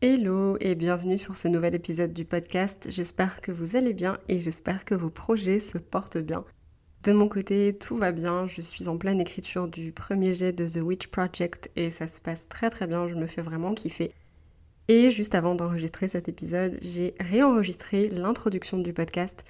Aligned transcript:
Hello 0.00 0.56
et 0.60 0.76
bienvenue 0.76 1.18
sur 1.18 1.36
ce 1.36 1.48
nouvel 1.48 1.74
épisode 1.74 2.12
du 2.12 2.24
podcast. 2.24 2.86
J'espère 2.88 3.40
que 3.40 3.50
vous 3.50 3.74
allez 3.74 3.92
bien 3.92 4.16
et 4.28 4.38
j'espère 4.38 4.84
que 4.84 4.94
vos 4.94 5.10
projets 5.10 5.58
se 5.58 5.76
portent 5.76 6.18
bien. 6.18 6.44
De 7.02 7.10
mon 7.10 7.28
côté, 7.28 7.76
tout 7.76 7.96
va 7.96 8.12
bien. 8.12 8.46
Je 8.46 8.60
suis 8.60 8.86
en 8.86 8.96
pleine 8.96 9.20
écriture 9.20 9.66
du 9.66 9.90
premier 9.90 10.34
jet 10.34 10.52
de 10.52 10.68
The 10.68 10.84
Witch 10.84 11.08
Project 11.08 11.72
et 11.74 11.90
ça 11.90 12.06
se 12.06 12.20
passe 12.20 12.46
très 12.46 12.70
très 12.70 12.86
bien. 12.86 13.08
Je 13.08 13.16
me 13.16 13.26
fais 13.26 13.42
vraiment 13.42 13.74
kiffer. 13.74 14.12
Et 14.86 15.10
juste 15.10 15.34
avant 15.34 15.56
d'enregistrer 15.56 16.06
cet 16.06 16.28
épisode, 16.28 16.78
j'ai 16.80 17.14
réenregistré 17.18 18.08
l'introduction 18.08 18.78
du 18.78 18.92
podcast. 18.92 19.44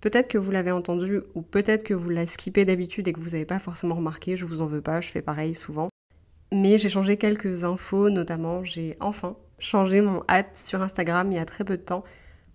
Peut-être 0.00 0.28
que 0.28 0.38
vous 0.38 0.50
l'avez 0.50 0.70
entendu 0.70 1.20
ou 1.34 1.42
peut-être 1.42 1.84
que 1.84 1.92
vous 1.92 2.08
la 2.08 2.24
skippez 2.24 2.64
d'habitude 2.64 3.06
et 3.06 3.12
que 3.12 3.20
vous 3.20 3.32
n'avez 3.32 3.44
pas 3.44 3.58
forcément 3.58 3.96
remarqué. 3.96 4.34
Je 4.34 4.46
vous 4.46 4.62
en 4.62 4.66
veux 4.66 4.80
pas, 4.80 5.02
je 5.02 5.10
fais 5.10 5.20
pareil 5.20 5.52
souvent. 5.52 5.90
Mais 6.52 6.78
j'ai 6.78 6.88
changé 6.88 7.18
quelques 7.18 7.64
infos, 7.64 8.08
notamment 8.08 8.64
j'ai 8.64 8.96
enfin 8.98 9.36
changé 9.60 10.00
mon 10.00 10.24
hâte 10.28 10.56
sur 10.56 10.82
Instagram 10.82 11.30
il 11.30 11.36
y 11.36 11.38
a 11.38 11.44
très 11.44 11.64
peu 11.64 11.76
de 11.76 11.82
temps 11.82 12.02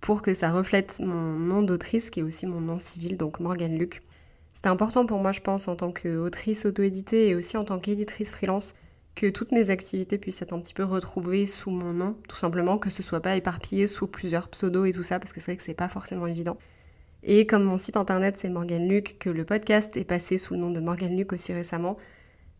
pour 0.02 0.22
que 0.22 0.34
ça 0.34 0.52
reflète 0.52 1.00
mon 1.00 1.40
nom 1.40 1.64
d'autrice 1.64 2.10
qui 2.10 2.20
est 2.20 2.24
aussi 2.24 2.46
mon 2.46 2.62
nom 2.62 2.78
civil, 2.78 3.18
donc 3.18 3.40
Morgane 3.40 3.78
Luc. 3.78 4.04
C'était 4.54 4.70
important 4.70 5.06
pour 5.06 5.20
moi, 5.20 5.32
je 5.32 5.42
pense, 5.42 5.68
en 5.68 5.76
tant 5.76 5.92
qu'autrice 5.92 6.66
auto-éditée 6.66 7.30
et 7.30 7.36
aussi 7.36 7.58
en 7.58 7.64
tant 7.64 7.80
qu'éditrice 7.80 8.32
freelance, 8.32 8.76
que 9.16 9.28
toutes 9.28 9.52
mes 9.52 9.70
activités 9.70 10.18
puissent 10.18 10.42
être 10.42 10.54
un 10.54 10.60
petit 10.60 10.74
peu 10.74 10.84
retrouvées 10.84 11.46
sous 11.46 11.72
mon 11.72 11.94
nom, 11.94 12.16
tout 12.28 12.36
simplement, 12.36 12.78
que 12.78 12.90
ce 12.90 13.02
soit 13.02 13.22
pas 13.22 13.36
éparpillé 13.36 13.88
sous 13.88 14.08
plusieurs 14.08 14.50
pseudos 14.50 14.88
et 14.88 14.92
tout 14.92 15.04
ça, 15.04 15.20
parce 15.20 15.34
que 15.34 15.40
c'est 15.40 15.52
vrai 15.52 15.58
que 15.58 15.64
c'est 15.64 15.74
pas 15.74 15.88
forcément 15.88 16.28
évident. 16.28 16.58
Et 17.24 17.48
comme 17.48 17.64
mon 17.64 17.80
site 17.80 17.98
internet 17.98 18.38
c'est 18.38 18.50
Morgane 18.50 18.88
Luc, 18.88 19.18
que 19.20 19.30
le 19.30 19.46
podcast 19.46 19.98
est 19.98 20.04
passé 20.04 20.38
sous 20.38 20.54
le 20.54 20.60
nom 20.60 20.70
de 20.70 20.80
Morgane 20.80 21.18
Luc 21.18 21.34
aussi 21.34 21.54
récemment, 21.54 21.98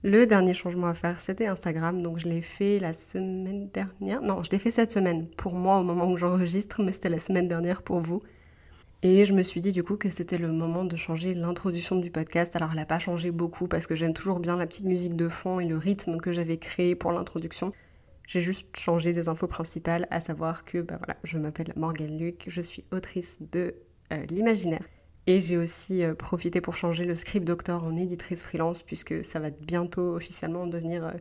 le 0.06 0.28
dernier 0.28 0.54
changement 0.54 0.86
à 0.86 0.94
faire, 0.94 1.20
c'était 1.20 1.48
Instagram. 1.48 2.04
Donc 2.04 2.20
je 2.20 2.28
l'ai 2.28 2.42
fait 2.42 2.78
la 2.78 2.94
semaine 2.94 3.70
dernière. 3.70 4.22
Non, 4.22 4.44
je 4.44 4.52
l'ai 4.52 4.60
fait 4.60 4.70
cette 4.70 4.92
semaine 4.92 5.28
pour 5.30 5.54
moi 5.56 5.80
au 5.80 5.84
moment 5.84 6.08
où 6.08 6.16
j'enregistre, 6.16 6.84
mais 6.84 6.92
c'était 6.92 7.10
la 7.10 7.18
semaine 7.18 7.48
dernière 7.48 7.82
pour 7.82 8.00
vous. 8.02 8.22
Et 9.02 9.26
je 9.26 9.34
me 9.34 9.42
suis 9.42 9.62
dit 9.62 9.72
du 9.72 9.84
coup 9.84 9.98
que 9.98 10.12
c'était 10.12 10.38
le 10.38 10.50
moment 10.52 10.86
de 10.86 10.96
changer 10.96 11.34
l'introduction 11.34 11.96
du 11.96 12.12
podcast. 12.12 12.56
Alors 12.56 12.70
elle 12.70 12.78
n'a 12.78 12.86
pas 12.86 13.00
changé 13.00 13.32
beaucoup 13.32 13.68
parce 13.68 13.88
que 13.88 13.96
j'aime 13.96 14.14
toujours 14.14 14.40
bien 14.40 14.58
la 14.58 14.68
petite 14.68 14.86
musique 14.86 15.16
de 15.16 15.28
fond 15.28 15.60
et 15.60 15.66
le 15.66 15.76
rythme 15.76 16.18
que 16.18 16.32
j'avais 16.32 16.58
créé 16.58 16.94
pour 16.94 17.12
l'introduction. 17.12 17.74
J'ai 18.28 18.42
juste 18.42 18.78
changé 18.78 19.12
les 19.12 19.28
infos 19.28 19.48
principales, 19.48 20.08
à 20.12 20.20
savoir 20.20 20.66
que 20.66 20.80
bah 20.80 20.98
voilà, 21.00 21.18
je 21.24 21.40
m'appelle 21.40 21.74
Morgane 21.76 22.18
Luc, 22.18 22.44
je 22.46 22.62
suis 22.62 22.86
autrice 22.92 23.38
de 23.40 23.74
euh, 24.14 24.24
l'imaginaire 24.30 24.86
et 25.28 25.40
j'ai 25.40 25.58
aussi 25.58 26.04
euh, 26.04 26.14
profité 26.14 26.62
pour 26.62 26.76
changer 26.76 27.04
le 27.04 27.16
script 27.16 27.46
doctor 27.46 27.84
en 27.84 27.96
éditrice 27.96 28.44
freelance, 28.44 28.84
puisque 28.84 29.24
ça 29.24 29.40
va 29.40 29.50
bientôt 29.50 30.16
officiellement 30.16 30.68
devenir 30.68 31.06
euh, 31.06 31.12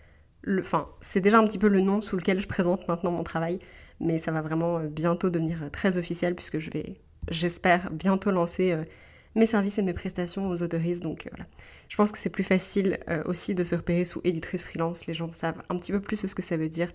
le. 0.42 0.60
Enfin, 0.60 0.88
c'est 1.00 1.20
déjà 1.20 1.38
un 1.38 1.44
petit 1.44 1.58
peu 1.58 1.68
le 1.68 1.80
nom 1.80 2.02
sous 2.02 2.16
lequel 2.16 2.40
je 2.40 2.46
présente 2.46 2.86
maintenant 2.86 3.12
mon 3.12 3.22
travail, 3.22 3.58
mais 4.00 4.18
ça 4.18 4.30
va 4.30 4.42
vraiment 4.42 4.78
euh, 4.78 4.88
bientôt 4.88 5.30
devenir 5.30 5.70
très 5.72 5.96
officiel, 5.96 6.34
puisque 6.34 6.58
je 6.58 6.70
vais, 6.70 6.94
j'espère, 7.30 7.90
bientôt 7.92 8.30
lancer 8.30 8.76
mes 9.34 9.46
services 9.46 9.78
et 9.78 9.82
mes 9.82 9.94
prestations 9.94 10.48
aux 10.50 10.62
autoristes. 10.62 11.02
Donc 11.02 11.26
voilà. 11.30 11.46
Je 11.88 11.96
pense 11.96 12.12
que 12.12 12.18
c'est 12.18 12.30
plus 12.30 12.44
facile 12.44 12.98
aussi 13.24 13.54
de 13.54 13.64
se 13.64 13.74
repérer 13.74 14.04
sous 14.04 14.20
éditrice 14.24 14.64
freelance. 14.64 15.06
Les 15.06 15.14
gens 15.14 15.32
savent 15.32 15.62
un 15.70 15.78
petit 15.78 15.92
peu 15.92 16.00
plus 16.00 16.16
ce 16.26 16.34
que 16.34 16.42
ça 16.42 16.56
veut 16.56 16.68
dire. 16.68 16.92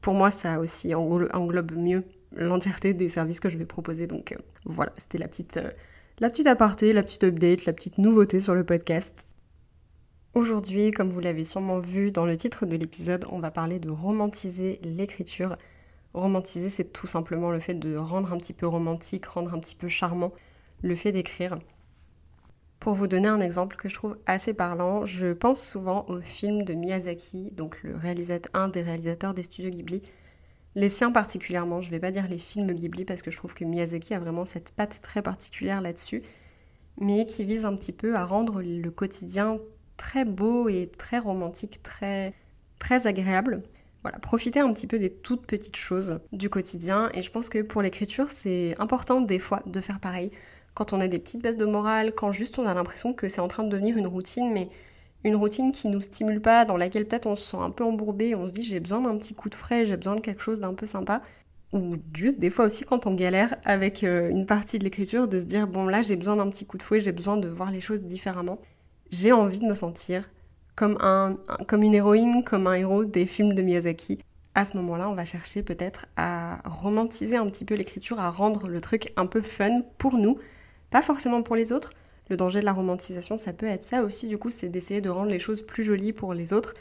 Pour 0.00 0.14
moi, 0.14 0.30
ça 0.30 0.58
aussi 0.58 0.94
englobe 0.94 1.72
mieux 1.72 2.04
l'entièreté 2.32 2.94
des 2.94 3.08
services 3.08 3.40
que 3.40 3.48
je 3.48 3.56
vais 3.56 3.66
proposer. 3.66 4.06
Donc 4.06 4.36
voilà, 4.64 4.92
c'était 4.96 5.18
la 5.18 5.28
petite 5.28 5.58
la 6.20 6.30
petite 6.30 6.46
aparté, 6.46 6.92
la 6.92 7.02
petite 7.02 7.24
update, 7.24 7.64
la 7.64 7.72
petite 7.72 7.98
nouveauté 7.98 8.38
sur 8.38 8.54
le 8.54 8.64
podcast. 8.64 9.26
Aujourd'hui, 10.34 10.92
comme 10.92 11.10
vous 11.10 11.18
l'avez 11.18 11.42
sûrement 11.42 11.80
vu 11.80 12.12
dans 12.12 12.24
le 12.24 12.36
titre 12.36 12.66
de 12.66 12.76
l'épisode, 12.76 13.24
on 13.30 13.40
va 13.40 13.50
parler 13.50 13.80
de 13.80 13.90
romantiser 13.90 14.78
l'écriture. 14.84 15.56
Romantiser, 16.12 16.70
c'est 16.70 16.92
tout 16.92 17.08
simplement 17.08 17.50
le 17.50 17.58
fait 17.58 17.74
de 17.74 17.96
rendre 17.96 18.32
un 18.32 18.38
petit 18.38 18.52
peu 18.52 18.66
romantique, 18.68 19.26
rendre 19.26 19.54
un 19.54 19.58
petit 19.58 19.74
peu 19.74 19.88
charmant 19.88 20.32
le 20.82 20.94
fait 20.94 21.10
d'écrire. 21.10 21.58
Pour 22.78 22.94
vous 22.94 23.08
donner 23.08 23.28
un 23.28 23.40
exemple 23.40 23.74
que 23.74 23.88
je 23.88 23.94
trouve 23.94 24.16
assez 24.26 24.54
parlant, 24.54 25.06
je 25.06 25.32
pense 25.32 25.66
souvent 25.66 26.06
au 26.08 26.20
film 26.20 26.62
de 26.62 26.74
Miyazaki, 26.74 27.50
donc 27.52 27.82
le 27.82 27.96
réalisateur, 27.96 28.50
un 28.54 28.68
des 28.68 28.82
réalisateurs 28.82 29.34
des 29.34 29.42
studios 29.42 29.70
Ghibli, 29.70 30.02
les 30.74 30.88
siens 30.88 31.12
particulièrement, 31.12 31.80
je 31.80 31.90
vais 31.90 32.00
pas 32.00 32.10
dire 32.10 32.28
les 32.28 32.38
films 32.38 32.72
Ghibli 32.72 33.04
parce 33.04 33.22
que 33.22 33.30
je 33.30 33.36
trouve 33.36 33.54
que 33.54 33.64
Miyazaki 33.64 34.14
a 34.14 34.18
vraiment 34.18 34.44
cette 34.44 34.72
patte 34.72 35.00
très 35.02 35.22
particulière 35.22 35.80
là-dessus, 35.80 36.22
mais 36.98 37.26
qui 37.26 37.44
vise 37.44 37.64
un 37.64 37.76
petit 37.76 37.92
peu 37.92 38.16
à 38.16 38.24
rendre 38.24 38.62
le 38.62 38.90
quotidien 38.90 39.58
très 39.96 40.24
beau 40.24 40.68
et 40.68 40.90
très 40.98 41.18
romantique, 41.18 41.82
très, 41.82 42.34
très 42.78 43.06
agréable. 43.06 43.62
Voilà, 44.02 44.18
profiter 44.18 44.60
un 44.60 44.72
petit 44.72 44.86
peu 44.86 44.98
des 44.98 45.10
toutes 45.10 45.46
petites 45.46 45.76
choses 45.76 46.20
du 46.32 46.50
quotidien 46.50 47.10
et 47.14 47.22
je 47.22 47.30
pense 47.30 47.48
que 47.48 47.62
pour 47.62 47.80
l'écriture, 47.80 48.30
c'est 48.30 48.74
important 48.78 49.20
des 49.20 49.38
fois 49.38 49.62
de 49.66 49.80
faire 49.80 50.00
pareil. 50.00 50.30
Quand 50.74 50.92
on 50.92 51.00
a 51.00 51.06
des 51.06 51.20
petites 51.20 51.40
baisses 51.40 51.56
de 51.56 51.64
morale, 51.64 52.12
quand 52.14 52.32
juste 52.32 52.58
on 52.58 52.66
a 52.66 52.74
l'impression 52.74 53.14
que 53.14 53.28
c'est 53.28 53.40
en 53.40 53.48
train 53.48 53.62
de 53.62 53.70
devenir 53.70 53.96
une 53.96 54.08
routine, 54.08 54.52
mais 54.52 54.68
une 55.24 55.36
routine 55.36 55.72
qui 55.72 55.88
nous 55.88 56.00
stimule 56.00 56.40
pas, 56.40 56.64
dans 56.64 56.76
laquelle 56.76 57.06
peut-être 57.06 57.26
on 57.26 57.36
se 57.36 57.44
sent 57.44 57.56
un 57.58 57.70
peu 57.70 57.82
embourbé, 57.82 58.34
on 58.34 58.46
se 58.46 58.52
dit 58.52 58.62
j'ai 58.62 58.80
besoin 58.80 59.00
d'un 59.00 59.16
petit 59.16 59.34
coup 59.34 59.48
de 59.48 59.54
frais, 59.54 59.86
j'ai 59.86 59.96
besoin 59.96 60.16
de 60.16 60.20
quelque 60.20 60.42
chose 60.42 60.60
d'un 60.60 60.74
peu 60.74 60.86
sympa. 60.86 61.22
Ou 61.72 61.96
juste 62.14 62.38
des 62.38 62.50
fois 62.50 62.66
aussi 62.66 62.84
quand 62.84 63.06
on 63.06 63.14
galère 63.14 63.56
avec 63.64 64.04
euh, 64.04 64.30
une 64.30 64.46
partie 64.46 64.78
de 64.78 64.84
l'écriture, 64.84 65.26
de 65.26 65.40
se 65.40 65.44
dire 65.44 65.66
bon 65.66 65.86
là 65.86 66.02
j'ai 66.02 66.14
besoin 66.14 66.36
d'un 66.36 66.48
petit 66.50 66.66
coup 66.66 66.78
de 66.78 66.82
fouet, 66.82 67.00
j'ai 67.00 67.10
besoin 67.10 67.36
de 67.36 67.48
voir 67.48 67.70
les 67.70 67.80
choses 67.80 68.02
différemment. 68.02 68.58
J'ai 69.10 69.32
envie 69.32 69.60
de 69.60 69.66
me 69.66 69.74
sentir 69.74 70.28
comme, 70.76 70.98
un, 71.00 71.36
comme 71.66 71.82
une 71.82 71.94
héroïne, 71.94 72.44
comme 72.44 72.66
un 72.66 72.74
héros 72.74 73.04
des 73.04 73.26
films 73.26 73.54
de 73.54 73.62
Miyazaki. 73.62 74.20
À 74.54 74.64
ce 74.64 74.76
moment-là, 74.76 75.08
on 75.08 75.14
va 75.14 75.24
chercher 75.24 75.62
peut-être 75.62 76.06
à 76.16 76.60
romantiser 76.64 77.36
un 77.36 77.46
petit 77.48 77.64
peu 77.64 77.74
l'écriture, 77.74 78.20
à 78.20 78.30
rendre 78.30 78.68
le 78.68 78.80
truc 78.80 79.12
un 79.16 79.26
peu 79.26 79.42
fun 79.42 79.82
pour 79.98 80.14
nous, 80.14 80.38
pas 80.90 81.02
forcément 81.02 81.42
pour 81.42 81.56
les 81.56 81.72
autres, 81.72 81.92
le 82.30 82.36
danger 82.36 82.60
de 82.60 82.64
la 82.64 82.72
romantisation, 82.72 83.36
ça 83.36 83.52
peut 83.52 83.66
être 83.66 83.82
ça 83.82 84.02
aussi, 84.02 84.28
du 84.28 84.38
coup, 84.38 84.50
c'est 84.50 84.68
d'essayer 84.68 85.00
de 85.00 85.10
rendre 85.10 85.30
les 85.30 85.38
choses 85.38 85.62
plus 85.62 85.82
jolies 85.82 86.12
pour 86.12 86.34
les 86.34 86.52
autres. 86.52 86.74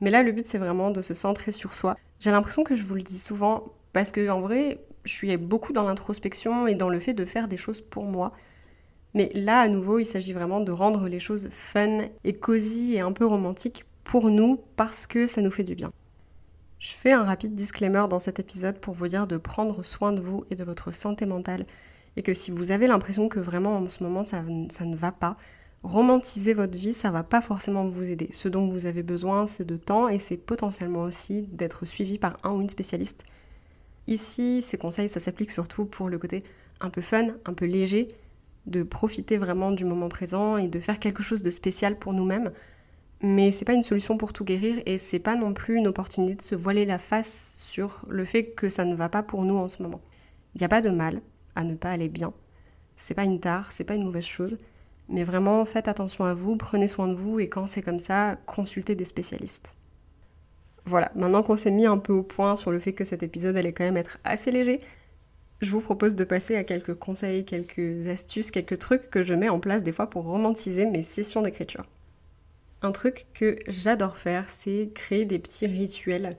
Mais 0.00 0.10
là, 0.10 0.22
le 0.22 0.32
but, 0.32 0.46
c'est 0.46 0.58
vraiment 0.58 0.90
de 0.90 1.02
se 1.02 1.14
centrer 1.14 1.52
sur 1.52 1.74
soi. 1.74 1.96
J'ai 2.20 2.30
l'impression 2.30 2.64
que 2.64 2.74
je 2.74 2.84
vous 2.84 2.94
le 2.94 3.02
dis 3.02 3.18
souvent, 3.18 3.72
parce 3.92 4.12
que 4.12 4.28
en 4.28 4.40
vrai, 4.40 4.78
je 5.04 5.12
suis 5.12 5.36
beaucoup 5.36 5.72
dans 5.72 5.84
l'introspection 5.84 6.66
et 6.66 6.74
dans 6.74 6.88
le 6.88 7.00
fait 7.00 7.14
de 7.14 7.24
faire 7.24 7.48
des 7.48 7.56
choses 7.56 7.80
pour 7.80 8.04
moi. 8.04 8.32
Mais 9.14 9.30
là, 9.34 9.60
à 9.60 9.68
nouveau, 9.68 9.98
il 9.98 10.04
s'agit 10.04 10.32
vraiment 10.32 10.60
de 10.60 10.72
rendre 10.72 11.08
les 11.08 11.18
choses 11.18 11.48
fun 11.50 12.06
et 12.24 12.34
cosy 12.34 12.94
et 12.94 13.00
un 13.00 13.12
peu 13.12 13.26
romantiques 13.26 13.84
pour 14.04 14.30
nous 14.30 14.60
parce 14.76 15.06
que 15.06 15.26
ça 15.26 15.42
nous 15.42 15.50
fait 15.50 15.64
du 15.64 15.74
bien. 15.74 15.90
Je 16.78 16.92
fais 16.92 17.12
un 17.12 17.24
rapide 17.24 17.54
disclaimer 17.54 18.06
dans 18.08 18.18
cet 18.18 18.38
épisode 18.38 18.78
pour 18.78 18.94
vous 18.94 19.08
dire 19.08 19.26
de 19.26 19.36
prendre 19.36 19.82
soin 19.82 20.12
de 20.12 20.20
vous 20.20 20.44
et 20.50 20.54
de 20.54 20.64
votre 20.64 20.92
santé 20.92 21.26
mentale 21.26 21.66
et 22.16 22.22
que 22.22 22.34
si 22.34 22.50
vous 22.50 22.70
avez 22.70 22.86
l'impression 22.86 23.28
que 23.28 23.40
vraiment 23.40 23.76
en 23.76 23.88
ce 23.88 24.02
moment 24.02 24.24
ça, 24.24 24.42
ça 24.70 24.84
ne 24.84 24.96
va 24.96 25.12
pas, 25.12 25.36
romantiser 25.82 26.52
votre 26.52 26.76
vie, 26.76 26.92
ça 26.92 27.10
va 27.10 27.22
pas 27.22 27.40
forcément 27.40 27.86
vous 27.86 28.10
aider. 28.10 28.28
Ce 28.32 28.48
dont 28.48 28.68
vous 28.68 28.86
avez 28.86 29.02
besoin, 29.02 29.46
c'est 29.46 29.64
de 29.64 29.76
temps 29.76 30.08
et 30.08 30.18
c'est 30.18 30.36
potentiellement 30.36 31.02
aussi 31.02 31.42
d'être 31.52 31.84
suivi 31.86 32.18
par 32.18 32.36
un 32.42 32.50
ou 32.50 32.60
une 32.60 32.68
spécialiste. 32.68 33.24
Ici, 34.06 34.62
ces 34.62 34.76
conseils, 34.76 35.08
ça 35.08 35.20
s'applique 35.20 35.50
surtout 35.50 35.84
pour 35.84 36.08
le 36.08 36.18
côté 36.18 36.42
un 36.80 36.90
peu 36.90 37.00
fun, 37.00 37.28
un 37.44 37.54
peu 37.54 37.64
léger, 37.66 38.08
de 38.66 38.82
profiter 38.82 39.36
vraiment 39.36 39.70
du 39.70 39.84
moment 39.84 40.08
présent 40.08 40.56
et 40.56 40.68
de 40.68 40.80
faire 40.80 40.98
quelque 40.98 41.22
chose 41.22 41.42
de 41.42 41.50
spécial 41.50 41.98
pour 41.98 42.12
nous-mêmes. 42.12 42.52
Mais 43.22 43.50
c'est 43.50 43.64
pas 43.64 43.74
une 43.74 43.82
solution 43.82 44.16
pour 44.16 44.32
tout 44.32 44.44
guérir 44.44 44.82
et 44.86 44.98
c'est 44.98 45.18
pas 45.18 45.36
non 45.36 45.52
plus 45.52 45.76
une 45.76 45.86
opportunité 45.86 46.34
de 46.36 46.42
se 46.42 46.54
voiler 46.54 46.86
la 46.86 46.98
face 46.98 47.54
sur 47.56 48.02
le 48.08 48.24
fait 48.24 48.46
que 48.46 48.68
ça 48.68 48.84
ne 48.84 48.94
va 48.94 49.08
pas 49.08 49.22
pour 49.22 49.44
nous 49.44 49.56
en 49.56 49.68
ce 49.68 49.82
moment. 49.82 50.00
Il 50.54 50.58
n'y 50.58 50.64
a 50.64 50.68
pas 50.68 50.82
de 50.82 50.90
mal, 50.90 51.20
à 51.54 51.64
ne 51.64 51.74
pas 51.74 51.90
aller 51.90 52.08
bien. 52.08 52.32
C'est 52.96 53.14
pas 53.14 53.24
une 53.24 53.40
tare, 53.40 53.72
c'est 53.72 53.84
pas 53.84 53.94
une 53.94 54.04
mauvaise 54.04 54.24
chose, 54.24 54.58
mais 55.08 55.24
vraiment 55.24 55.64
faites 55.64 55.88
attention 55.88 56.24
à 56.24 56.34
vous, 56.34 56.56
prenez 56.56 56.88
soin 56.88 57.08
de 57.08 57.14
vous 57.14 57.40
et 57.40 57.48
quand 57.48 57.66
c'est 57.66 57.82
comme 57.82 57.98
ça, 57.98 58.36
consultez 58.46 58.94
des 58.94 59.04
spécialistes. 59.04 59.74
Voilà, 60.84 61.12
maintenant 61.14 61.42
qu'on 61.42 61.56
s'est 61.56 61.70
mis 61.70 61.86
un 61.86 61.98
peu 61.98 62.12
au 62.12 62.22
point 62.22 62.56
sur 62.56 62.70
le 62.70 62.78
fait 62.78 62.92
que 62.92 63.04
cet 63.04 63.22
épisode 63.22 63.56
allait 63.56 63.72
quand 63.72 63.84
même 63.84 63.96
être 63.96 64.18
assez 64.24 64.50
léger, 64.50 64.80
je 65.60 65.70
vous 65.70 65.80
propose 65.80 66.16
de 66.16 66.24
passer 66.24 66.56
à 66.56 66.64
quelques 66.64 66.94
conseils, 66.94 67.44
quelques 67.44 68.06
astuces, 68.06 68.50
quelques 68.50 68.78
trucs 68.78 69.10
que 69.10 69.22
je 69.22 69.34
mets 69.34 69.50
en 69.50 69.60
place 69.60 69.82
des 69.82 69.92
fois 69.92 70.08
pour 70.08 70.24
romantiser 70.24 70.86
mes 70.86 71.02
sessions 71.02 71.42
d'écriture. 71.42 71.84
Un 72.82 72.92
truc 72.92 73.26
que 73.34 73.58
j'adore 73.66 74.16
faire, 74.16 74.48
c'est 74.48 74.90
créer 74.94 75.26
des 75.26 75.38
petits 75.38 75.66
rituels 75.66 76.30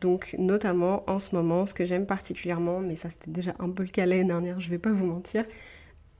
Donc 0.00 0.34
notamment 0.38 1.08
en 1.10 1.18
ce 1.18 1.34
moment, 1.34 1.66
ce 1.66 1.74
que 1.74 1.84
j'aime 1.84 2.06
particulièrement, 2.06 2.80
mais 2.80 2.96
ça 2.96 3.10
c'était 3.10 3.30
déjà 3.30 3.54
un 3.58 3.70
peu 3.70 3.82
le 3.82 3.88
cas 3.88 4.06
l'année 4.06 4.24
dernière, 4.24 4.60
je 4.60 4.68
vais 4.68 4.78
pas 4.78 4.92
vous 4.92 5.06
mentir, 5.06 5.44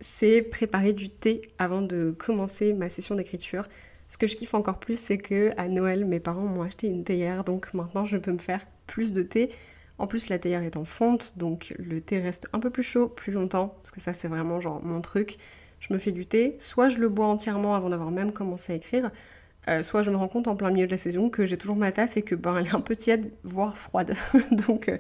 c'est 0.00 0.42
préparer 0.42 0.92
du 0.92 1.10
thé 1.10 1.42
avant 1.58 1.82
de 1.82 2.14
commencer 2.16 2.72
ma 2.72 2.88
session 2.88 3.14
d'écriture. 3.14 3.68
Ce 4.08 4.18
que 4.18 4.26
je 4.26 4.36
kiffe 4.36 4.54
encore 4.54 4.78
plus, 4.78 4.98
c'est 4.98 5.18
que 5.18 5.52
à 5.56 5.68
Noël, 5.68 6.04
mes 6.04 6.20
parents 6.20 6.46
m'ont 6.46 6.62
acheté 6.62 6.86
une 6.86 7.04
théière, 7.04 7.44
donc 7.44 7.74
maintenant 7.74 8.04
je 8.04 8.16
peux 8.16 8.32
me 8.32 8.38
faire 8.38 8.66
plus 8.86 9.12
de 9.12 9.22
thé. 9.22 9.50
En 9.98 10.06
plus, 10.06 10.28
la 10.28 10.38
théière 10.38 10.62
est 10.62 10.76
en 10.76 10.84
fonte, 10.84 11.34
donc 11.36 11.74
le 11.78 12.00
thé 12.00 12.20
reste 12.20 12.48
un 12.52 12.60
peu 12.60 12.70
plus 12.70 12.82
chaud 12.82 13.08
plus 13.08 13.32
longtemps, 13.32 13.74
parce 13.82 13.90
que 13.90 14.00
ça 14.00 14.14
c'est 14.14 14.28
vraiment 14.28 14.60
genre 14.60 14.84
mon 14.84 15.00
truc. 15.00 15.38
Je 15.80 15.92
me 15.92 15.98
fais 15.98 16.12
du 16.12 16.26
thé, 16.26 16.56
soit 16.58 16.88
je 16.88 16.98
le 16.98 17.08
bois 17.08 17.26
entièrement 17.26 17.74
avant 17.74 17.90
d'avoir 17.90 18.10
même 18.10 18.32
commencé 18.32 18.72
à 18.72 18.76
écrire, 18.76 19.10
euh, 19.68 19.82
soit 19.82 20.02
je 20.02 20.10
me 20.10 20.16
rends 20.16 20.28
compte 20.28 20.48
en 20.48 20.56
plein 20.56 20.70
milieu 20.70 20.86
de 20.86 20.92
la 20.92 20.98
saison 20.98 21.30
que 21.30 21.44
j'ai 21.44 21.56
toujours 21.56 21.76
ma 21.76 21.92
tasse 21.92 22.16
et 22.16 22.22
que 22.22 22.34
ben 22.34 22.56
elle 22.56 22.66
est 22.66 22.74
un 22.74 22.80
peu 22.80 22.96
tiède, 22.96 23.32
voire 23.42 23.76
froide. 23.76 24.14
donc 24.66 24.88
euh, 24.88 24.98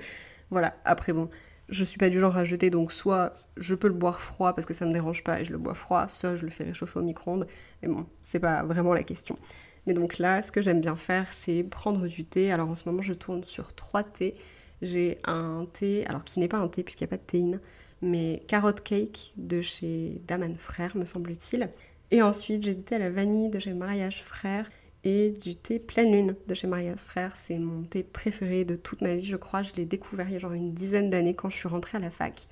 voilà, 0.50 0.74
après 0.84 1.12
bon, 1.12 1.30
je 1.68 1.84
suis 1.84 1.98
pas 1.98 2.08
du 2.08 2.20
genre 2.20 2.36
à 2.36 2.44
jeter, 2.44 2.70
donc 2.70 2.92
soit 2.92 3.32
je 3.56 3.74
peux 3.74 3.88
le 3.88 3.94
boire 3.94 4.20
froid 4.20 4.54
parce 4.54 4.66
que 4.66 4.74
ça 4.74 4.86
me 4.86 4.92
dérange 4.92 5.24
pas 5.24 5.40
et 5.40 5.44
je 5.44 5.52
le 5.52 5.58
bois 5.58 5.74
froid, 5.74 6.08
soit 6.08 6.34
je 6.34 6.44
le 6.44 6.50
fais 6.50 6.64
réchauffer 6.64 6.98
au 6.98 7.02
micro-ondes. 7.02 7.46
Mais 7.82 7.88
bon, 7.88 8.06
c'est 8.22 8.40
pas 8.40 8.62
vraiment 8.62 8.94
la 8.94 9.02
question. 9.02 9.38
Mais 9.86 9.94
donc 9.94 10.18
là, 10.18 10.42
ce 10.42 10.52
que 10.52 10.60
j'aime 10.60 10.80
bien 10.80 10.96
faire, 10.96 11.32
c'est 11.32 11.62
prendre 11.62 12.06
du 12.08 12.24
thé. 12.24 12.50
Alors 12.52 12.68
en 12.68 12.74
ce 12.74 12.88
moment, 12.88 13.02
je 13.02 13.14
tourne 13.14 13.44
sur 13.44 13.72
trois 13.72 14.02
thés. 14.02 14.34
J'ai 14.82 15.18
un 15.24 15.66
thé, 15.72 16.04
alors 16.06 16.24
qui 16.24 16.40
n'est 16.40 16.48
pas 16.48 16.58
un 16.58 16.68
thé 16.68 16.82
puisqu'il 16.82 17.04
n'y 17.04 17.08
a 17.08 17.10
pas 17.10 17.16
de 17.16 17.22
théine, 17.22 17.60
mais 18.02 18.42
carotte 18.46 18.82
cake 18.82 19.32
de 19.36 19.60
chez 19.62 20.20
Daman 20.26 20.56
Frère, 20.56 20.96
me 20.96 21.04
semble-t-il. 21.04 21.70
Et 22.10 22.22
ensuite, 22.22 22.62
j'ai 22.62 22.74
du 22.74 22.84
thé 22.84 22.96
à 22.96 22.98
la 22.98 23.10
vanille 23.10 23.50
de 23.50 23.58
chez 23.58 23.72
Mariage 23.72 24.22
Frère 24.22 24.70
et 25.04 25.30
du 25.30 25.54
thé 25.54 25.78
pleine 25.78 26.12
lune 26.12 26.36
de 26.46 26.54
chez 26.54 26.66
Mariage 26.66 27.00
Frère. 27.00 27.36
C'est 27.36 27.58
mon 27.58 27.82
thé 27.82 28.02
préféré 28.02 28.64
de 28.64 28.76
toute 28.76 29.00
ma 29.00 29.14
vie, 29.14 29.26
je 29.26 29.36
crois. 29.36 29.62
Je 29.62 29.72
l'ai 29.74 29.86
découvert 29.86 30.28
il 30.28 30.34
y 30.34 30.36
a 30.36 30.38
genre 30.38 30.52
une 30.52 30.72
dizaine 30.72 31.10
d'années 31.10 31.34
quand 31.34 31.50
je 31.50 31.56
suis 31.56 31.68
rentrée 31.68 31.98
à 31.98 32.00
la 32.00 32.10
fac. 32.10 32.48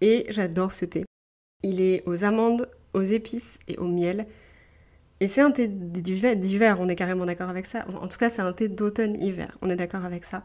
Et 0.00 0.26
j'adore 0.28 0.72
ce 0.72 0.84
thé. 0.84 1.04
Il 1.62 1.80
est 1.80 2.02
aux 2.06 2.24
amandes, 2.24 2.68
aux 2.92 3.02
épices 3.02 3.58
et 3.66 3.76
au 3.78 3.86
miel. 3.86 4.26
Et 5.20 5.26
c'est 5.26 5.40
un 5.40 5.50
thé 5.50 5.66
d'hiver, 5.68 6.78
on 6.80 6.88
est 6.88 6.94
carrément 6.94 7.26
d'accord 7.26 7.48
avec 7.48 7.66
ça. 7.66 7.84
En 8.00 8.06
tout 8.06 8.18
cas, 8.18 8.28
c'est 8.28 8.42
un 8.42 8.52
thé 8.52 8.68
d'automne-hiver, 8.68 9.58
on 9.62 9.70
est 9.70 9.76
d'accord 9.76 10.04
avec 10.04 10.24
ça. 10.24 10.44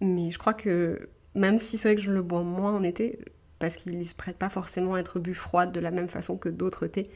Mais 0.00 0.30
je 0.30 0.38
crois 0.38 0.54
que 0.54 1.10
même 1.34 1.58
si 1.58 1.76
c'est 1.76 1.88
vrai 1.88 1.96
que 1.96 2.02
je 2.02 2.10
le 2.10 2.22
bois 2.22 2.42
moins 2.42 2.74
en 2.74 2.82
été, 2.82 3.18
parce 3.58 3.76
qu'il 3.76 3.98
ne 3.98 4.02
se 4.02 4.14
prête 4.14 4.38
pas 4.38 4.48
forcément 4.48 4.94
à 4.94 5.00
être 5.00 5.18
bu 5.18 5.34
froid 5.34 5.66
de 5.66 5.80
la 5.80 5.90
même 5.90 6.08
façon 6.08 6.38
que 6.38 6.48
d'autres 6.48 6.86
thés, 6.86 7.10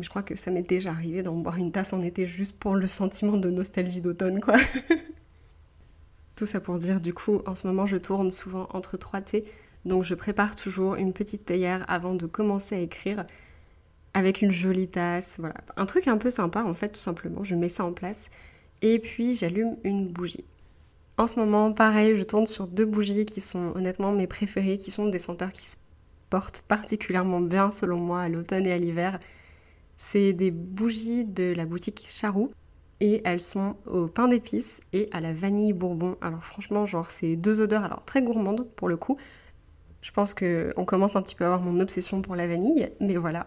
je 0.00 0.08
crois 0.08 0.22
que 0.22 0.34
ça 0.34 0.50
m'est 0.50 0.62
déjà 0.62 0.90
arrivé 0.90 1.22
d'en 1.22 1.36
boire 1.36 1.56
une 1.56 1.72
tasse 1.72 1.92
en 1.92 2.02
été 2.02 2.26
juste 2.26 2.56
pour 2.56 2.74
le 2.74 2.86
sentiment 2.86 3.36
de 3.36 3.50
nostalgie 3.50 4.00
d'automne, 4.00 4.40
quoi. 4.40 4.56
Tout 6.36 6.46
ça 6.46 6.60
pour 6.60 6.78
dire, 6.78 7.00
du 7.00 7.14
coup, 7.14 7.42
en 7.46 7.54
ce 7.54 7.66
moment, 7.66 7.86
je 7.86 7.96
tourne 7.96 8.30
souvent 8.30 8.68
entre 8.72 8.96
trois 8.96 9.20
thés. 9.20 9.44
Donc, 9.84 10.02
je 10.02 10.14
prépare 10.14 10.56
toujours 10.56 10.96
une 10.96 11.12
petite 11.12 11.44
théière 11.44 11.84
avant 11.86 12.14
de 12.14 12.26
commencer 12.26 12.74
à 12.74 12.80
écrire 12.80 13.24
avec 14.14 14.42
une 14.42 14.50
jolie 14.50 14.88
tasse. 14.88 15.36
Voilà. 15.38 15.54
Un 15.76 15.86
truc 15.86 16.08
un 16.08 16.18
peu 16.18 16.30
sympa, 16.30 16.64
en 16.64 16.74
fait, 16.74 16.88
tout 16.88 17.00
simplement. 17.00 17.44
Je 17.44 17.54
mets 17.54 17.68
ça 17.68 17.84
en 17.84 17.92
place. 17.92 18.30
Et 18.82 18.98
puis, 18.98 19.36
j'allume 19.36 19.76
une 19.84 20.08
bougie. 20.08 20.44
En 21.18 21.28
ce 21.28 21.38
moment, 21.38 21.72
pareil, 21.72 22.16
je 22.16 22.24
tourne 22.24 22.46
sur 22.46 22.66
deux 22.66 22.84
bougies 22.84 23.26
qui 23.26 23.40
sont 23.40 23.72
honnêtement 23.76 24.10
mes 24.10 24.26
préférées, 24.26 24.78
qui 24.78 24.90
sont 24.90 25.06
des 25.06 25.20
senteurs 25.20 25.52
qui 25.52 25.62
se 25.62 25.76
portent 26.30 26.64
particulièrement 26.66 27.40
bien, 27.40 27.70
selon 27.70 27.98
moi, 27.98 28.22
à 28.22 28.28
l'automne 28.28 28.66
et 28.66 28.72
à 28.72 28.78
l'hiver. 28.78 29.20
C'est 29.96 30.32
des 30.32 30.50
bougies 30.50 31.24
de 31.24 31.52
la 31.56 31.66
boutique 31.66 32.06
Charou 32.08 32.50
et 33.00 33.22
elles 33.24 33.40
sont 33.40 33.76
au 33.86 34.06
pain 34.06 34.28
d'épices 34.28 34.80
et 34.92 35.08
à 35.12 35.20
la 35.20 35.32
vanille 35.32 35.72
bourbon. 35.72 36.16
Alors 36.20 36.44
franchement, 36.44 36.86
genre 36.86 37.10
c'est 37.10 37.36
deux 37.36 37.60
odeurs 37.60 37.84
alors 37.84 38.04
très 38.04 38.22
gourmandes 38.22 38.66
pour 38.76 38.88
le 38.88 38.96
coup. 38.96 39.16
Je 40.02 40.10
pense 40.10 40.34
que 40.34 40.72
on 40.76 40.84
commence 40.84 41.16
un 41.16 41.22
petit 41.22 41.34
peu 41.34 41.44
à 41.44 41.48
avoir 41.48 41.62
mon 41.62 41.80
obsession 41.80 42.22
pour 42.22 42.36
la 42.36 42.46
vanille, 42.46 42.90
mais 43.00 43.16
voilà. 43.16 43.46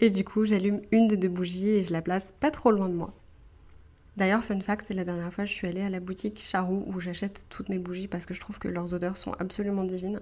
Et 0.00 0.10
du 0.10 0.24
coup, 0.24 0.46
j'allume 0.46 0.80
une 0.92 1.08
des 1.08 1.16
deux 1.16 1.28
bougies 1.28 1.70
et 1.70 1.82
je 1.82 1.92
la 1.92 2.02
place 2.02 2.32
pas 2.38 2.50
trop 2.50 2.70
loin 2.70 2.88
de 2.88 2.94
moi. 2.94 3.12
D'ailleurs, 4.16 4.42
fun 4.42 4.60
fact, 4.60 4.90
la 4.90 5.04
dernière 5.04 5.32
fois, 5.32 5.44
je 5.44 5.52
suis 5.52 5.66
allée 5.66 5.82
à 5.82 5.90
la 5.90 6.00
boutique 6.00 6.40
Charou 6.40 6.84
où 6.86 7.00
j'achète 7.00 7.46
toutes 7.48 7.68
mes 7.68 7.78
bougies 7.78 8.08
parce 8.08 8.26
que 8.26 8.34
je 8.34 8.40
trouve 8.40 8.58
que 8.58 8.68
leurs 8.68 8.94
odeurs 8.94 9.16
sont 9.16 9.32
absolument 9.38 9.84
divines. 9.84 10.20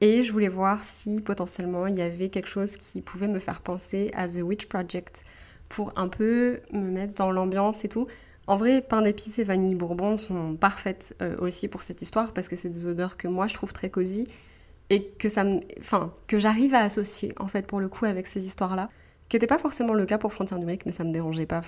Et 0.00 0.22
je 0.22 0.32
voulais 0.32 0.48
voir 0.48 0.84
si 0.84 1.20
potentiellement 1.20 1.86
il 1.86 1.96
y 1.96 2.02
avait 2.02 2.28
quelque 2.28 2.48
chose 2.48 2.76
qui 2.76 3.02
pouvait 3.02 3.28
me 3.28 3.40
faire 3.40 3.60
penser 3.60 4.10
à 4.14 4.28
The 4.28 4.42
Witch 4.42 4.66
Project 4.66 5.24
pour 5.68 5.92
un 5.96 6.08
peu 6.08 6.60
me 6.72 6.90
mettre 6.90 7.14
dans 7.14 7.32
l'ambiance 7.32 7.84
et 7.84 7.88
tout. 7.88 8.06
En 8.46 8.56
vrai, 8.56 8.80
pain 8.80 9.02
d'épices 9.02 9.38
et 9.38 9.44
vanille 9.44 9.74
bourbon 9.74 10.16
sont 10.16 10.54
parfaites 10.54 11.14
euh, 11.20 11.36
aussi 11.38 11.68
pour 11.68 11.82
cette 11.82 12.00
histoire 12.00 12.32
parce 12.32 12.48
que 12.48 12.56
c'est 12.56 12.70
des 12.70 12.86
odeurs 12.86 13.16
que 13.16 13.28
moi 13.28 13.46
je 13.46 13.54
trouve 13.54 13.72
très 13.72 13.90
cosy 13.90 14.26
et 14.90 15.04
que 15.18 15.28
ça 15.28 15.44
me, 15.44 15.60
enfin, 15.80 16.14
que 16.26 16.38
j'arrive 16.38 16.74
à 16.74 16.80
associer 16.80 17.34
en 17.38 17.48
fait 17.48 17.66
pour 17.66 17.80
le 17.80 17.88
coup 17.88 18.06
avec 18.06 18.26
ces 18.26 18.46
histoires-là, 18.46 18.88
qui 19.28 19.36
n'était 19.36 19.46
pas 19.46 19.58
forcément 19.58 19.92
le 19.92 20.06
cas 20.06 20.16
pour 20.16 20.32
Frontières 20.32 20.58
numériques, 20.58 20.86
mais 20.86 20.92
ça 20.92 21.04
me 21.04 21.12
dérangeait 21.12 21.44
pas. 21.44 21.60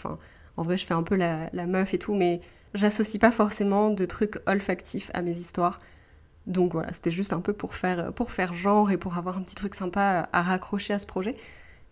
En 0.56 0.62
vrai, 0.62 0.76
je 0.78 0.86
fais 0.86 0.94
un 0.94 1.02
peu 1.02 1.16
la, 1.16 1.50
la 1.52 1.66
meuf 1.66 1.92
et 1.92 1.98
tout, 1.98 2.14
mais 2.14 2.40
j'associe 2.72 3.20
pas 3.20 3.30
forcément 3.30 3.90
de 3.90 4.06
trucs 4.06 4.38
olfactifs 4.46 5.10
à 5.12 5.20
mes 5.20 5.32
histoires. 5.32 5.80
Donc 6.46 6.72
voilà, 6.72 6.92
c'était 6.92 7.10
juste 7.10 7.32
un 7.32 7.40
peu 7.40 7.52
pour 7.52 7.74
faire, 7.74 8.12
pour 8.12 8.30
faire 8.30 8.54
genre 8.54 8.90
et 8.90 8.96
pour 8.96 9.16
avoir 9.18 9.38
un 9.38 9.42
petit 9.42 9.54
truc 9.54 9.74
sympa 9.74 10.28
à 10.32 10.42
raccrocher 10.42 10.94
à 10.94 10.98
ce 10.98 11.06
projet. 11.06 11.36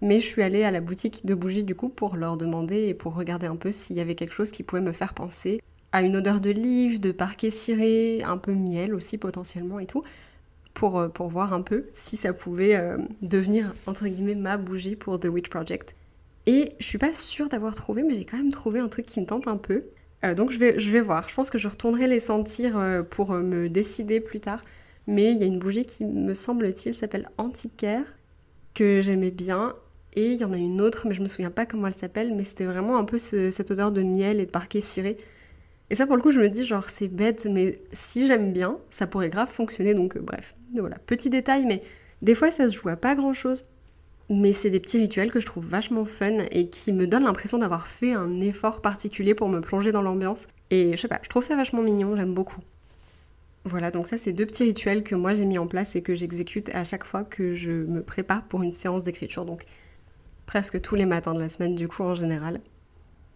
Mais 0.00 0.21
je 0.21 0.27
suis 0.27 0.43
allée 0.43 0.65
à 0.65 0.71
la 0.71 0.81
boutique 0.81 1.27
de 1.27 1.35
bougies 1.35 1.65
du 1.65 1.75
coup 1.75 1.89
pour 1.89 2.17
leur 2.17 2.37
demander 2.37 2.87
et 2.87 2.95
pour 2.95 3.15
regarder 3.15 3.47
un 3.47 3.56
peu 3.56 3.73
s'il 3.73 3.97
y 3.97 4.00
avait 4.00 4.15
quelque 4.15 4.35
chose 4.35 4.50
qui 4.50 4.62
pouvait 4.62 4.83
me 4.83 4.93
faire 4.93 5.12
penser 5.12 5.61
à 5.93 6.03
une 6.03 6.17
odeur 6.17 6.41
de 6.41 6.50
livre, 6.50 7.00
de 7.00 7.12
parquet 7.12 7.50
ciré, 7.50 8.23
un 8.23 8.37
peu 8.37 8.53
miel 8.53 8.95
aussi 8.95 9.19
potentiellement 9.19 9.79
et 9.79 9.87
tout, 9.87 10.03
pour, 10.75 10.99
euh, 10.99 11.09
pour 11.09 11.29
voir 11.29 11.53
un 11.53 11.62
peu 11.62 11.87
si 11.95 12.17
ça 12.17 12.33
pouvait 12.33 12.77
euh, 12.77 12.99
devenir 13.23 13.75
entre 13.87 14.06
guillemets 14.06 14.35
ma 14.35 14.56
bougie 14.56 14.97
pour 14.97 15.19
The 15.19 15.27
Witch 15.27 15.49
Project. 15.49 15.97
Et 16.47 16.73
je 16.79 16.87
suis 16.87 16.99
pas 16.99 17.12
sûre 17.12 17.49
d'avoir 17.49 17.75
trouvé, 17.75 18.03
mais 18.03 18.15
j'ai 18.15 18.25
quand 18.25 18.39
même 18.39 18.53
trouvé 18.53 18.81
un 18.81 18.89
truc 18.89 19.06
qui 19.06 19.21
me 19.21 19.27
tente 19.27 19.49
un 19.49 19.56
peu. 19.56 19.85
Euh, 20.25 20.35
donc 20.35 20.50
je 20.50 20.59
vais, 20.59 20.79
je 20.79 20.91
vais 20.91 21.00
voir. 21.00 21.29
Je 21.29 21.35
pense 21.35 21.50
que 21.50 21.59
je 21.59 21.69
retournerai 21.69 22.06
les 22.09 22.20
sentir 22.20 22.76
euh, 22.76 23.03
pour 23.03 23.32
euh, 23.32 23.43
me 23.43 23.69
décider 23.69 24.20
plus 24.20 24.41
tard. 24.41 24.65
Mais 25.06 25.32
il 25.32 25.38
y 25.38 25.43
a 25.43 25.47
une 25.47 25.59
bougie 25.59 25.87
qui, 25.87 26.05
me 26.05 26.35
semble-t-il, 26.35 26.94
s'appelle 26.94 27.31
Antiquaire, 27.38 28.05
que 28.75 29.00
j'aimais 29.00 29.31
bien. 29.31 29.75
Et 30.15 30.32
il 30.32 30.41
y 30.41 30.44
en 30.44 30.53
a 30.53 30.56
une 30.56 30.81
autre, 30.81 31.06
mais 31.06 31.15
je 31.15 31.23
me 31.23 31.29
souviens 31.29 31.50
pas 31.50 31.65
comment 31.65 31.87
elle 31.87 31.94
s'appelle, 31.94 32.35
mais 32.35 32.44
c'était 32.44 32.65
vraiment 32.65 32.99
un 32.99 33.05
peu 33.05 33.19
cette 33.19 33.70
odeur 33.70 33.93
de 33.93 34.03
miel 34.03 34.41
et 34.41 34.47
de 34.47 34.50
parquet 34.50 34.81
ciré. 34.81 35.17
Et 35.91 35.94
ça, 35.94 36.06
pour 36.06 36.17
le 36.17 36.23
coup, 36.23 36.31
je 36.31 36.41
me 36.41 36.49
dis, 36.49 36.64
genre, 36.67 36.91
c'est 36.91 37.09
bête, 37.09 37.47
mais 37.50 37.81
si 37.93 38.26
j'aime 38.26 38.53
bien, 38.53 38.79
ça 38.91 39.06
pourrait 39.06 39.31
grave 39.31 39.49
fonctionner. 39.49 39.94
Donc, 39.94 40.19
bref, 40.19 40.55
voilà, 40.75 40.99
petit 41.06 41.31
détail, 41.31 41.64
mais 41.67 41.82
des 42.21 42.35
fois, 42.35 42.50
ça 42.50 42.69
se 42.69 42.76
joue 42.76 42.88
à 42.88 42.97
pas 42.97 43.14
grand-chose 43.14 43.64
mais 44.30 44.52
c'est 44.52 44.70
des 44.70 44.80
petits 44.80 44.99
rituels 44.99 45.30
que 45.30 45.40
je 45.40 45.47
trouve 45.47 45.66
vachement 45.66 46.04
fun 46.04 46.38
et 46.50 46.68
qui 46.68 46.92
me 46.92 47.06
donnent 47.06 47.25
l'impression 47.25 47.58
d'avoir 47.58 47.87
fait 47.87 48.12
un 48.12 48.40
effort 48.40 48.82
particulier 48.82 49.35
pour 49.35 49.49
me 49.49 49.61
plonger 49.61 49.92
dans 49.92 50.02
l'ambiance. 50.02 50.49
Et 50.70 50.97
je 50.97 51.00
sais 51.00 51.08
pas, 51.08 51.20
je 51.23 51.28
trouve 51.28 51.44
ça 51.44 51.56
vachement 51.56 51.82
mignon, 51.82 52.16
j'aime 52.16 52.35
beaucoup. 52.35 52.61
Voilà, 53.64 53.90
donc 53.90 54.06
ça 54.06 54.18
c'est 54.18 54.32
deux 54.32 54.47
petits 54.47 54.64
rituels 54.64 55.02
que 55.02 55.14
moi 55.14 55.32
j'ai 55.32 55.44
mis 55.44 55.58
en 55.58 55.66
place 55.66 55.97
et 55.97 56.02
que 56.02 56.14
j'exécute 56.14 56.70
à 56.75 56.85
chaque 56.85 57.04
fois 57.04 57.25
que 57.25 57.52
je 57.52 57.73
me 57.73 58.02
prépare 58.02 58.44
pour 58.44 58.62
une 58.62 58.73
séance 58.73 59.04
d'écriture, 59.04 59.44
donc 59.44 59.64
presque 60.47 60.80
tous 60.80 60.94
les 60.94 61.06
matins 61.06 61.35
de 61.35 61.40
la 61.40 61.49
semaine 61.49 61.75
du 61.75 61.88
coup 61.88 62.02
en 62.02 62.14
général. 62.14 62.61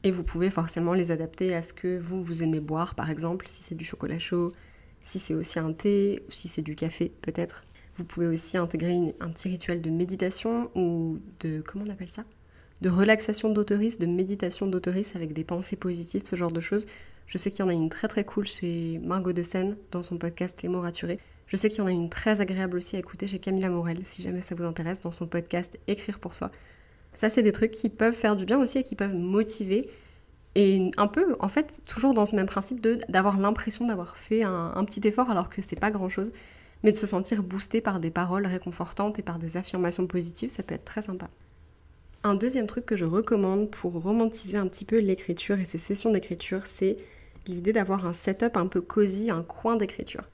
Et 0.04 0.11
vous 0.11 0.25
pouvez 0.25 0.50
forcément 0.50 0.94
les 0.94 1.11
adapter 1.11 1.54
à 1.54 1.62
ce 1.62 1.72
que 1.72 1.99
vous, 1.99 2.22
vous 2.22 2.42
aimez 2.42 2.61
boire, 2.61 2.94
par 2.94 3.11
exemple, 3.11 3.46
si 3.49 3.62
c'est 3.62 3.76
du 3.76 3.84
chocolat 3.84 4.18
chaud, 4.18 4.52
si 5.04 5.18
c'est 5.18 5.34
aussi 5.34 5.58
un 5.58 5.72
thé, 5.72 6.22
si 6.28 6.49
c'est 6.49 6.62
du 6.62 6.75
café 6.75 7.12
peut-être. 7.22 7.64
Vous 7.96 8.04
pouvez 8.04 8.26
aussi 8.26 8.56
intégrer 8.56 9.14
un 9.20 9.28
petit 9.30 9.49
rituel 9.49 9.82
de 9.82 9.90
méditation 9.90 10.70
ou 10.75 11.18
de, 11.40 11.61
comment 11.61 11.84
on 11.87 11.90
appelle 11.90 12.08
ça? 12.08 12.25
De 12.80 12.88
relaxation 12.88 13.50
d'autoris, 13.50 13.99
de 13.99 14.06
méditation 14.06 14.66
d'autoris 14.66 15.14
avec 15.14 15.32
des 15.34 15.44
pensées 15.44 15.76
positives, 15.76 16.22
ce 16.25 16.34
genre 16.34 16.50
de 16.50 16.61
choses. 16.61 16.87
Je 17.26 17.38
sais 17.38 17.50
qu'il 17.50 17.61
y 17.61 17.62
en 17.62 17.68
a 17.68 17.75
une 17.75 17.90
très 17.90 18.08
très 18.08 18.25
cool 18.25 18.46
chez 18.46 18.99
Margot 19.04 19.32
de 19.32 19.42
Seine 19.42 19.76
dans 19.90 20.02
son 20.02 20.16
podcast 20.16 20.62
Les 20.62 20.68
mots 20.68 20.80
raturés. 20.80 21.18
Je 21.46 21.56
sais 21.56 21.68
qu'il 21.68 21.78
y 21.78 21.82
en 21.82 21.87
a 21.87 21.92
une 21.92 22.08
très 22.08 22.40
agréable 22.40 22.78
aussi 22.78 22.96
à 22.96 22.99
écouter 22.99 23.26
chez 23.26 23.38
Camilla 23.38 23.68
Morel, 23.68 23.99
si 24.04 24.22
jamais 24.22 24.40
ça 24.40 24.54
vous 24.54 24.64
intéresse, 24.64 25.00
dans 25.00 25.12
son 25.12 25.26
podcast 25.26 25.78
Écrire 25.87 26.18
pour 26.18 26.34
soi. 26.34 26.50
Ça, 27.12 27.28
c'est 27.28 27.42
des 27.42 27.52
trucs 27.52 27.72
qui 27.72 27.90
peuvent 27.90 28.14
faire 28.14 28.37
du 28.37 28.46
bien 28.46 28.58
aussi 28.58 28.78
et 28.78 28.82
qui 28.82 28.96
peuvent 28.96 29.14
motiver. 29.14 29.90
Et 30.54 30.90
un 30.96 31.06
peu, 31.06 31.37
en 31.40 31.49
fait, 31.49 31.82
toujours 31.84 32.14
dans 32.14 32.25
ce 32.25 32.34
même 32.37 32.46
principe 32.46 32.80
d'avoir 33.08 33.38
l'impression 33.38 33.87
d'avoir 33.87 34.16
fait 34.16 34.42
un, 34.42 34.72
un, 34.75 34.84
petit 34.84 35.06
effort 35.06 35.30
alors 35.30 35.50
que 35.50 35.61
c'est 35.61 35.78
pas 35.78 35.90
grand 35.90 36.08
chose 36.08 36.32
mais 36.82 36.92
de 36.92 36.96
se 36.96 37.06
sentir 37.06 37.42
boosté 37.42 37.80
par 37.80 38.00
des 38.00 38.10
paroles 38.10 38.46
réconfortantes 38.46 39.18
et 39.18 39.22
par 39.22 39.38
des 39.38 39.56
affirmations 39.56 40.06
positives, 40.06 40.50
ça 40.50 40.62
peut 40.62 40.74
être 40.74 40.84
très 40.84 41.02
sympa. 41.02 41.28
Un 42.24 42.34
deuxième 42.34 42.66
truc 42.66 42.86
que 42.86 42.96
je 42.96 43.04
recommande 43.04 43.70
pour 43.70 44.00
romantiser 44.00 44.56
un 44.56 44.68
petit 44.68 44.84
peu 44.84 44.98
l'écriture 44.98 45.58
et 45.58 45.64
ces 45.64 45.78
sessions 45.78 46.12
d'écriture, 46.12 46.66
c'est 46.66 46.96
l'idée 47.46 47.72
d'avoir 47.72 48.06
un 48.06 48.12
setup 48.12 48.56
un 48.56 48.66
peu 48.66 48.80
cosy, 48.80 49.30
un 49.30 49.42
coin 49.42 49.76
d'écriture. 49.76 50.28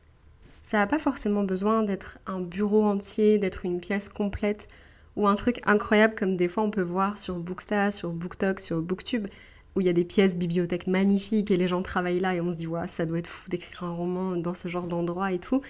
Ça 0.63 0.79
n'a 0.79 0.87
pas 0.87 0.99
forcément 0.99 1.45
besoin 1.45 1.83
d'être 1.83 2.19
un 2.27 2.41
bureau 2.41 2.85
entier, 2.85 3.39
d'être 3.39 3.65
une 3.65 3.81
pièce 3.81 4.11
complète 4.11 4.69
ou 5.17 5.27
un 5.27 5.35
truc 5.35 5.63
incroyable 5.65 6.15
comme 6.15 6.37
des 6.37 6.49
fois 6.49 6.63
on 6.63 6.71
peut 6.71 6.83
voir 6.83 7.17
sur 7.17 7.39
Booksta, 7.39 7.91
sur 7.91 8.11
BookTok, 8.11 8.61
sur 8.61 8.83
Booktube, 8.83 9.27
où 9.75 9.81
il 9.81 9.87
y 9.87 9.91
a 9.91 9.95
des 9.95 10.05
pièces 10.05 10.37
bibliothèques 10.37 10.87
magnifiques 10.87 11.51
et 11.51 11.57
les 11.57 11.69
gens 11.69 11.81
travaillent 11.81 12.21
là 12.21 12.35
et 12.35 12.41
on 12.41 12.53
se 12.53 12.57
dit, 12.57 12.67
ouais, 12.67 12.87
ça 12.87 13.07
doit 13.07 13.19
être 13.19 13.29
fou 13.29 13.49
d'écrire 13.49 13.85
un 13.85 13.93
roman 13.93 14.37
dans 14.37 14.53
ce 14.53 14.69
genre 14.69 14.87
d'endroit 14.87 15.33
et 15.33 15.39
tout. 15.39 15.63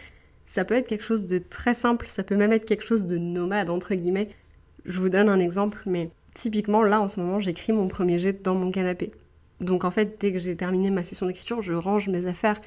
Ça 0.48 0.64
peut 0.64 0.74
être 0.74 0.88
quelque 0.88 1.04
chose 1.04 1.24
de 1.24 1.36
très 1.36 1.74
simple, 1.74 2.06
ça 2.06 2.24
peut 2.24 2.34
même 2.34 2.52
être 2.52 2.64
quelque 2.64 2.82
chose 2.82 3.04
de 3.04 3.18
nomade, 3.18 3.68
entre 3.68 3.94
guillemets. 3.94 4.28
Je 4.86 4.98
vous 4.98 5.10
donne 5.10 5.28
un 5.28 5.38
exemple, 5.38 5.82
mais 5.84 6.08
typiquement, 6.32 6.82
là, 6.82 7.02
en 7.02 7.06
ce 7.08 7.20
moment, 7.20 7.38
j'écris 7.38 7.74
mon 7.74 7.86
premier 7.86 8.18
jet 8.18 8.42
dans 8.42 8.54
mon 8.54 8.70
canapé. 8.70 9.12
Donc 9.60 9.84
en 9.84 9.90
fait, 9.90 10.16
dès 10.18 10.32
que 10.32 10.38
j'ai 10.38 10.56
terminé 10.56 10.88
ma 10.88 11.02
session 11.02 11.26
d'écriture, 11.26 11.60
je 11.60 11.74
range 11.74 12.08
mes 12.08 12.26
affaires 12.26 12.58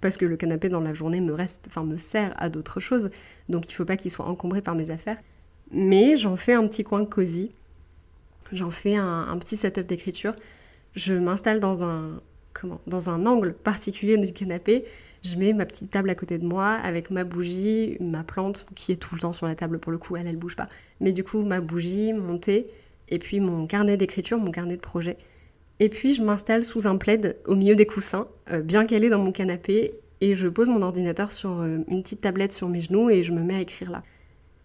parce 0.00 0.16
que 0.16 0.24
le 0.24 0.36
canapé 0.36 0.68
dans 0.68 0.80
la 0.80 0.94
journée 0.94 1.20
me 1.20 1.32
reste, 1.32 1.66
enfin 1.68 1.84
me 1.84 1.96
sert 1.96 2.34
à 2.42 2.48
d'autres 2.48 2.80
choses. 2.80 3.10
Donc 3.48 3.70
il 3.70 3.74
faut 3.74 3.84
pas 3.84 3.96
qu'il 3.96 4.10
soit 4.10 4.26
encombré 4.26 4.60
par 4.60 4.74
mes 4.74 4.90
affaires. 4.90 5.18
Mais 5.70 6.16
j'en 6.16 6.36
fais 6.36 6.54
un 6.54 6.66
petit 6.66 6.82
coin 6.82 7.04
cosy. 7.04 7.52
J'en 8.50 8.72
fais 8.72 8.96
un, 8.96 9.36
petit 9.38 9.56
setup 9.56 9.86
d'écriture. 9.86 10.34
Je 10.96 11.14
m'installe 11.14 11.60
dans 11.60 11.84
un 11.84 12.20
comment 12.52 12.80
dans 12.88 13.10
un 13.10 13.26
angle 13.26 13.52
particulier 13.52 14.16
du 14.16 14.32
canapé. 14.32 14.84
Je 15.22 15.36
mets 15.36 15.52
ma 15.52 15.66
petite 15.66 15.90
table 15.90 16.10
à 16.10 16.14
côté 16.14 16.38
de 16.38 16.46
moi 16.46 16.74
avec 16.74 17.10
ma 17.10 17.24
bougie, 17.24 17.96
ma 18.00 18.24
plante 18.24 18.66
qui 18.74 18.92
est 18.92 18.96
tout 18.96 19.14
le 19.14 19.20
temps 19.20 19.32
sur 19.32 19.46
la 19.46 19.54
table 19.54 19.78
pour 19.78 19.92
le 19.92 19.98
coup, 19.98 20.16
elle 20.16 20.26
elle 20.26 20.36
bouge 20.36 20.56
pas. 20.56 20.68
Mais 21.00 21.12
du 21.12 21.24
coup 21.24 21.42
ma 21.42 21.60
bougie, 21.60 22.12
mon 22.12 22.38
thé 22.38 22.66
et 23.08 23.18
puis 23.18 23.40
mon 23.40 23.66
carnet 23.66 23.96
d'écriture, 23.96 24.38
mon 24.38 24.50
carnet 24.50 24.76
de 24.76 24.80
projet. 24.80 25.16
Et 25.80 25.88
puis 25.88 26.14
je 26.14 26.22
m'installe 26.22 26.64
sous 26.64 26.86
un 26.86 26.96
plaid 26.96 27.36
au 27.46 27.54
milieu 27.54 27.74
des 27.74 27.86
coussins, 27.86 28.28
euh, 28.50 28.60
bien 28.60 28.84
calé 28.86 29.08
dans 29.08 29.18
mon 29.18 29.32
canapé, 29.32 29.94
et 30.20 30.34
je 30.34 30.48
pose 30.48 30.68
mon 30.68 30.82
ordinateur 30.82 31.32
sur 31.32 31.60
euh, 31.60 31.78
une 31.88 32.02
petite 32.02 32.20
tablette 32.20 32.52
sur 32.52 32.68
mes 32.68 32.80
genoux 32.80 33.10
et 33.10 33.22
je 33.22 33.32
me 33.32 33.42
mets 33.42 33.56
à 33.56 33.60
écrire 33.60 33.90
là. 33.90 34.02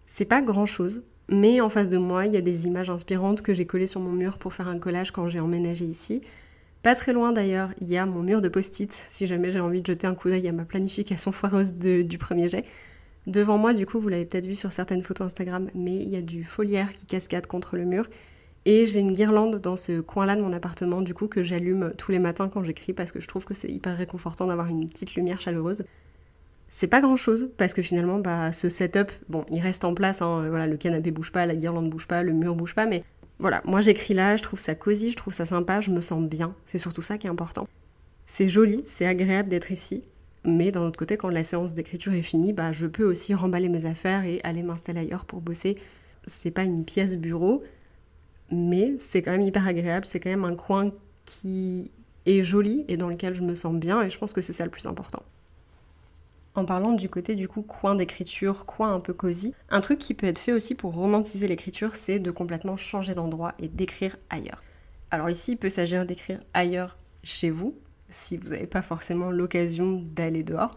C'est 0.06 0.24
pas 0.24 0.42
grand 0.42 0.66
chose, 0.66 1.02
mais 1.28 1.60
en 1.60 1.68
face 1.68 1.88
de 1.88 1.96
moi, 1.96 2.26
il 2.26 2.34
y 2.34 2.36
a 2.36 2.40
des 2.40 2.66
images 2.66 2.90
inspirantes 2.90 3.42
que 3.42 3.54
j'ai 3.54 3.64
collées 3.64 3.86
sur 3.86 4.00
mon 4.00 4.12
mur 4.12 4.38
pour 4.38 4.52
faire 4.52 4.68
un 4.68 4.78
collage 4.78 5.12
quand 5.12 5.28
j'ai 5.28 5.40
emménagé 5.40 5.84
ici. 5.84 6.22
Pas 6.84 6.94
très 6.94 7.14
loin 7.14 7.32
d'ailleurs, 7.32 7.70
il 7.80 7.90
y 7.90 7.96
a 7.96 8.04
mon 8.04 8.20
mur 8.22 8.42
de 8.42 8.48
post-it, 8.50 8.92
si 9.08 9.26
jamais 9.26 9.50
j'ai 9.50 9.58
envie 9.58 9.80
de 9.80 9.86
jeter 9.86 10.06
un 10.06 10.14
coup 10.14 10.28
d'œil 10.28 10.46
à 10.48 10.52
ma 10.52 10.66
planification 10.66 11.32
foireuse 11.32 11.72
du 11.72 12.18
premier 12.18 12.46
jet. 12.50 12.62
Devant 13.26 13.56
moi, 13.56 13.72
du 13.72 13.86
coup, 13.86 13.98
vous 13.98 14.10
l'avez 14.10 14.26
peut-être 14.26 14.44
vu 14.44 14.54
sur 14.54 14.70
certaines 14.70 15.02
photos 15.02 15.28
Instagram, 15.28 15.70
mais 15.74 15.96
il 15.96 16.10
y 16.10 16.16
a 16.16 16.20
du 16.20 16.44
foliaire 16.44 16.92
qui 16.92 17.06
cascade 17.06 17.46
contre 17.46 17.78
le 17.78 17.86
mur. 17.86 18.06
Et 18.66 18.84
j'ai 18.84 19.00
une 19.00 19.14
guirlande 19.14 19.62
dans 19.62 19.78
ce 19.78 20.02
coin-là 20.02 20.36
de 20.36 20.42
mon 20.42 20.52
appartement, 20.52 21.00
du 21.00 21.14
coup, 21.14 21.26
que 21.26 21.42
j'allume 21.42 21.94
tous 21.96 22.12
les 22.12 22.18
matins 22.18 22.50
quand 22.50 22.62
j'écris 22.62 22.92
parce 22.92 23.12
que 23.12 23.20
je 23.20 23.28
trouve 23.28 23.46
que 23.46 23.54
c'est 23.54 23.70
hyper 23.70 23.96
réconfortant 23.96 24.46
d'avoir 24.46 24.66
une 24.66 24.86
petite 24.86 25.14
lumière 25.14 25.40
chaleureuse. 25.40 25.84
C'est 26.68 26.88
pas 26.88 27.00
grand 27.00 27.16
chose 27.16 27.48
parce 27.56 27.72
que 27.72 27.80
finalement, 27.80 28.18
bah, 28.18 28.52
ce 28.52 28.68
setup, 28.68 29.10
bon, 29.30 29.46
il 29.50 29.60
reste 29.60 29.86
en 29.86 29.94
place. 29.94 30.20
Hein, 30.20 30.48
voilà, 30.50 30.66
le 30.66 30.76
canapé 30.76 31.12
bouge 31.12 31.32
pas, 31.32 31.46
la 31.46 31.56
guirlande 31.56 31.88
bouge 31.88 32.06
pas, 32.06 32.22
le 32.22 32.34
mur 32.34 32.54
bouge 32.54 32.74
pas, 32.74 32.84
mais 32.84 33.04
voilà, 33.38 33.62
moi 33.64 33.80
j'écris 33.80 34.14
là, 34.14 34.36
je 34.36 34.42
trouve 34.42 34.58
ça 34.58 34.74
cosy, 34.74 35.10
je 35.10 35.16
trouve 35.16 35.34
ça 35.34 35.46
sympa, 35.46 35.80
je 35.80 35.90
me 35.90 36.00
sens 36.00 36.22
bien. 36.22 36.54
C'est 36.66 36.78
surtout 36.78 37.02
ça 37.02 37.18
qui 37.18 37.26
est 37.26 37.30
important. 37.30 37.66
C'est 38.26 38.48
joli, 38.48 38.82
c'est 38.86 39.06
agréable 39.06 39.48
d'être 39.48 39.70
ici, 39.70 40.02
mais 40.44 40.70
d'un 40.70 40.82
autre 40.82 40.98
côté, 40.98 41.16
quand 41.16 41.28
la 41.28 41.44
séance 41.44 41.74
d'écriture 41.74 42.14
est 42.14 42.22
finie, 42.22 42.52
bah, 42.52 42.72
je 42.72 42.86
peux 42.86 43.04
aussi 43.04 43.34
remballer 43.34 43.68
mes 43.68 43.86
affaires 43.86 44.24
et 44.24 44.40
aller 44.44 44.62
m'installer 44.62 45.00
ailleurs 45.00 45.24
pour 45.24 45.40
bosser. 45.40 45.76
C'est 46.26 46.50
pas 46.50 46.62
une 46.64 46.84
pièce 46.84 47.16
bureau, 47.16 47.62
mais 48.50 48.94
c'est 48.98 49.22
quand 49.22 49.32
même 49.32 49.42
hyper 49.42 49.66
agréable, 49.66 50.06
c'est 50.06 50.20
quand 50.20 50.30
même 50.30 50.44
un 50.44 50.54
coin 50.54 50.92
qui 51.24 51.90
est 52.26 52.42
joli 52.42 52.84
et 52.88 52.96
dans 52.96 53.08
lequel 53.08 53.34
je 53.34 53.42
me 53.42 53.54
sens 53.54 53.74
bien 53.74 54.02
et 54.02 54.10
je 54.10 54.18
pense 54.18 54.32
que 54.32 54.40
c'est 54.40 54.52
ça 54.52 54.64
le 54.64 54.70
plus 54.70 54.86
important. 54.86 55.22
En 56.54 56.64
parlant 56.64 56.92
du 56.92 57.08
côté 57.08 57.34
du 57.34 57.48
coup 57.48 57.62
coin 57.62 57.94
d'écriture, 57.94 58.64
coin 58.66 58.94
un 58.94 59.00
peu 59.00 59.12
cosy, 59.12 59.54
un 59.70 59.80
truc 59.80 59.98
qui 59.98 60.14
peut 60.14 60.26
être 60.26 60.38
fait 60.38 60.52
aussi 60.52 60.74
pour 60.74 60.94
romantiser 60.94 61.48
l'écriture, 61.48 61.96
c'est 61.96 62.18
de 62.18 62.30
complètement 62.30 62.76
changer 62.76 63.14
d'endroit 63.14 63.54
et 63.58 63.68
d'écrire 63.68 64.16
ailleurs. 64.30 64.62
Alors 65.10 65.30
ici, 65.30 65.52
il 65.52 65.56
peut 65.56 65.70
s'agir 65.70 66.06
d'écrire 66.06 66.40
ailleurs 66.54 66.96
chez 67.22 67.50
vous, 67.50 67.76
si 68.08 68.36
vous 68.36 68.50
n'avez 68.50 68.66
pas 68.66 68.82
forcément 68.82 69.30
l'occasion 69.30 70.02
d'aller 70.14 70.42
dehors, 70.42 70.70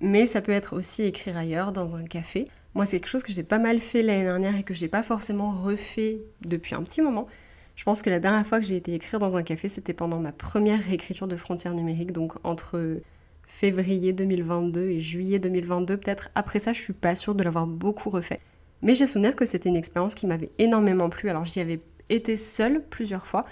mais 0.00 0.26
ça 0.26 0.42
peut 0.42 0.52
être 0.52 0.76
aussi 0.76 1.02
écrire 1.04 1.36
ailleurs, 1.36 1.72
dans 1.72 1.96
un 1.96 2.04
café, 2.04 2.44
moi, 2.74 2.86
c'est 2.86 3.00
quelque 3.00 3.08
chose 3.08 3.24
que 3.24 3.32
j'ai 3.32 3.42
pas 3.42 3.58
mal 3.58 3.80
fait 3.80 4.02
l'année 4.02 4.22
dernière 4.22 4.56
et 4.56 4.62
que 4.62 4.74
j'ai 4.74 4.88
pas 4.88 5.02
forcément 5.02 5.50
refait 5.50 6.20
depuis 6.42 6.74
un 6.74 6.82
petit 6.82 7.00
moment. 7.00 7.26
Je 7.74 7.84
pense 7.84 8.02
que 8.02 8.10
la 8.10 8.20
dernière 8.20 8.46
fois 8.46 8.60
que 8.60 8.66
j'ai 8.66 8.76
été 8.76 8.94
écrire 8.94 9.18
dans 9.18 9.36
un 9.36 9.42
café, 9.42 9.68
c'était 9.68 9.94
pendant 9.94 10.20
ma 10.20 10.32
première 10.32 10.80
réécriture 10.84 11.26
de 11.26 11.36
Frontières 11.36 11.74
numériques, 11.74 12.12
donc 12.12 12.34
entre 12.44 13.00
février 13.48 14.12
2022 14.12 14.90
et 14.90 15.00
juillet 15.00 15.38
2022. 15.38 15.96
Peut-être 15.96 16.30
après 16.34 16.60
ça, 16.60 16.74
je 16.74 16.80
suis 16.80 16.92
pas 16.92 17.16
sûre 17.16 17.34
de 17.34 17.42
l'avoir 17.42 17.66
beaucoup 17.66 18.10
refait. 18.10 18.40
Mais 18.82 18.94
j'ai 18.94 19.08
souvenir 19.08 19.34
que 19.34 19.46
c'était 19.46 19.70
une 19.70 19.76
expérience 19.76 20.14
qui 20.14 20.26
m'avait 20.26 20.50
énormément 20.58 21.08
plu. 21.08 21.30
Alors 21.30 21.46
j'y 21.46 21.58
avais 21.58 21.80
été 22.10 22.36
seule 22.36 22.84
plusieurs 22.88 23.26
fois 23.26 23.46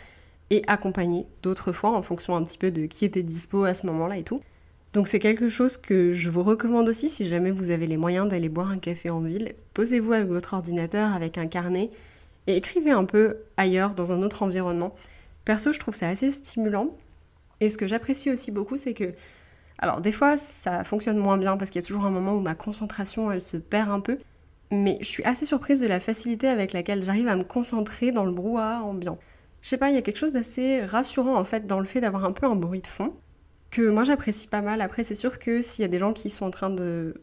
et 0.50 0.62
accompagnée 0.69 1.26
d'autres 1.43 1.73
fois 1.73 1.91
en 1.91 2.03
fonction 2.03 2.37
un 2.37 2.45
petit 2.45 2.59
peu 2.59 2.71
de 2.71 2.87
qui 2.87 3.05
était 3.05 3.23
dispo 3.23 3.65
à 3.65 3.75
ce 3.75 3.87
moment-là 3.87 4.19
et 4.19 4.23
tout. 4.23 4.41
Donc 4.93 5.09
c'est 5.09 5.19
quelque 5.19 5.49
chose 5.49 5.79
que 5.79 6.12
je 6.12 6.31
vous 6.31 6.43
recommande 6.43 6.88
aussi 6.88 7.09
si 7.09 7.26
jamais 7.26 7.50
vous 7.50 7.71
avez 7.71 7.87
les 7.87 7.97
moyens 7.97 8.29
d'aller 8.29 8.50
boire 8.50 8.71
un 8.71 8.79
café 8.79 9.09
en 9.11 9.21
ville. 9.21 9.55
Posez-vous 9.73 10.12
avec 10.12 10.29
votre 10.29 10.53
ordinateur, 10.55 11.12
avec 11.15 11.38
un 11.38 11.47
carnet 11.47 11.91
et 12.47 12.57
écrivez 12.57 12.93
un 12.93 13.05
peu 13.05 13.38
ailleurs, 13.57 13.95
dans 13.95 14.12
un 14.12 14.23
autre 14.23 14.43
environnement. 14.43 14.95
Perso, 15.47 15.73
je 15.73 15.81
trouve 15.81 15.95
ça 15.95 16.09
assez 16.09 16.31
stimulant. 16.31 16.97
Et 17.61 17.71
ce 17.71 17.79
que 17.79 17.87
j'apprécie 17.87 18.31
aussi 18.31 18.53
beaucoup, 18.53 18.76
c'est 18.76 18.95
que... 18.95 19.15
Alors 19.78 20.00
des 20.00 20.12
fois, 20.12 20.37
ça 20.37 20.85
fonctionne 20.85 21.18
moins 21.18 21.37
bien 21.37 21.56
parce 21.56 21.71
qu'il 21.71 21.80
y 21.80 21.85
a 21.85 21.87
toujours 21.87 22.06
un 22.06 22.11
moment 22.11 22.35
où 22.35 22.40
ma 22.40 22.54
concentration, 22.54 23.30
elle 23.30 23.40
se 23.40 23.56
perd 23.56 23.90
un 23.90 24.00
peu. 24.00 24.18
Mais 24.71 24.99
je 25.00 25.06
suis 25.06 25.25
assez 25.25 25.47
surprise 25.47 25.80
de 25.80 25.87
la 25.87 26.00
facilité 26.00 26.49
avec 26.49 26.73
laquelle 26.73 27.02
j'arrive 27.02 27.28
à 27.28 27.37
me 27.37 27.45
concentrer 27.45 28.11
dans 28.11 28.25
le 28.25 28.33
brouhaha 28.33 28.83
ambiant. 28.83 29.16
Je 29.62 29.68
sais 29.68 29.78
pas, 29.78 29.90
il 29.90 29.95
y 29.95 29.99
a 29.99 30.02
quelque 30.02 30.18
chose 30.18 30.33
d'assez 30.33 30.85
rassurant 30.85 31.37
en 31.37 31.45
fait 31.45 31.66
dans 31.66 31.78
le 31.78 31.87
fait 31.87 32.00
d'avoir 32.00 32.25
un 32.25 32.33
peu 32.33 32.47
un 32.47 32.56
bruit 32.56 32.80
de 32.80 32.87
fond 32.87 33.14
que 33.71 33.88
moi 33.90 34.04
j'apprécie 34.04 34.49
pas 34.49 34.62
mal. 34.62 34.80
Après, 34.80 35.04
c'est 35.04 35.14
sûr 35.14 35.38
que 35.38 35.62
s'il 35.62 35.83
y 35.83 35.85
a 35.85 35.88
des 35.88 35.99
gens 35.99 36.12
qui 36.12 36.30
sont 36.30 36.47
en 36.47 36.50
train 36.50 36.71
de. 36.71 37.14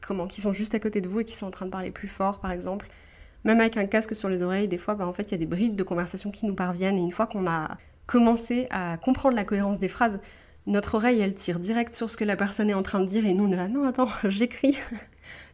Comment 0.00 0.26
Qui 0.26 0.40
sont 0.40 0.52
juste 0.52 0.74
à 0.74 0.80
côté 0.80 1.00
de 1.00 1.08
vous 1.08 1.20
et 1.20 1.24
qui 1.24 1.34
sont 1.34 1.46
en 1.46 1.52
train 1.52 1.66
de 1.66 1.70
parler 1.70 1.92
plus 1.92 2.08
fort, 2.08 2.40
par 2.40 2.50
exemple, 2.50 2.88
même 3.44 3.60
avec 3.60 3.76
un 3.76 3.86
casque 3.86 4.16
sur 4.16 4.28
les 4.28 4.42
oreilles, 4.42 4.66
des 4.66 4.78
fois, 4.78 4.94
bah, 4.96 5.06
en 5.06 5.12
fait, 5.12 5.24
il 5.24 5.32
y 5.32 5.34
a 5.34 5.38
des 5.38 5.46
brides 5.46 5.76
de 5.76 5.82
conversation 5.84 6.32
qui 6.32 6.44
nous 6.46 6.56
parviennent. 6.56 6.98
Et 6.98 7.02
une 7.02 7.12
fois 7.12 7.26
qu'on 7.26 7.46
a 7.46 7.78
commencé 8.06 8.66
à 8.70 8.96
comprendre 8.96 9.36
la 9.36 9.44
cohérence 9.44 9.78
des 9.78 9.86
phrases, 9.86 10.18
notre 10.66 10.94
oreille, 10.94 11.20
elle 11.20 11.34
tire 11.34 11.58
direct 11.58 11.94
sur 11.94 12.08
ce 12.08 12.16
que 12.16 12.24
la 12.24 12.36
personne 12.36 12.70
est 12.70 12.74
en 12.74 12.82
train 12.82 13.00
de 13.00 13.06
dire 13.06 13.26
et 13.26 13.34
nous, 13.34 13.44
on 13.44 13.52
est 13.52 13.56
là, 13.56 13.68
non, 13.68 13.84
attends, 13.84 14.08
j'écris. 14.24 14.78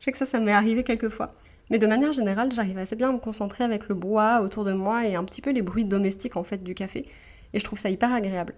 Je 0.00 0.04
sais 0.04 0.12
que 0.12 0.18
ça, 0.18 0.26
ça 0.26 0.40
m'est 0.40 0.52
arrivé 0.52 0.84
quelques 0.84 1.08
fois. 1.08 1.28
Mais 1.70 1.78
de 1.78 1.86
manière 1.86 2.12
générale, 2.12 2.50
j'arrive 2.52 2.78
assez 2.78 2.96
bien 2.96 3.10
à 3.10 3.12
me 3.12 3.18
concentrer 3.18 3.64
avec 3.64 3.88
le 3.88 3.94
bois 3.94 4.40
autour 4.40 4.64
de 4.64 4.72
moi 4.72 5.06
et 5.06 5.14
un 5.14 5.24
petit 5.24 5.42
peu 5.42 5.50
les 5.50 5.62
bruits 5.62 5.84
domestiques 5.84 6.36
en 6.36 6.44
fait 6.44 6.62
du 6.62 6.74
café. 6.74 7.04
Et 7.52 7.58
je 7.58 7.64
trouve 7.64 7.78
ça 7.78 7.90
hyper 7.90 8.12
agréable. 8.12 8.54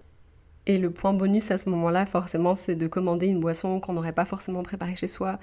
Et 0.67 0.77
le 0.77 0.91
point 0.91 1.13
bonus 1.13 1.51
à 1.51 1.57
ce 1.57 1.69
moment-là, 1.69 2.05
forcément, 2.05 2.55
c'est 2.55 2.75
de 2.75 2.87
commander 2.87 3.27
une 3.27 3.39
boisson 3.39 3.79
qu'on 3.79 3.93
n'aurait 3.93 4.13
pas 4.13 4.25
forcément 4.25 4.63
préparée 4.63 4.95
chez 4.95 5.07
soi, 5.07 5.39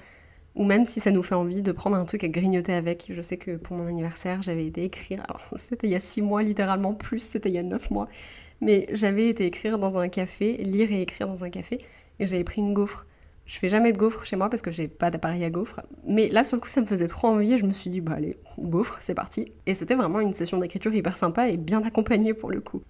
ou 0.55 0.63
même 0.63 0.85
si 0.85 0.99
ça 0.99 1.11
nous 1.11 1.23
fait 1.23 1.35
envie 1.35 1.61
de 1.61 1.71
prendre 1.71 1.97
un 1.97 2.05
truc 2.05 2.23
à 2.23 2.27
grignoter 2.29 2.73
avec. 2.73 3.07
Je 3.11 3.21
sais 3.21 3.37
que 3.37 3.57
pour 3.57 3.75
mon 3.75 3.87
anniversaire, 3.87 4.41
j'avais 4.41 4.65
été 4.65 4.83
écrire, 4.85 5.21
alors 5.27 5.41
c'était 5.57 5.87
il 5.87 5.91
y 5.91 5.95
a 5.95 5.99
six 5.99 6.21
mois 6.21 6.41
littéralement, 6.41 6.93
plus 6.93 7.19
c'était 7.19 7.49
il 7.49 7.55
y 7.55 7.59
a 7.59 7.63
neuf 7.63 7.91
mois, 7.91 8.07
mais 8.61 8.87
j'avais 8.91 9.29
été 9.29 9.45
écrire 9.45 9.77
dans 9.77 9.97
un 9.97 10.09
café, 10.09 10.57
lire 10.57 10.91
et 10.91 11.01
écrire 11.01 11.27
dans 11.27 11.43
un 11.43 11.49
café, 11.49 11.79
et 12.19 12.25
j'avais 12.25 12.43
pris 12.43 12.61
une 12.61 12.73
gaufre. 12.73 13.05
Je 13.45 13.57
fais 13.57 13.69
jamais 13.69 13.91
de 13.93 13.97
gaufre 13.97 14.25
chez 14.25 14.35
moi 14.35 14.47
parce 14.49 14.61
que 14.61 14.69
j'ai 14.69 14.87
pas 14.87 15.09
d'appareil 15.09 15.43
à 15.43 15.49
gaufre, 15.49 15.81
mais 16.05 16.29
là 16.29 16.43
sur 16.43 16.55
le 16.55 16.61
coup 16.61 16.69
ça 16.69 16.81
me 16.81 16.85
faisait 16.85 17.07
trop 17.07 17.29
envie 17.29 17.53
et 17.53 17.57
je 17.57 17.65
me 17.65 17.73
suis 17.73 17.89
dit 17.89 17.99
bah 17.99 18.13
allez, 18.15 18.37
gaufre, 18.59 18.99
c'est 19.01 19.15
parti. 19.15 19.51
Et 19.65 19.73
c'était 19.73 19.95
vraiment 19.95 20.19
une 20.19 20.33
session 20.33 20.59
d'écriture 20.59 20.93
hyper 20.93 21.17
sympa 21.17 21.49
et 21.49 21.57
bien 21.57 21.81
accompagnée 21.83 22.35
pour 22.35 22.51
le 22.51 22.61
coup. 22.61 22.83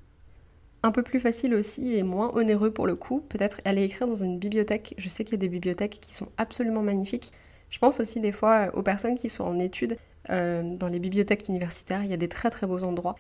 Un 0.84 0.92
peu 0.92 1.02
plus 1.02 1.20
facile 1.22 1.56
aussi 1.56 1.96
et 1.96 2.04
moins 2.04 2.32
onéreux 2.36 2.72
pour 2.72 2.88
le 2.88 2.96
coup, 2.96 3.22
peut-être 3.30 3.62
aller 3.64 3.84
écrire 3.84 4.08
dans 4.08 4.16
une 4.16 4.38
bibliothèque. 4.38 4.96
Je 4.98 5.08
sais 5.08 5.24
qu'il 5.24 5.34
y 5.34 5.36
a 5.36 5.40
des 5.40 5.50
bibliothèques 5.50 6.00
qui 6.02 6.14
sont 6.14 6.28
absolument 6.38 6.82
magnifiques. 6.82 7.32
Je 7.70 7.80
pense 7.80 8.02
aussi 8.02 8.20
des 8.20 8.32
fois 8.32 8.70
aux 8.74 8.84
personnes 8.84 9.18
qui 9.18 9.30
sont 9.30 9.44
en 9.44 9.60
études 9.60 9.98
euh, 10.30 10.76
dans 10.76 10.88
les 10.90 11.00
bibliothèques 11.00 11.48
universitaires. 11.48 12.04
Il 12.04 12.10
y 12.10 12.14
a 12.14 12.18
des 12.18 12.30
très 12.30 12.50
très 12.50 12.68
beaux 12.68 12.84
endroits. 12.84 13.16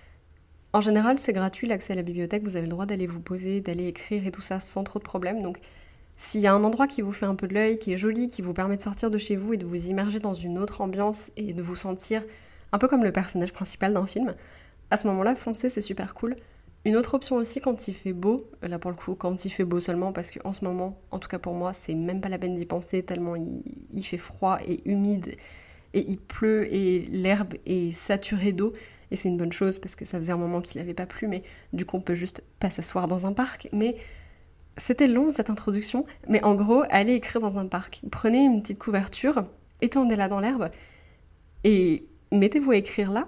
En 0.71 0.81
général, 0.81 1.17
c'est 1.17 1.33
gratuit 1.33 1.67
l'accès 1.67 1.93
à 1.93 1.95
la 1.95 2.03
bibliothèque. 2.03 2.43
Vous 2.43 2.55
avez 2.55 2.65
le 2.65 2.71
droit 2.71 2.85
d'aller 2.85 3.07
vous 3.07 3.21
poser, 3.21 3.61
d'aller 3.61 3.87
écrire 3.87 4.27
et 4.27 4.31
tout 4.31 4.41
ça 4.41 4.59
sans 4.59 4.83
trop 4.83 4.99
de 4.99 5.03
problèmes. 5.03 5.41
Donc, 5.41 5.57
s'il 6.15 6.41
y 6.41 6.47
a 6.47 6.53
un 6.53 6.63
endroit 6.63 6.85
qui 6.85 7.01
vous 7.01 7.11
fait 7.11 7.25
un 7.25 7.35
peu 7.35 7.47
de 7.47 7.53
l'œil, 7.53 7.79
qui 7.79 7.93
est 7.93 7.97
joli, 7.97 8.27
qui 8.27 8.41
vous 8.41 8.53
permet 8.53 8.77
de 8.77 8.81
sortir 8.81 9.09
de 9.09 9.17
chez 9.17 9.35
vous 9.35 9.53
et 9.53 9.57
de 9.57 9.65
vous 9.65 9.87
immerger 9.87 10.19
dans 10.19 10.33
une 10.33 10.59
autre 10.59 10.81
ambiance 10.81 11.31
et 11.37 11.53
de 11.53 11.61
vous 11.61 11.75
sentir 11.75 12.23
un 12.71 12.77
peu 12.77 12.87
comme 12.87 13.03
le 13.03 13.11
personnage 13.11 13.53
principal 13.53 13.93
d'un 13.93 14.05
film, 14.05 14.35
à 14.91 14.97
ce 14.97 15.07
moment-là, 15.07 15.35
foncez, 15.35 15.69
c'est 15.69 15.81
super 15.81 16.13
cool. 16.13 16.35
Une 16.85 16.95
autre 16.95 17.13
option 17.13 17.35
aussi 17.35 17.59
quand 17.59 17.87
il 17.87 17.93
fait 17.93 18.13
beau, 18.13 18.49
là 18.61 18.79
pour 18.79 18.89
le 18.89 18.95
coup 18.95 19.13
quand 19.13 19.43
il 19.43 19.49
fait 19.49 19.65
beau 19.65 19.79
seulement 19.81 20.13
parce 20.13 20.31
qu'en 20.31 20.53
ce 20.53 20.63
moment, 20.63 20.97
en 21.11 21.19
tout 21.19 21.27
cas 21.27 21.39
pour 21.39 21.53
moi, 21.53 21.73
c'est 21.73 21.93
même 21.93 22.21
pas 22.21 22.29
la 22.29 22.37
peine 22.37 22.55
d'y 22.55 22.65
penser 22.65 23.03
tellement 23.03 23.35
il, 23.35 24.03
fait 24.03 24.17
froid 24.17 24.59
et 24.65 24.79
humide 24.89 25.35
et 25.93 26.05
il 26.07 26.17
pleut 26.17 26.73
et 26.73 27.05
l'herbe 27.11 27.55
est 27.65 27.91
saturée 27.91 28.53
d'eau 28.53 28.71
et 29.11 29.15
c'est 29.15 29.29
une 29.29 29.37
bonne 29.37 29.51
chose 29.51 29.79
parce 29.79 29.95
que 29.95 30.05
ça 30.05 30.17
faisait 30.17 30.31
un 30.31 30.37
moment 30.37 30.61
qu'il 30.61 30.79
n'avait 30.79 30.93
pas 30.93 31.05
plu 31.05 31.27
mais 31.27 31.43
du 31.73 31.85
coup 31.85 31.97
on 31.97 32.01
peut 32.01 32.15
juste 32.15 32.43
pas 32.59 32.69
s'asseoir 32.69 33.07
dans 33.07 33.25
un 33.25 33.33
parc 33.33 33.67
mais 33.71 33.95
c'était 34.77 35.07
long 35.07 35.29
cette 35.29 35.49
introduction 35.49 36.05
mais 36.27 36.43
en 36.43 36.55
gros 36.55 36.83
allez 36.89 37.13
écrire 37.13 37.41
dans 37.41 37.57
un 37.57 37.67
parc, 37.67 38.01
prenez 38.11 38.43
une 38.43 38.61
petite 38.61 38.79
couverture, 38.79 39.45
étendez-la 39.81 40.27
dans 40.27 40.39
l'herbe 40.39 40.69
et 41.63 42.05
mettez-vous 42.31 42.71
à 42.71 42.75
écrire 42.75 43.11
là 43.11 43.27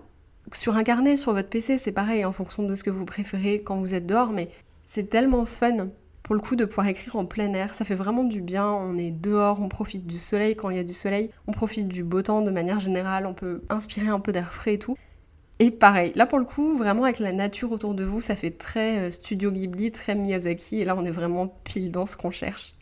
sur 0.53 0.75
un 0.75 0.83
carnet, 0.83 1.17
sur 1.17 1.33
votre 1.33 1.49
PC, 1.49 1.77
c'est 1.77 1.91
pareil, 1.91 2.25
en 2.25 2.31
fonction 2.31 2.63
de 2.63 2.75
ce 2.75 2.83
que 2.83 2.89
vous 2.89 3.05
préférez 3.05 3.61
quand 3.61 3.77
vous 3.77 3.93
êtes 3.93 4.05
dehors, 4.05 4.31
mais 4.31 4.49
c'est 4.83 5.09
tellement 5.09 5.45
fun 5.45 5.89
pour 6.23 6.35
le 6.35 6.41
coup 6.41 6.55
de 6.55 6.65
pouvoir 6.65 6.87
écrire 6.87 7.15
en 7.15 7.25
plein 7.25 7.53
air. 7.53 7.75
Ça 7.75 7.85
fait 7.85 7.95
vraiment 7.95 8.23
du 8.23 8.41
bien, 8.41 8.67
on 8.67 8.97
est 8.97 9.11
dehors, 9.11 9.61
on 9.61 9.69
profite 9.69 10.05
du 10.05 10.17
soleil 10.17 10.55
quand 10.55 10.69
il 10.69 10.77
y 10.77 10.79
a 10.79 10.83
du 10.83 10.93
soleil, 10.93 11.29
on 11.47 11.51
profite 11.51 11.87
du 11.87 12.03
beau 12.03 12.21
temps 12.21 12.41
de 12.41 12.51
manière 12.51 12.79
générale, 12.79 13.25
on 13.25 13.33
peut 13.33 13.61
inspirer 13.69 14.09
un 14.09 14.19
peu 14.19 14.31
d'air 14.31 14.53
frais 14.53 14.75
et 14.75 14.79
tout. 14.79 14.97
Et 15.61 15.69
pareil, 15.69 16.11
là 16.15 16.25
pour 16.25 16.39
le 16.39 16.45
coup, 16.45 16.75
vraiment 16.75 17.03
avec 17.03 17.19
la 17.19 17.33
nature 17.33 17.71
autour 17.71 17.93
de 17.93 18.03
vous, 18.03 18.19
ça 18.19 18.35
fait 18.35 18.49
très 18.49 18.97
euh, 18.97 19.09
Studio 19.11 19.51
Ghibli, 19.51 19.91
très 19.91 20.15
Miyazaki, 20.15 20.81
et 20.81 20.85
là 20.85 20.95
on 20.97 21.05
est 21.05 21.11
vraiment 21.11 21.53
pile 21.63 21.91
dans 21.91 22.07
ce 22.07 22.17
qu'on 22.17 22.31
cherche. 22.31 22.73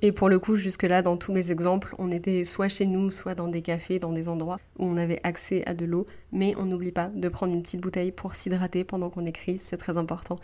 Et 0.00 0.10
pour 0.10 0.28
le 0.28 0.40
coup, 0.40 0.56
jusque-là, 0.56 1.02
dans 1.02 1.16
tous 1.16 1.32
mes 1.32 1.52
exemples, 1.52 1.94
on 2.00 2.08
était 2.08 2.42
soit 2.42 2.68
chez 2.68 2.86
nous, 2.86 3.12
soit 3.12 3.36
dans 3.36 3.46
des 3.46 3.62
cafés, 3.62 4.00
dans 4.00 4.10
des 4.10 4.26
endroits 4.26 4.58
où 4.80 4.86
on 4.86 4.96
avait 4.96 5.20
accès 5.22 5.62
à 5.64 5.74
de 5.74 5.84
l'eau, 5.84 6.06
mais 6.32 6.56
on 6.58 6.64
n'oublie 6.64 6.90
pas 6.90 7.06
de 7.06 7.28
prendre 7.28 7.52
une 7.52 7.62
petite 7.62 7.80
bouteille 7.80 8.10
pour 8.10 8.34
s'hydrater 8.34 8.82
pendant 8.82 9.08
qu'on 9.08 9.24
écrit, 9.24 9.58
c'est 9.58 9.76
très 9.76 9.96
important. 9.96 10.40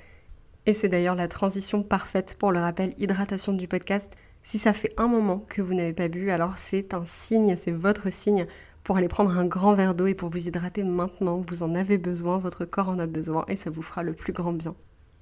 Et 0.65 0.73
c'est 0.73 0.89
d'ailleurs 0.89 1.17
la 1.17 1.27
transition 1.27 1.83
parfaite 1.83 2.37
pour 2.39 2.53
le 2.53 2.61
rappel 2.61 2.93
hydratation 2.99 3.53
du 3.53 3.67
podcast. 3.67 4.13
Si 4.43 4.59
ça 4.59 4.73
fait 4.73 4.95
un 4.97 5.09
moment 5.09 5.45
que 5.49 5.61
vous 5.61 5.75
n'avez 5.75 5.93
pas 5.93 6.07
bu, 6.07 6.31
alors 6.31 6.57
c'est 6.57 6.95
un 6.95 7.05
signe, 7.05 7.57
c'est 7.57 7.73
votre 7.73 8.13
signe 8.13 8.47
pour 8.89 8.97
aller 8.97 9.07
prendre 9.07 9.37
un 9.37 9.45
grand 9.45 9.75
verre 9.75 9.95
d'eau 9.95 10.07
et 10.07 10.15
pour 10.15 10.31
vous 10.31 10.49
hydrater 10.49 10.83
maintenant. 10.83 11.45
Vous 11.47 11.63
en 11.63 11.75
avez 11.75 11.99
besoin, 11.99 12.39
votre 12.39 12.65
corps 12.65 12.89
en 12.89 12.99
a 12.99 13.05
besoin 13.05 13.45
et 13.47 13.55
ça 13.55 13.69
vous 13.69 13.83
fera 13.83 14.03
le 14.03 14.15
plus 14.15 14.33
grand 14.33 14.55
bien. 14.55 14.75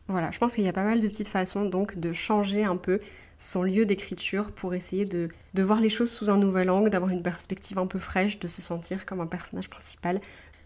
Voilà, 0.07 0.31
je 0.31 0.39
pense 0.39 0.55
qu'il 0.55 0.63
y 0.63 0.69
a 0.69 0.73
pas 0.73 0.85
mal 0.85 1.01
de 1.01 1.09
petites 1.09 1.27
façons 1.27 1.65
donc 1.65 1.99
de 1.99 2.13
changer 2.13 2.63
un 2.63 2.77
peu 2.77 3.01
son 3.39 3.65
lieu 3.65 3.85
d'écriture 3.85 4.53
pour 4.53 4.73
essayer 4.73 5.05
de, 5.05 5.31
de, 5.55 5.63
voir 5.65 5.81
les 5.81 5.91
choses 5.91 6.13
sous 6.13 6.31
un 6.31 6.37
nouvel 6.37 6.71
angle, 6.71 6.91
d'avoir 6.91 7.11
une 7.11 7.25
perspective 7.25 7.77
un 7.81 7.89
peu 7.89 7.99
fraîche, 7.99 8.39
de 8.39 8.47
se 8.47 8.63
sentir 8.63 9.05
comme 9.05 9.21
un 9.21 9.27
personnage 9.27 9.69
principal. 9.69 10.21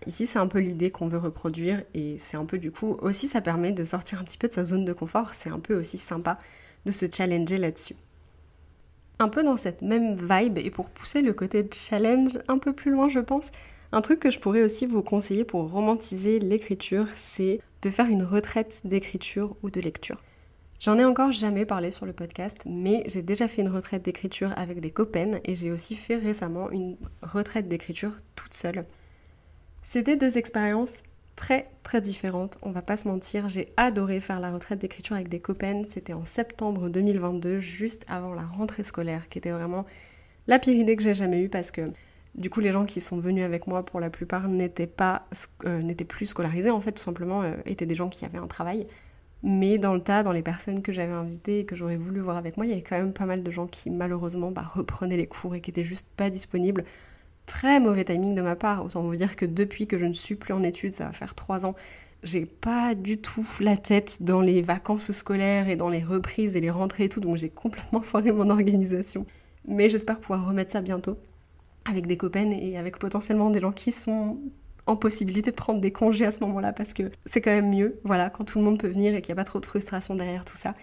Ici, 0.07 0.27
c'est 0.27 0.39
un 0.39 0.47
peu 0.47 0.59
l'idée 0.59 0.91
qu'on 0.91 1.09
veut 1.09 1.17
reproduire 1.17 1.83
et 1.95 2.19
c'est 2.19 2.37
un 2.37 2.45
peu 2.45 2.59
du 2.59 2.71
coup 2.71 2.99
aussi 3.01 3.29
ça 3.29 3.41
permet 3.41 3.73
de 3.73 3.83
sortir 3.83 4.21
un 4.21 4.25
petit 4.25 4.37
peu 4.37 4.49
de 4.49 4.53
sa 4.53 4.63
zone 4.63 4.85
de 4.85 4.93
confort. 4.93 5.35
C'est 5.35 5.49
un 5.49 5.59
peu 5.59 5.75
aussi 5.75 5.97
sympa 5.97 6.37
de 6.85 6.93
se 6.93 7.07
challenger 7.11 7.57
là-dessus 7.57 7.97
un 9.21 9.29
peu 9.29 9.43
dans 9.43 9.57
cette 9.57 9.83
même 9.83 10.15
vibe 10.15 10.59
et 10.59 10.71
pour 10.71 10.91
pousser 10.91 11.23
le 11.23 11.33
côté 11.33 11.69
challenge 11.73 12.39
un 12.49 12.59
peu 12.59 12.73
plus 12.73 12.91
loin, 12.91 13.09
je 13.09 13.21
pense, 13.21 13.51
un 13.93 14.01
truc 14.01 14.21
que 14.21 14.31
je 14.31 14.39
pourrais 14.39 14.63
aussi 14.63 14.87
vous 14.87 15.03
conseiller 15.03 15.45
pour 15.45 15.71
romantiser 15.71 16.39
l'écriture, 16.39 17.07
c'est 17.17 17.61
de 17.83 17.91
faire 17.91 18.07
une 18.07 18.23
retraite 18.23 18.83
d'écriture 18.85 19.57
ou 19.63 19.71
de 19.71 19.81
lecture. 19.81 20.23
J'en 20.81 20.99
ai 20.99 21.05
encore 21.05 21.33
jamais 21.33 21.67
parlé 21.67 21.91
sur 21.91 22.07
le 22.07 22.13
podcast, 22.13 22.63
mais 22.65 23.03
j'ai 23.07 23.21
déjà 23.21 23.49
fait 23.49 23.61
une 23.63 23.69
retraite 23.69 24.03
d'écriture 24.03 24.53
avec 24.57 24.81
des 24.81 24.91
copains 24.91 25.41
et 25.45 25.55
j'ai 25.55 25.71
aussi 25.71 25.95
fait 25.95 26.17
récemment 26.17 26.71
une 26.71 26.97
retraite 27.23 27.69
d'écriture 27.69 28.17
toute 28.35 28.55
seule. 28.55 28.83
C'était 29.83 30.17
deux 30.17 30.39
expériences 30.39 31.03
très 31.41 31.71
très 31.85 32.03
différente, 32.03 32.59
on 32.61 32.71
va 32.71 32.83
pas 32.83 32.99
se 32.99 33.09
mentir. 33.09 33.49
J'ai 33.49 33.71
adoré 33.79 34.21
faire 34.21 34.41
la 34.41 34.53
retraite 34.53 34.79
d'écriture 34.79 35.17
avec 35.17 35.29
des 35.29 35.41
copains. 35.41 35.85
C'était 35.89 36.13
en 36.13 36.27
septembre 36.27 36.91
2022, 36.91 37.61
juste 37.61 38.05
avant 38.09 38.35
la 38.35 38.43
rentrée 38.43 38.83
scolaire, 38.83 39.27
qui 39.31 39.39
était 39.39 39.51
vraiment 39.51 39.87
la 40.49 40.59
pire 40.59 40.77
idée 40.77 40.97
que 40.97 41.03
j'ai 41.03 41.15
jamais 41.15 41.43
eue 41.43 41.49
parce 41.49 41.71
que 41.71 41.81
du 42.35 42.51
coup 42.51 42.61
les 42.61 42.73
gens 42.73 42.85
qui 42.85 43.01
sont 43.01 43.19
venus 43.19 43.43
avec 43.43 43.67
moi 43.67 43.87
pour 43.87 44.01
la 44.01 44.11
plupart 44.11 44.49
n'étaient 44.49 44.87
pas 44.87 45.27
euh, 45.65 45.81
n'étaient 45.81 46.05
plus 46.05 46.27
scolarisés 46.27 46.71
en 46.71 46.81
fait 46.81 46.93
tout 46.93 47.03
simplement 47.03 47.43
euh, 47.43 47.55
étaient 47.65 47.87
des 47.87 47.95
gens 47.95 48.11
qui 48.11 48.27
avaient 48.27 48.39
un 48.39 48.47
travail. 48.47 48.87
Mais 49.43 49.79
dans 49.79 49.95
le 49.95 50.03
tas, 50.03 50.23
dans 50.23 50.33
les 50.33 50.43
personnes 50.43 50.83
que 50.83 50.93
j'avais 50.93 51.15
invitées 51.15 51.61
et 51.61 51.65
que 51.65 51.75
j'aurais 51.75 51.97
voulu 51.97 52.21
voir 52.21 52.37
avec 52.37 52.59
moi, 52.59 52.67
il 52.67 52.69
y 52.69 52.73
avait 52.73 52.83
quand 52.83 52.99
même 52.99 53.15
pas 53.15 53.25
mal 53.25 53.43
de 53.43 53.51
gens 53.51 53.67
qui 53.67 53.89
malheureusement 53.89 54.51
bah, 54.51 54.71
reprenaient 54.75 55.17
les 55.17 55.27
cours 55.27 55.55
et 55.55 55.63
qui 55.63 55.71
étaient 55.71 55.85
juste 55.85 56.09
pas 56.19 56.29
disponibles 56.29 56.85
très 57.51 57.81
mauvais 57.81 58.05
timing 58.05 58.37
de 58.37 58.43
ma 58.43 58.55
part. 58.55 58.85
Autant 58.85 59.03
vous 59.03 59.17
dire 59.17 59.35
que 59.35 59.45
depuis 59.45 59.89
que 59.89 59.99
je 59.99 60.07
ne 60.07 60.13
suis 60.13 60.37
plus 60.37 60.55
en 60.55 60.63
études, 60.63 60.95
ça 60.95 61.07
va 61.07 61.13
faire 61.13 61.35
trois 61.35 61.67
ans, 61.67 61.75
j'ai 62.23 62.47
pas 62.47 62.95
du 62.95 63.19
tout 63.19 63.47
la 63.59 63.77
tête 63.77 64.19
dans 64.21 64.41
les 64.41 64.63
vacances 64.63 65.11
scolaires 65.11 65.69
et 65.69 65.75
dans 65.75 65.89
les 65.89 66.03
reprises 66.03 66.55
et 66.55 66.61
les 66.61 66.71
rentrées 66.71 67.05
et 67.05 67.09
tout, 67.09 67.21
donc 67.21 67.37
j'ai 67.37 67.49
complètement 67.49 68.03
foiré 68.03 68.31
mon 68.31 68.51
organisation. 68.51 69.27
Mais 69.67 69.89
j'espère 69.89 70.21
pouvoir 70.21 70.47
remettre 70.47 70.71
ça 70.71 70.81
bientôt 70.81 71.19
avec 71.85 72.07
des 72.07 72.17
copains 72.17 72.51
et 72.53 72.79
avec 72.79 72.99
potentiellement 72.99 73.51
des 73.51 73.61
gens 73.61 73.73
qui 73.73 73.91
sont 73.91 74.39
en 74.87 74.97
possibilité 74.97 75.51
de 75.51 75.57
prendre 75.57 75.81
des 75.81 75.93
congés 75.93 76.27
à 76.27 76.31
ce 76.31 76.41
moment-là 76.41 76.73
parce 76.73 76.93
que 76.93 77.11
c'est 77.25 77.41
quand 77.41 77.51
même 77.51 77.71
mieux, 77.71 78.01
voilà, 78.05 78.31
quand 78.31 78.45
tout 78.45 78.59
le 78.59 78.65
monde 78.65 78.79
peut 78.79 78.89
venir 78.89 79.15
et 79.15 79.23
qu'il 79.23 79.35
n'y 79.35 79.41
a 79.41 79.43
pas 79.43 79.49
trop 79.49 79.59
de 79.59 79.67
frustration 79.67 80.15
derrière 80.15 80.45
tout 80.45 80.57
ça. 80.57 80.75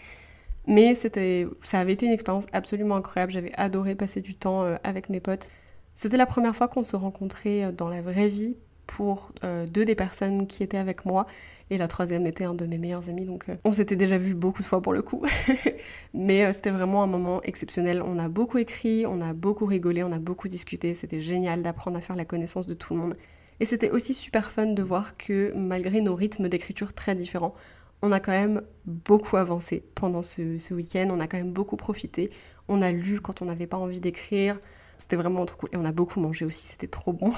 Mais 0.66 0.96
c'était, 0.96 1.48
ça 1.62 1.80
avait 1.80 1.94
été 1.94 2.06
une 2.06 2.12
expérience 2.12 2.46
absolument 2.52 2.98
incroyable. 2.98 3.32
J'avais 3.32 3.54
adoré 3.56 3.96
passer 3.96 4.20
du 4.20 4.36
temps 4.36 4.64
euh, 4.64 4.76
avec 4.84 5.10
mes 5.10 5.22
potes. 5.22 5.50
C'était 5.98 6.18
la 6.18 6.28
première 6.28 6.56
fois 6.56 6.68
qu'on 6.68 6.84
se 6.84 6.96
rencontrait 6.96 7.66
euh, 7.66 7.72
dans 7.72 7.90
la 7.90 8.02
vraie 8.02 8.30
vie 8.30 8.56
pour 8.86 9.32
euh, 9.44 9.66
deux 9.66 9.84
des 9.84 9.96
personnes 9.96 10.46
qui 10.46 10.62
étaient 10.62 10.78
avec 10.78 11.06
moi. 11.06 11.26
Et 11.72 11.78
la 11.78 11.88
troisième 11.88 12.28
était 12.28 12.44
un 12.44 12.54
de 12.54 12.66
mes 12.68 12.78
meilleurs 12.78 13.10
amis, 13.10 13.26
donc 13.26 13.50
euh, 13.50 13.56
on 13.66 13.74
s'était 13.74 13.96
déjà 13.98 14.18
vu 14.18 14.36
beaucoup 14.36 14.62
de 14.62 14.68
fois 14.68 14.80
pour 14.80 14.94
le 14.94 15.02
coup. 15.02 15.26
Mais 16.14 16.54
c'était 16.54 16.70
vraiment 16.70 17.02
un 17.02 17.08
moment 17.08 17.42
exceptionnel. 17.42 18.04
On 18.06 18.20
a 18.20 18.30
beaucoup 18.30 18.60
écrit, 18.60 19.06
on 19.08 19.20
a 19.22 19.34
beaucoup 19.34 19.66
rigolé, 19.66 20.04
on 20.04 20.12
a 20.12 20.20
beaucoup 20.20 20.48
discuté. 20.48 20.94
C'était 20.94 21.20
génial 21.20 21.64
d'apprendre 21.64 21.98
à 21.98 22.00
faire 22.00 22.16
la 22.16 22.26
connaissance 22.26 22.68
de 22.68 22.76
tout 22.76 22.94
le 22.94 23.00
monde. 23.00 23.18
Et 23.60 23.66
c'était 23.66 23.90
aussi 23.90 24.14
super 24.14 24.52
fun 24.52 24.68
de 24.68 24.84
voir 24.84 25.18
que 25.18 25.52
malgré 25.58 26.00
nos 26.00 26.14
rythmes 26.14 26.48
d'écriture 26.48 26.94
très 26.94 27.16
différents, 27.16 27.56
on 28.04 28.12
a 28.12 28.20
quand 28.20 28.32
même 28.32 28.62
beaucoup 28.86 29.36
avancé 29.36 29.84
pendant 29.96 30.22
ce, 30.22 30.60
ce 30.60 30.76
week-end. 30.76 31.10
On 31.12 31.20
a 31.20 31.28
quand 31.28 31.38
même 31.38 31.54
beaucoup 31.54 31.76
profité. 31.76 32.30
On 32.68 32.84
a 32.84 32.92
lu 32.92 33.20
quand 33.20 33.42
on 33.42 33.46
n'avait 33.46 33.68
pas 33.68 33.78
envie 33.78 34.00
d'écrire. 34.00 34.60
C'était 34.98 35.16
vraiment 35.16 35.46
trop 35.46 35.58
cool. 35.58 35.70
Et 35.74 35.78
on 35.78 35.86
a 35.86 35.92
beaucoup 35.92 36.20
mangé 36.20 36.46
aussi, 36.46 36.68
c'était 36.68 36.88
trop 36.88 37.14
bon. 37.14 37.34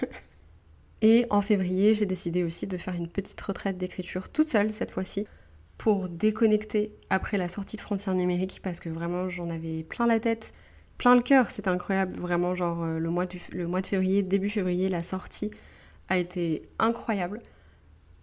et 1.02 1.26
en 1.30 1.42
février, 1.42 1.94
j'ai 1.94 2.06
décidé 2.06 2.44
aussi 2.44 2.66
de 2.66 2.76
faire 2.76 2.94
une 2.94 3.08
petite 3.08 3.40
retraite 3.40 3.78
d'écriture 3.78 4.28
toute 4.28 4.48
seule 4.48 4.72
cette 4.72 4.90
fois-ci 4.90 5.26
pour 5.78 6.08
déconnecter 6.08 6.94
après 7.10 7.38
la 7.38 7.48
sortie 7.48 7.76
de 7.76 7.80
Frontières 7.80 8.14
numériques 8.14 8.60
parce 8.62 8.80
que 8.80 8.88
vraiment 8.88 9.28
j'en 9.28 9.50
avais 9.50 9.82
plein 9.82 10.06
la 10.06 10.20
tête, 10.20 10.52
plein 10.96 11.16
le 11.16 11.22
cœur. 11.22 11.50
C'était 11.50 11.70
incroyable, 11.70 12.18
vraiment 12.18 12.54
genre 12.54 12.84
euh, 12.84 12.98
le 12.98 13.10
mois, 13.10 13.26
le 13.50 13.66
mois 13.66 13.80
de 13.80 13.86
février, 13.86 14.22
début 14.22 14.48
février, 14.48 14.88
la 14.88 15.02
sortie 15.02 15.50
a 16.08 16.18
été 16.18 16.68
incroyable. 16.78 17.40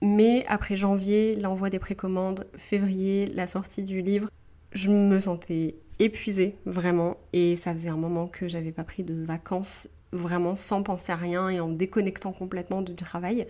Mais 0.02 0.46
après 0.48 0.78
janvier, 0.78 1.36
l'envoi 1.36 1.70
des 1.70 1.80
précommandes, 1.80 2.48
février, 2.56 3.28
la 3.28 3.48
sortie 3.48 3.84
du 3.84 4.02
livre, 4.02 4.30
je 4.72 4.90
me 4.90 5.20
sentais 5.20 5.76
épuisée 6.00 6.56
vraiment 6.66 7.18
et 7.34 7.56
ça 7.56 7.74
faisait 7.74 7.90
un 7.90 7.98
moment 7.98 8.28
que 8.28 8.48
j'avais 8.48 8.72
pas 8.72 8.84
pris 8.84 9.04
de 9.04 9.24
vacances 9.24 9.88
vraiment 10.12 10.56
sans 10.56 10.82
penser 10.82 11.12
à 11.12 11.16
rien 11.16 11.50
et 11.50 11.60
en 11.60 11.70
déconnectant 11.70 12.32
complètement 12.32 12.82
du 12.82 12.96
travail. 12.96 13.46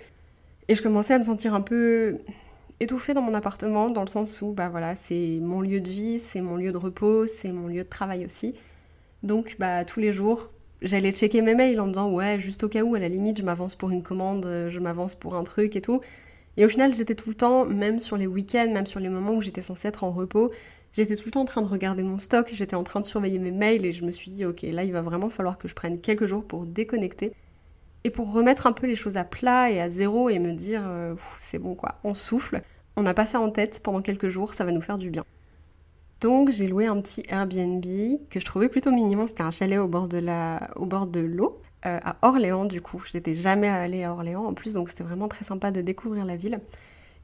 Et 0.67 0.75
je 0.75 0.83
commençais 0.83 1.13
à 1.13 1.19
me 1.19 1.23
sentir 1.23 1.53
un 1.53 1.61
peu 1.61 2.17
étouffée 2.79 3.13
dans 3.13 3.21
mon 3.21 3.33
appartement 3.33 3.89
dans 3.89 4.01
le 4.01 4.07
sens 4.07 4.41
où 4.41 4.51
bah 4.51 4.69
voilà, 4.69 4.95
c'est 4.95 5.39
mon 5.41 5.61
lieu 5.61 5.79
de 5.79 5.89
vie, 5.89 6.19
c'est 6.19 6.41
mon 6.41 6.55
lieu 6.55 6.71
de 6.71 6.77
repos, 6.77 7.25
c'est 7.25 7.51
mon 7.51 7.67
lieu 7.67 7.83
de 7.83 7.89
travail 7.89 8.25
aussi. 8.25 8.55
Donc 9.23 9.55
bah 9.59 9.85
tous 9.85 9.99
les 9.99 10.11
jours, 10.11 10.49
j'allais 10.81 11.11
checker 11.11 11.41
mes 11.41 11.55
mails 11.55 11.79
en 11.79 11.87
me 11.87 11.91
disant 11.91 12.11
ouais, 12.11 12.39
juste 12.39 12.63
au 12.63 12.69
cas 12.69 12.83
où 12.83 12.95
à 12.95 12.99
la 12.99 13.09
limite, 13.09 13.37
je 13.37 13.43
m'avance 13.43 13.75
pour 13.75 13.91
une 13.91 14.03
commande, 14.03 14.67
je 14.69 14.79
m'avance 14.79 15.15
pour 15.15 15.35
un 15.35 15.43
truc 15.43 15.75
et 15.75 15.81
tout. 15.81 16.01
Et 16.57 16.65
au 16.65 16.69
final, 16.69 16.93
j'étais 16.93 17.15
tout 17.15 17.29
le 17.29 17.35
temps, 17.35 17.65
même 17.65 17.99
sur 17.99 18.17
les 18.17 18.27
week-ends, 18.27 18.69
même 18.73 18.85
sur 18.85 18.99
les 18.99 19.07
moments 19.07 19.33
où 19.33 19.41
j'étais 19.41 19.61
censée 19.61 19.87
être 19.87 20.03
en 20.03 20.11
repos, 20.11 20.51
J'étais 20.93 21.15
tout 21.15 21.25
le 21.25 21.31
temps 21.31 21.41
en 21.41 21.45
train 21.45 21.61
de 21.61 21.67
regarder 21.67 22.03
mon 22.03 22.19
stock, 22.19 22.49
j'étais 22.51 22.75
en 22.75 22.83
train 22.83 22.99
de 22.99 23.05
surveiller 23.05 23.39
mes 23.39 23.51
mails 23.51 23.85
et 23.85 23.91
je 23.91 24.03
me 24.03 24.11
suis 24.11 24.31
dit, 24.31 24.45
ok, 24.45 24.63
là 24.63 24.83
il 24.83 24.91
va 24.91 25.01
vraiment 25.01 25.29
falloir 25.29 25.57
que 25.57 25.67
je 25.67 25.75
prenne 25.75 26.01
quelques 26.01 26.25
jours 26.25 26.43
pour 26.43 26.65
déconnecter 26.65 27.33
et 28.03 28.09
pour 28.09 28.31
remettre 28.31 28.65
un 28.65 28.71
peu 28.71 28.87
les 28.87 28.95
choses 28.95 29.17
à 29.17 29.23
plat 29.23 29.69
et 29.69 29.79
à 29.79 29.89
zéro 29.89 30.29
et 30.29 30.39
me 30.39 30.53
dire, 30.53 30.81
euh, 30.85 31.13
c'est 31.37 31.59
bon 31.59 31.75
quoi, 31.75 31.99
on 32.03 32.13
souffle, 32.13 32.61
on 32.95 33.05
a 33.05 33.13
pas 33.13 33.25
ça 33.25 33.39
en 33.39 33.51
tête 33.51 33.81
pendant 33.83 34.01
quelques 34.01 34.29
jours, 34.29 34.53
ça 34.53 34.63
va 34.65 34.71
nous 34.71 34.81
faire 34.81 34.97
du 34.97 35.11
bien. 35.11 35.25
Donc 36.21 36.49
j'ai 36.49 36.67
loué 36.67 36.87
un 36.87 36.99
petit 37.01 37.23
Airbnb 37.29 37.85
que 38.29 38.39
je 38.39 38.45
trouvais 38.45 38.67
plutôt 38.67 38.91
mignon, 38.91 39.25
c'était 39.25 39.43
un 39.43 39.51
chalet 39.51 39.79
au 39.79 39.87
bord 39.87 40.07
de 40.07 40.21
au 40.75 40.85
bord 40.85 41.07
de 41.07 41.19
l'eau. 41.19 41.57
Euh, 41.85 41.97
à 42.03 42.17
Orléans 42.23 42.65
du 42.65 42.81
coup, 42.81 43.01
je 43.05 43.15
n'étais 43.15 43.33
jamais 43.33 43.69
allée 43.69 44.03
à 44.03 44.11
Orléans 44.11 44.43
en 44.43 44.53
plus 44.53 44.73
donc 44.73 44.89
c'était 44.89 45.05
vraiment 45.05 45.29
très 45.29 45.45
sympa 45.45 45.71
de 45.71 45.81
découvrir 45.81 46.25
la 46.25 46.35
ville. 46.35 46.59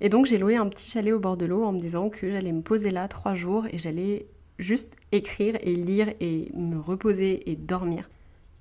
Et 0.01 0.09
donc 0.09 0.25
j'ai 0.25 0.37
loué 0.37 0.55
un 0.55 0.67
petit 0.67 0.89
chalet 0.89 1.13
au 1.13 1.19
bord 1.19 1.37
de 1.37 1.45
l'eau 1.45 1.63
en 1.63 1.71
me 1.71 1.79
disant 1.79 2.09
que 2.09 2.29
j'allais 2.29 2.51
me 2.51 2.61
poser 2.61 2.91
là 2.91 3.07
trois 3.07 3.33
jours 3.33 3.65
et 3.71 3.77
j'allais 3.77 4.27
juste 4.59 4.95
écrire 5.11 5.57
et 5.61 5.75
lire 5.75 6.13
et 6.19 6.51
me 6.53 6.77
reposer 6.77 7.49
et 7.49 7.55
dormir. 7.55 8.09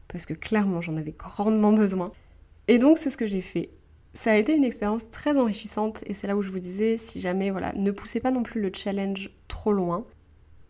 Parce 0.09 0.27
que 0.27 0.35
clairement 0.35 0.81
j'en 0.81 0.97
avais 0.97 1.15
grandement 1.17 1.73
besoin. 1.73 2.13
Et 2.69 2.79
donc 2.79 2.99
c'est 2.99 3.11
ce 3.11 3.17
que 3.17 3.27
j'ai 3.27 3.41
fait. 3.41 3.71
Ça 4.13 4.31
a 4.31 4.37
été 4.37 4.55
une 4.55 4.65
expérience 4.65 5.11
très 5.11 5.37
enrichissante 5.37 6.05
et 6.07 6.15
c'est 6.15 6.29
là 6.29 6.37
où 6.37 6.43
je 6.43 6.53
vous 6.53 6.61
disais 6.61 6.97
si 6.97 7.21
jamais 7.21 7.51
voilà, 7.51 7.73
ne 7.73 7.91
poussez 7.91 8.21
pas 8.21 8.31
non 8.31 8.45
plus 8.45 8.61
le 8.61 8.71
challenge 8.73 9.31
trop 9.49 9.73
loin 9.73 10.07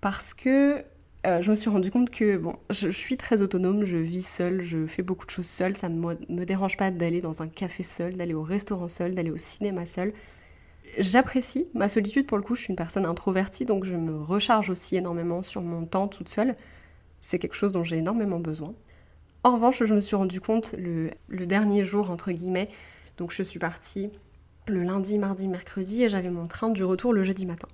parce 0.00 0.32
que 0.32 0.82
euh, 1.26 1.40
je 1.42 1.50
me 1.50 1.56
suis 1.56 1.68
rendu 1.68 1.90
compte 1.90 2.10
que 2.10 2.38
bon, 2.38 2.56
je, 2.70 2.88
suis 2.88 3.18
très 3.18 3.42
autonome, 3.42 3.84
je 3.84 3.96
vis 3.96 4.26
seule, 4.26 4.62
je 4.62 4.86
fais 4.86 5.02
beaucoup 5.02 5.24
de 5.24 5.30
choses 5.30 5.46
seule, 5.46 5.76
ça 5.76 5.88
ne 5.88 5.98
me, 5.98 6.16
me 6.28 6.44
dérange 6.44 6.76
pas 6.76 6.90
d'aller 6.90 7.22
dans 7.22 7.42
un 7.42 7.48
café 7.48 7.82
seul, 7.82 8.16
d'aller 8.16 8.34
au 8.34 8.42
restaurant 8.42 8.88
seul, 8.88 9.14
d'aller 9.14 9.30
au 9.30 9.38
cinéma 9.38 9.86
seul 9.86 10.12
j'apprécie 10.98 11.66
ma 11.74 11.88
solitude 11.88 12.26
pour 12.26 12.38
le 12.38 12.42
coup, 12.44 12.54
je 12.54 12.62
suis 12.62 12.70
une 12.70 12.76
personne 12.76 13.06
introvertie 13.06 13.64
donc 13.64 13.84
je 13.84 13.96
me 13.96 14.20
recharge 14.20 14.70
aussi 14.70 14.96
énormément 14.96 15.42
sur 15.42 15.62
mon 15.62 15.84
temps 15.86 16.08
toute 16.08 16.28
seule. 16.28 16.56
C'est 17.20 17.38
quelque 17.38 17.54
chose 17.54 17.72
dont 17.72 17.84
j'ai 17.84 17.96
énormément 17.96 18.38
besoin. 18.38 18.74
En 19.44 19.54
revanche, 19.54 19.82
je 19.82 19.94
me 19.94 20.00
suis 20.00 20.16
rendu 20.16 20.40
compte 20.40 20.74
le, 20.78 21.10
dernier 21.46 21.84
jour, 21.84 22.10
entre 22.10 22.32
guillemets, 22.32 22.68
Donc 23.18 23.32
je 23.32 23.42
suis 23.42 23.58
partie 23.58 24.08
le 24.66 24.82
lundi, 24.82 25.18
mardi, 25.18 25.48
mercredi 25.48 26.04
et 26.04 26.08
j'avais 26.08 26.30
mon 26.30 26.46
train 26.46 26.70
du 26.70 26.84
retour 26.84 27.12
le 27.12 27.22
jeudi 27.22 27.44
matin. 27.44 27.68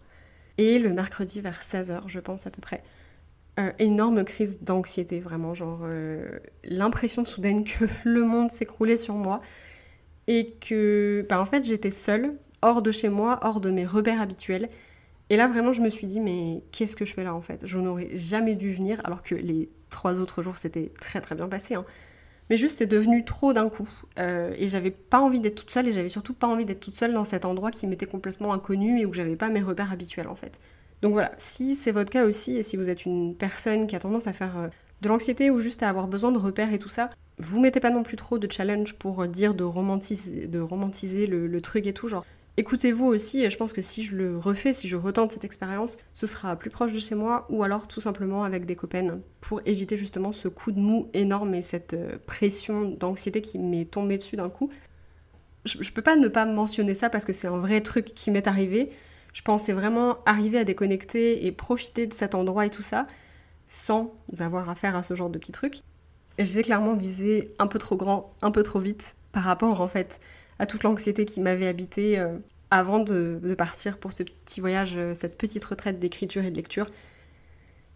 Et 0.58 0.78
le 0.78 0.92
mercredi 0.92 1.40
vers 1.40 1.60
16h, 1.60 2.02
je 2.06 2.18
pense 2.18 2.46
à 2.46 2.50
peu 2.50 2.60
près, 2.60 2.82
énorme 3.78 4.24
crise 4.24 4.62
d'anxiété, 4.62 5.20
vraiment, 5.20 5.54
genre 5.54 5.80
euh, 5.82 6.38
l'impression 6.64 7.24
soudaine 7.24 7.64
que 7.64 7.84
le 8.04 8.24
monde 8.24 8.50
s'écroulait 8.50 8.96
sur 8.96 9.14
moi 9.14 9.40
et 10.26 10.54
que, 10.60 11.26
bah, 11.28 11.40
en 11.40 11.46
fait, 11.46 11.64
j'étais 11.64 11.90
seule, 11.90 12.34
hors 12.62 12.82
de 12.82 12.92
chez 12.92 13.08
moi, 13.08 13.38
hors 13.42 13.60
de 13.60 13.70
mes 13.70 13.86
repères 13.86 14.20
habituels. 14.20 14.68
Et 15.30 15.36
là, 15.36 15.46
vraiment, 15.46 15.72
je 15.72 15.80
me 15.80 15.90
suis 15.90 16.06
dit, 16.06 16.20
mais 16.20 16.62
qu'est-ce 16.72 16.96
que 16.96 17.04
je 17.04 17.14
fais 17.14 17.22
là 17.24 17.34
en 17.34 17.40
fait? 17.40 17.64
Je 17.64 17.78
n'aurais 17.78 18.10
jamais 18.16 18.56
dû 18.56 18.72
venir, 18.72 19.00
alors 19.04 19.22
que 19.22 19.34
les 19.34 19.68
trois 19.88 20.20
autres 20.20 20.42
jours, 20.42 20.56
c'était 20.56 20.92
très 21.00 21.20
très 21.20 21.34
bien 21.34 21.48
passé. 21.48 21.74
Hein. 21.74 21.84
Mais 22.50 22.56
juste, 22.56 22.78
c'est 22.78 22.86
devenu 22.86 23.24
trop 23.24 23.52
d'un 23.52 23.68
coup. 23.68 23.88
Euh, 24.18 24.52
et 24.58 24.66
j'avais 24.66 24.90
pas 24.90 25.20
envie 25.20 25.38
d'être 25.38 25.54
toute 25.54 25.70
seule, 25.70 25.86
et 25.86 25.92
j'avais 25.92 26.08
surtout 26.08 26.34
pas 26.34 26.48
envie 26.48 26.64
d'être 26.64 26.80
toute 26.80 26.96
seule 26.96 27.14
dans 27.14 27.24
cet 27.24 27.44
endroit 27.44 27.70
qui 27.70 27.86
m'était 27.86 28.06
complètement 28.06 28.52
inconnu 28.52 29.00
et 29.00 29.06
où 29.06 29.14
j'avais 29.14 29.36
pas 29.36 29.48
mes 29.50 29.62
repères 29.62 29.92
habituels 29.92 30.26
en 30.26 30.34
fait. 30.34 30.58
Donc 31.00 31.12
voilà, 31.12 31.32
si 31.38 31.76
c'est 31.76 31.92
votre 31.92 32.10
cas 32.10 32.26
aussi, 32.26 32.56
et 32.56 32.64
si 32.64 32.76
vous 32.76 32.90
êtes 32.90 33.06
une 33.06 33.36
personne 33.36 33.86
qui 33.86 33.94
a 33.94 34.00
tendance 34.00 34.26
à 34.26 34.32
faire 34.32 34.58
euh, 34.58 34.68
de 35.00 35.08
l'anxiété 35.08 35.50
ou 35.50 35.58
juste 35.60 35.84
à 35.84 35.88
avoir 35.88 36.08
besoin 36.08 36.32
de 36.32 36.38
repères 36.38 36.74
et 36.74 36.80
tout 36.80 36.88
ça, 36.88 37.08
vous 37.38 37.60
mettez 37.60 37.78
pas 37.78 37.90
non 37.90 38.02
plus 38.02 38.16
trop 38.16 38.38
de 38.38 38.50
challenge 38.50 38.94
pour 38.94 39.26
dire 39.28 39.54
de 39.54 39.64
romantiser, 39.64 40.48
de 40.48 40.58
romantiser 40.58 41.26
le, 41.26 41.46
le 41.46 41.60
truc 41.60 41.86
et 41.86 41.94
tout. 41.94 42.08
Genre, 42.08 42.26
Écoutez-vous 42.60 43.06
aussi, 43.06 43.42
et 43.42 43.48
je 43.48 43.56
pense 43.56 43.72
que 43.72 43.80
si 43.80 44.02
je 44.02 44.14
le 44.14 44.36
refais, 44.36 44.74
si 44.74 44.86
je 44.86 44.94
retente 44.94 45.32
cette 45.32 45.44
expérience, 45.44 45.96
ce 46.12 46.26
sera 46.26 46.56
plus 46.56 46.68
proche 46.68 46.92
de 46.92 47.00
chez 47.00 47.14
moi 47.14 47.46
ou 47.48 47.62
alors 47.62 47.88
tout 47.88 48.02
simplement 48.02 48.44
avec 48.44 48.66
des 48.66 48.76
copaines 48.76 49.22
pour 49.40 49.62
éviter 49.64 49.96
justement 49.96 50.30
ce 50.30 50.46
coup 50.46 50.70
de 50.70 50.78
mou 50.78 51.08
énorme 51.14 51.54
et 51.54 51.62
cette 51.62 51.94
euh, 51.94 52.18
pression 52.26 52.84
d'anxiété 52.84 53.40
qui 53.40 53.58
m'est 53.58 53.86
tombée 53.86 54.18
dessus 54.18 54.36
d'un 54.36 54.50
coup. 54.50 54.68
Je, 55.64 55.82
je, 55.82 55.90
peux 55.90 56.02
pas 56.02 56.16
ne 56.16 56.28
pas 56.28 56.44
mentionner 56.44 56.94
ça 56.94 57.08
parce 57.08 57.24
que 57.24 57.32
c'est 57.32 57.48
un 57.48 57.56
vrai 57.56 57.80
truc 57.80 58.12
qui 58.14 58.30
m'est 58.30 58.46
arrivé. 58.46 58.88
Je 59.32 59.40
pensais 59.40 59.72
vraiment 59.72 60.18
arriver 60.26 60.58
à 60.58 60.64
déconnecter 60.64 61.46
et 61.46 61.52
profiter 61.52 62.06
de 62.06 62.12
cet 62.12 62.34
endroit 62.34 62.66
et 62.66 62.70
tout 62.70 62.82
ça 62.82 63.06
sans 63.68 64.12
avoir 64.38 64.68
affaire 64.68 64.96
à 64.96 65.02
ce 65.02 65.14
genre 65.14 65.30
de 65.30 65.38
petits 65.38 65.52
trucs. 65.52 65.80
J'ai 66.38 66.60
clairement 66.60 66.92
visé 66.92 67.54
un 67.58 67.68
peu 67.68 67.78
trop 67.78 67.96
grand, 67.96 68.34
un 68.42 68.50
peu 68.50 68.62
trop 68.62 68.80
vite 68.80 69.16
par 69.32 69.44
rapport 69.44 69.80
en 69.80 69.88
fait 69.88 70.20
à 70.60 70.66
toute 70.66 70.82
l'anxiété 70.82 71.24
qui 71.24 71.40
m'avait 71.40 71.66
habité 71.66 72.18
euh, 72.18 72.36
avant 72.70 73.00
de, 73.00 73.40
partir 73.56 73.96
pour 73.96 74.12
ce 74.12 74.22
petit 74.22 74.60
voyage, 74.60 74.92
euh, 74.96 75.14
cette 75.14 75.38
petite 75.38 75.64
retraite 75.64 75.98
d'écriture 75.98 76.44
et 76.44 76.50
de 76.50 76.56
lecture. 76.56 76.86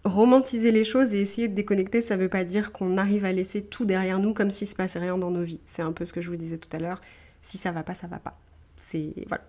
Romantiser 0.05 0.73
les 0.73 0.83
choses 0.83 1.15
et 1.15 1.21
essayer 1.21 1.47
de 1.47 1.55
déconnecter, 1.55 2.01
ça 2.01 2.17
veut 2.17 2.29
pas 2.29 2.43
dire 2.43 2.73
qu'on 2.73 2.97
arrive 2.97 3.27
à 3.27 3.33
laisser 3.33 3.63
tout 3.63 3.85
derrière 3.85 4.19
nous 4.19 4.33
comme 4.33 4.51
s'il 4.51 4.67
se 4.67 4.75
passait 4.75 4.99
rien 4.99 5.19
dans 5.19 5.31
nos 5.31 5.43
vies. 5.43 5.61
C'est 5.67 5.83
un 5.83 5.93
peu 5.93 6.07
ce 6.07 6.15
que 6.15 6.23
je 6.23 6.31
vous 6.31 6.37
disais 6.37 6.57
tout 6.57 6.75
à 6.75 6.81
l'heure. 6.81 7.03
Si 7.43 7.59
ça 7.59 7.71
va 7.71 7.83
pas, 7.83 7.95
ça 7.95 8.07
va 8.07 8.19
pas. 8.19 8.39
Voilà. 9.29 9.45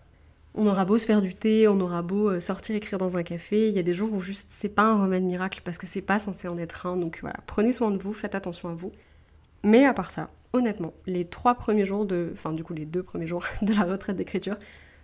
On 0.53 0.67
aura 0.67 0.83
beau 0.83 0.97
se 0.97 1.05
faire 1.05 1.21
du 1.21 1.35
thé, 1.35 1.69
on 1.69 1.79
aura 1.79 2.01
beau 2.01 2.29
euh, 2.29 2.39
sortir 2.41 2.75
écrire 2.75 2.97
dans 2.97 3.17
un 3.17 3.23
café, 3.23 3.69
il 3.69 3.75
y 3.75 3.79
a 3.79 3.83
des 3.83 3.93
jours 3.93 4.13
où 4.13 4.21
juste 4.21 4.47
c'est 4.49 4.69
pas 4.69 4.83
un 4.83 5.01
remède 5.01 5.23
miracle 5.23 5.61
parce 5.63 5.77
que 5.77 5.85
c'est 5.85 6.01
pas 6.01 6.19
censé 6.19 6.49
en 6.49 6.57
être 6.57 6.85
un. 6.85 6.97
Donc 6.97 7.19
voilà, 7.21 7.37
prenez 7.47 7.71
soin 7.71 7.91
de 7.91 7.97
vous, 7.97 8.13
faites 8.13 8.35
attention 8.35 8.69
à 8.69 8.73
vous. 8.73 8.91
Mais 9.65 9.83
à 9.83 9.95
part 9.95 10.11
ça, 10.11 10.29
honnêtement, 10.53 10.93
les 11.07 11.25
trois 11.25 11.55
premiers 11.55 11.87
jours 11.87 12.05
de, 12.05 12.29
enfin 12.33 12.53
du 12.53 12.63
coup 12.63 12.75
les 12.75 12.85
deux 12.85 13.01
premiers 13.01 13.25
jours 13.25 13.43
de 13.63 13.73
la 13.73 13.83
retraite 13.83 14.15
d'écriture 14.15 14.57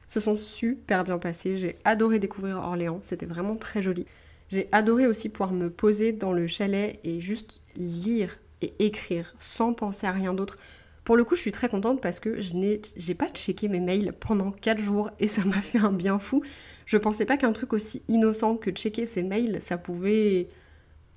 se 0.06 0.20
sont 0.20 0.36
super 0.36 1.04
bien 1.04 1.18
passés. 1.18 1.58
J'ai 1.58 1.78
adoré 1.84 2.20
découvrir 2.20 2.58
Orléans, 2.58 3.00
c'était 3.02 3.26
vraiment 3.26 3.56
très 3.56 3.82
joli. 3.82 4.06
J'ai 4.50 4.70
adoré 4.72 5.08
aussi 5.08 5.30
pouvoir 5.30 5.52
me 5.52 5.72
poser 5.72 6.14
dans 6.14 6.32
le 6.32 6.46
chalet 6.46 7.00
et 7.04 7.20
juste 7.20 7.62
lire 7.76 8.38
et 8.62 8.74
écrire 8.78 9.34
sans 9.40 9.74
penser 9.74 10.06
à 10.06 10.12
rien 10.12 10.36
d'autre. 10.36 10.60
Pour 11.06 11.18
le 11.18 11.24
coup, 11.24 11.36
je 11.36 11.42
suis 11.42 11.52
très 11.52 11.68
contente 11.68 12.00
parce 12.00 12.20
que 12.20 12.40
je 12.40 12.54
n'ai 12.54 12.82
j'ai 12.96 13.16
pas 13.16 13.30
checké 13.30 13.68
mes 13.68 13.80
mails 13.80 14.14
pendant 14.20 14.52
4 14.52 14.78
jours 14.80 15.10
et 15.20 15.28
ça 15.28 15.44
m'a 15.44 15.54
fait 15.62 15.80
un 15.80 15.92
bien 15.92 16.20
fou. 16.20 16.44
Je 16.86 16.98
pensais 16.98 17.26
pas 17.26 17.38
qu'un 17.38 17.52
truc 17.52 17.74
aussi 17.74 18.04
innocent 18.10 18.58
que 18.58 18.70
checker 18.70 19.08
ses 19.08 19.24
mails, 19.24 19.60
ça 19.60 19.80
pouvait 19.80 20.50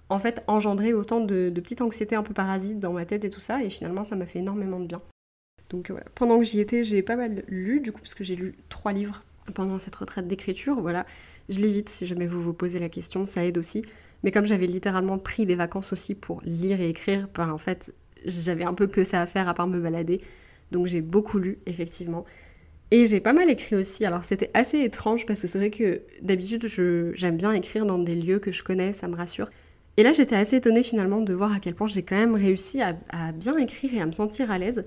en 0.08 0.18
fait 0.18 0.42
engendrer 0.46 0.92
autant 0.92 1.20
de, 1.20 1.50
petites 1.54 1.80
anxiétés 1.80 2.16
un 2.16 2.22
peu 2.22 2.34
parasites 2.34 2.80
dans 2.80 2.92
ma 2.92 3.04
tête 3.04 3.24
et 3.24 3.30
tout 3.30 3.40
ça, 3.40 3.62
et 3.62 3.70
finalement 3.70 4.04
ça 4.04 4.16
m'a 4.16 4.26
fait 4.26 4.40
énormément 4.40 4.80
de 4.80 4.86
bien. 4.86 5.02
Donc 5.70 5.90
voilà, 5.90 6.06
pendant 6.14 6.38
que 6.38 6.44
j'y 6.44 6.60
étais, 6.60 6.84
j'ai 6.84 7.02
pas 7.02 7.16
mal 7.16 7.44
lu, 7.48 7.80
du 7.80 7.90
coup, 7.92 8.00
parce 8.00 8.14
que 8.14 8.24
j'ai 8.24 8.36
lu 8.36 8.54
trois 8.68 8.92
livres 8.92 9.22
pendant 9.54 9.78
cette 9.78 9.96
retraite 9.96 10.28
d'écriture, 10.28 10.80
voilà. 10.80 11.06
Je 11.48 11.58
lis 11.58 11.72
vite 11.72 11.88
si 11.88 12.06
jamais 12.06 12.26
vous 12.26 12.42
vous 12.42 12.54
posez 12.54 12.78
la 12.78 12.88
question, 12.88 13.26
ça 13.26 13.44
aide 13.44 13.58
aussi. 13.58 13.82
Mais 14.22 14.30
comme 14.30 14.46
j'avais 14.46 14.66
littéralement 14.66 15.18
pris 15.18 15.44
des 15.44 15.54
vacances 15.54 15.92
aussi 15.92 16.14
pour 16.14 16.40
lire 16.44 16.80
et 16.80 16.88
écrire, 16.88 17.28
ben 17.34 17.50
en 17.50 17.58
fait, 17.58 17.94
j'avais 18.24 18.64
un 18.64 18.72
peu 18.72 18.86
que 18.86 19.04
ça 19.04 19.20
à 19.20 19.26
faire 19.26 19.48
à 19.48 19.54
part 19.54 19.66
me 19.66 19.78
balader. 19.78 20.20
Donc 20.70 20.86
j'ai 20.86 21.02
beaucoup 21.02 21.38
lu, 21.38 21.58
effectivement. 21.66 22.24
Et 22.90 23.06
j'ai 23.06 23.20
pas 23.20 23.32
mal 23.32 23.50
écrit 23.50 23.76
aussi. 23.76 24.06
Alors 24.06 24.24
c'était 24.24 24.50
assez 24.54 24.80
étrange 24.80 25.26
parce 25.26 25.40
que 25.40 25.48
c'est 25.48 25.58
vrai 25.58 25.70
que 25.70 26.02
d'habitude, 26.22 26.66
j'aime 27.14 27.36
bien 27.36 27.52
écrire 27.52 27.84
dans 27.84 27.98
des 27.98 28.14
lieux 28.14 28.38
que 28.38 28.52
je 28.52 28.62
connais, 28.62 28.92
ça 28.92 29.08
me 29.08 29.16
rassure. 29.16 29.50
Et 29.96 30.02
là, 30.02 30.12
j'étais 30.12 30.36
assez 30.36 30.56
étonnée 30.56 30.82
finalement 30.82 31.20
de 31.20 31.32
voir 31.32 31.52
à 31.52 31.60
quel 31.60 31.74
point 31.74 31.86
j'ai 31.86 32.02
quand 32.02 32.16
même 32.16 32.34
réussi 32.34 32.82
à, 32.82 32.94
bien 33.32 33.56
écrire 33.56 33.94
et 33.94 34.00
à 34.00 34.06
me 34.06 34.12
sentir 34.12 34.50
à 34.50 34.58
l'aise, 34.58 34.84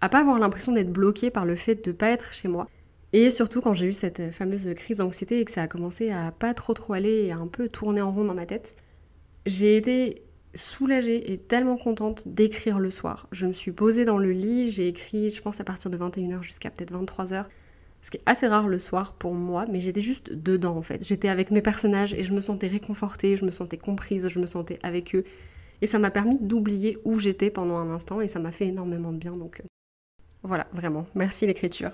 à 0.00 0.08
pas 0.08 0.20
avoir 0.20 0.38
l'impression 0.38 0.72
d'être 0.72 0.92
bloquée 0.92 1.30
par 1.30 1.46
le 1.46 1.56
fait 1.56 1.84
de 1.84 1.92
pas 1.92 2.10
être 2.10 2.32
chez 2.32 2.48
moi. 2.48 2.68
Et 3.12 3.30
surtout 3.30 3.62
quand 3.62 3.72
j'ai 3.72 3.86
eu 3.86 3.92
cette 3.92 4.32
fameuse 4.32 4.68
crise 4.74 4.98
d'anxiété 4.98 5.40
et 5.40 5.44
que 5.44 5.52
ça 5.52 5.62
a 5.62 5.68
commencé 5.68 6.10
à 6.10 6.32
pas 6.32 6.52
trop 6.52 6.74
trop 6.74 6.92
aller 6.92 7.24
et 7.24 7.32
à 7.32 7.36
un 7.36 7.46
peu 7.46 7.68
tourner 7.68 8.02
en 8.02 8.12
rond 8.12 8.24
dans 8.24 8.34
ma 8.34 8.44
tête, 8.44 8.76
j'ai 9.46 9.76
été 9.76 10.22
soulagée 10.54 11.32
et 11.32 11.38
tellement 11.38 11.76
contente 11.76 12.28
d'écrire 12.28 12.78
le 12.78 12.90
soir. 12.90 13.28
Je 13.32 13.46
me 13.46 13.52
suis 13.52 13.72
posée 13.72 14.04
dans 14.04 14.18
le 14.18 14.32
lit, 14.32 14.70
j'ai 14.70 14.88
écrit, 14.88 15.30
je 15.30 15.40
pense, 15.40 15.60
à 15.60 15.64
partir 15.64 15.90
de 15.90 15.96
21h 15.96 16.42
jusqu'à 16.42 16.70
peut-être 16.70 16.92
23h 16.92 17.46
ce 18.06 18.10
qui 18.12 18.18
est 18.18 18.22
assez 18.24 18.46
rare 18.46 18.68
le 18.68 18.78
soir 18.78 19.14
pour 19.14 19.34
moi, 19.34 19.66
mais 19.68 19.80
j'étais 19.80 20.00
juste 20.00 20.32
dedans 20.32 20.76
en 20.76 20.82
fait. 20.82 21.04
J'étais 21.04 21.28
avec 21.28 21.50
mes 21.50 21.60
personnages 21.60 22.14
et 22.14 22.22
je 22.22 22.32
me 22.32 22.38
sentais 22.38 22.68
réconfortée, 22.68 23.36
je 23.36 23.44
me 23.44 23.50
sentais 23.50 23.78
comprise, 23.78 24.28
je 24.28 24.38
me 24.38 24.46
sentais 24.46 24.78
avec 24.84 25.16
eux. 25.16 25.24
Et 25.82 25.88
ça 25.88 25.98
m'a 25.98 26.12
permis 26.12 26.38
d'oublier 26.38 26.98
où 27.04 27.18
j'étais 27.18 27.50
pendant 27.50 27.78
un 27.78 27.90
instant 27.90 28.20
et 28.20 28.28
ça 28.28 28.38
m'a 28.38 28.52
fait 28.52 28.68
énormément 28.68 29.10
de 29.10 29.18
bien. 29.18 29.36
Donc 29.36 29.58
euh, 29.58 29.64
voilà, 30.44 30.68
vraiment, 30.72 31.04
merci 31.16 31.48
l'écriture. 31.48 31.90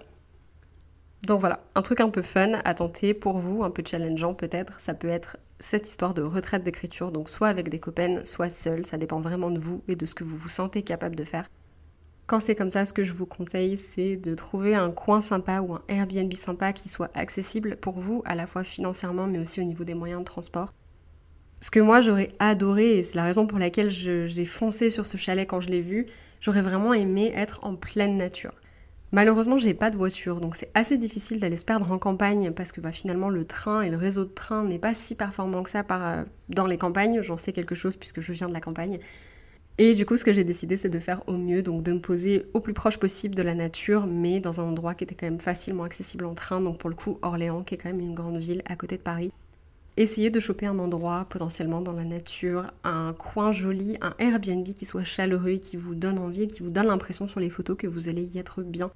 Donc 1.26 1.40
voilà, 1.40 1.64
un 1.74 1.80
truc 1.80 2.02
un 2.02 2.10
peu 2.10 2.20
fun 2.20 2.60
à 2.62 2.74
tenter 2.74 3.14
pour 3.14 3.38
vous, 3.38 3.64
un 3.64 3.70
peu 3.70 3.82
challengeant 3.82 4.34
peut-être, 4.34 4.80
ça 4.80 4.92
peut 4.92 5.08
être 5.08 5.38
cette 5.60 5.88
histoire 5.88 6.12
de 6.12 6.20
retraite 6.20 6.62
d'écriture, 6.62 7.10
donc 7.10 7.30
soit 7.30 7.48
avec 7.48 7.70
des 7.70 7.78
copains, 7.78 8.22
soit 8.26 8.50
seul, 8.50 8.84
ça 8.84 8.98
dépend 8.98 9.22
vraiment 9.22 9.50
de 9.50 9.58
vous 9.58 9.82
et 9.88 9.96
de 9.96 10.04
ce 10.04 10.14
que 10.14 10.24
vous 10.24 10.36
vous 10.36 10.50
sentez 10.50 10.82
capable 10.82 11.16
de 11.16 11.24
faire. 11.24 11.48
Quand 12.32 12.40
c'est 12.40 12.54
comme 12.54 12.70
ça, 12.70 12.86
ce 12.86 12.94
que 12.94 13.04
je 13.04 13.12
vous 13.12 13.26
conseille, 13.26 13.76
c'est 13.76 14.16
de 14.16 14.34
trouver 14.34 14.74
un 14.74 14.90
coin 14.90 15.20
sympa 15.20 15.60
ou 15.60 15.74
un 15.74 15.82
Airbnb 15.88 16.32
sympa 16.32 16.72
qui 16.72 16.88
soit 16.88 17.10
accessible 17.12 17.76
pour 17.76 17.98
vous, 17.98 18.22
à 18.24 18.34
la 18.34 18.46
fois 18.46 18.64
financièrement, 18.64 19.26
mais 19.26 19.38
aussi 19.38 19.60
au 19.60 19.64
niveau 19.64 19.84
des 19.84 19.92
moyens 19.92 20.20
de 20.20 20.24
transport. 20.24 20.72
Ce 21.60 21.70
que 21.70 21.78
moi 21.78 22.00
j'aurais 22.00 22.30
adoré, 22.38 22.96
et 22.96 23.02
c'est 23.02 23.16
la 23.16 23.24
raison 23.24 23.46
pour 23.46 23.58
laquelle 23.58 23.90
j'ai 23.90 24.44
foncé 24.46 24.88
sur 24.88 25.04
ce 25.04 25.18
chalet 25.18 25.46
quand 25.46 25.60
je 25.60 25.68
l'ai 25.68 25.82
vu, 25.82 26.06
j'aurais 26.40 26.62
vraiment 26.62 26.94
aimé 26.94 27.30
être 27.34 27.66
en 27.66 27.76
pleine 27.76 28.16
nature. 28.16 28.54
Malheureusement, 29.10 29.58
j'ai 29.58 29.74
pas 29.74 29.90
de 29.90 29.98
voiture, 29.98 30.40
donc 30.40 30.56
c'est 30.56 30.70
assez 30.72 30.96
difficile 30.96 31.38
d'aller 31.38 31.58
se 31.58 31.66
perdre 31.66 31.92
en 31.92 31.98
campagne 31.98 32.50
parce 32.52 32.72
que 32.72 32.80
bah, 32.80 32.92
finalement 32.92 33.28
le 33.28 33.44
train 33.44 33.82
et 33.82 33.90
le 33.90 33.98
réseau 33.98 34.24
de 34.24 34.30
train 34.30 34.64
n'est 34.64 34.78
pas 34.78 34.94
si 34.94 35.16
performant 35.16 35.62
que 35.62 35.68
ça 35.68 35.84
euh, 35.90 36.24
dans 36.48 36.66
les 36.66 36.78
campagnes. 36.78 37.20
J'en 37.20 37.36
sais 37.36 37.52
quelque 37.52 37.74
chose 37.74 37.96
puisque 37.96 38.22
je 38.22 38.32
viens 38.32 38.48
de 38.48 38.54
la 38.54 38.62
campagne. 38.62 39.00
Et 39.78 39.94
du 39.94 40.04
coup, 40.04 40.16
ce 40.16 40.24
que 40.24 40.32
j'ai 40.32 40.44
décidé, 40.44 40.76
c'est 40.76 40.90
de 40.90 40.98
faire 40.98 41.22
au 41.26 41.38
mieux, 41.38 41.62
donc 41.62 41.82
de 41.82 41.92
me 41.92 42.00
poser 42.00 42.46
au 42.52 42.60
plus 42.60 42.74
proche 42.74 42.98
possible 42.98 43.34
de 43.34 43.42
la 43.42 43.54
nature, 43.54 44.06
mais 44.06 44.38
dans 44.38 44.60
un 44.60 44.64
endroit 44.64 44.94
qui 44.94 45.04
était 45.04 45.14
quand 45.14 45.26
même 45.26 45.40
facilement 45.40 45.84
accessible 45.84 46.26
en 46.26 46.34
train, 46.34 46.60
donc 46.60 46.78
pour 46.78 46.90
le 46.90 46.96
coup, 46.96 47.18
Orléans, 47.22 47.62
qui 47.62 47.74
est 47.74 47.78
quand 47.78 47.88
même 47.88 48.00
une 48.00 48.14
grande 48.14 48.36
ville 48.36 48.62
à 48.66 48.76
côté 48.76 48.98
de 48.98 49.02
Paris. 49.02 49.32
Essayer 49.96 50.30
de 50.30 50.40
choper 50.40 50.66
un 50.66 50.78
endroit 50.78 51.26
potentiellement 51.28 51.80
dans 51.80 51.92
la 51.92 52.04
nature, 52.04 52.70
un 52.84 53.14
coin 53.14 53.52
joli, 53.52 53.96
un 54.00 54.14
Airbnb 54.18 54.64
qui 54.64 54.84
soit 54.84 55.04
chaleureux, 55.04 55.56
qui 55.56 55.76
vous 55.76 55.94
donne 55.94 56.18
envie, 56.18 56.48
qui 56.48 56.62
vous 56.62 56.70
donne 56.70 56.86
l'impression 56.86 57.28
sur 57.28 57.40
les 57.40 57.50
photos 57.50 57.76
que 57.76 57.86
vous 57.86 58.08
allez 58.08 58.24
y 58.24 58.38
être 58.38 58.62
bien. 58.62 58.86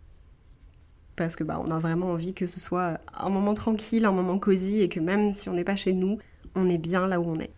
Parce 1.15 1.37
que 1.37 1.45
bah 1.45 1.61
on 1.63 1.71
a 1.71 1.79
vraiment 1.79 2.13
envie 2.13 2.35
que 2.35 2.47
ce 2.47 2.61
soit 2.61 2.99
un 3.15 3.29
moment 3.31 3.55
tranquille, 3.55 4.05
un 4.05 4.13
moment 4.13 4.39
cosy 4.39 4.81
et 4.83 4.89
que 4.89 5.01
même 5.01 5.33
si 5.33 5.49
on 5.49 5.55
n'est 5.55 5.65
pas 5.65 5.77
chez 5.77 5.93
nous, 5.93 6.19
on 6.55 6.69
est 6.69 6.79
bien 6.79 7.07
là 7.07 7.21
où 7.21 7.25
on 7.25 7.41
est 7.41 7.51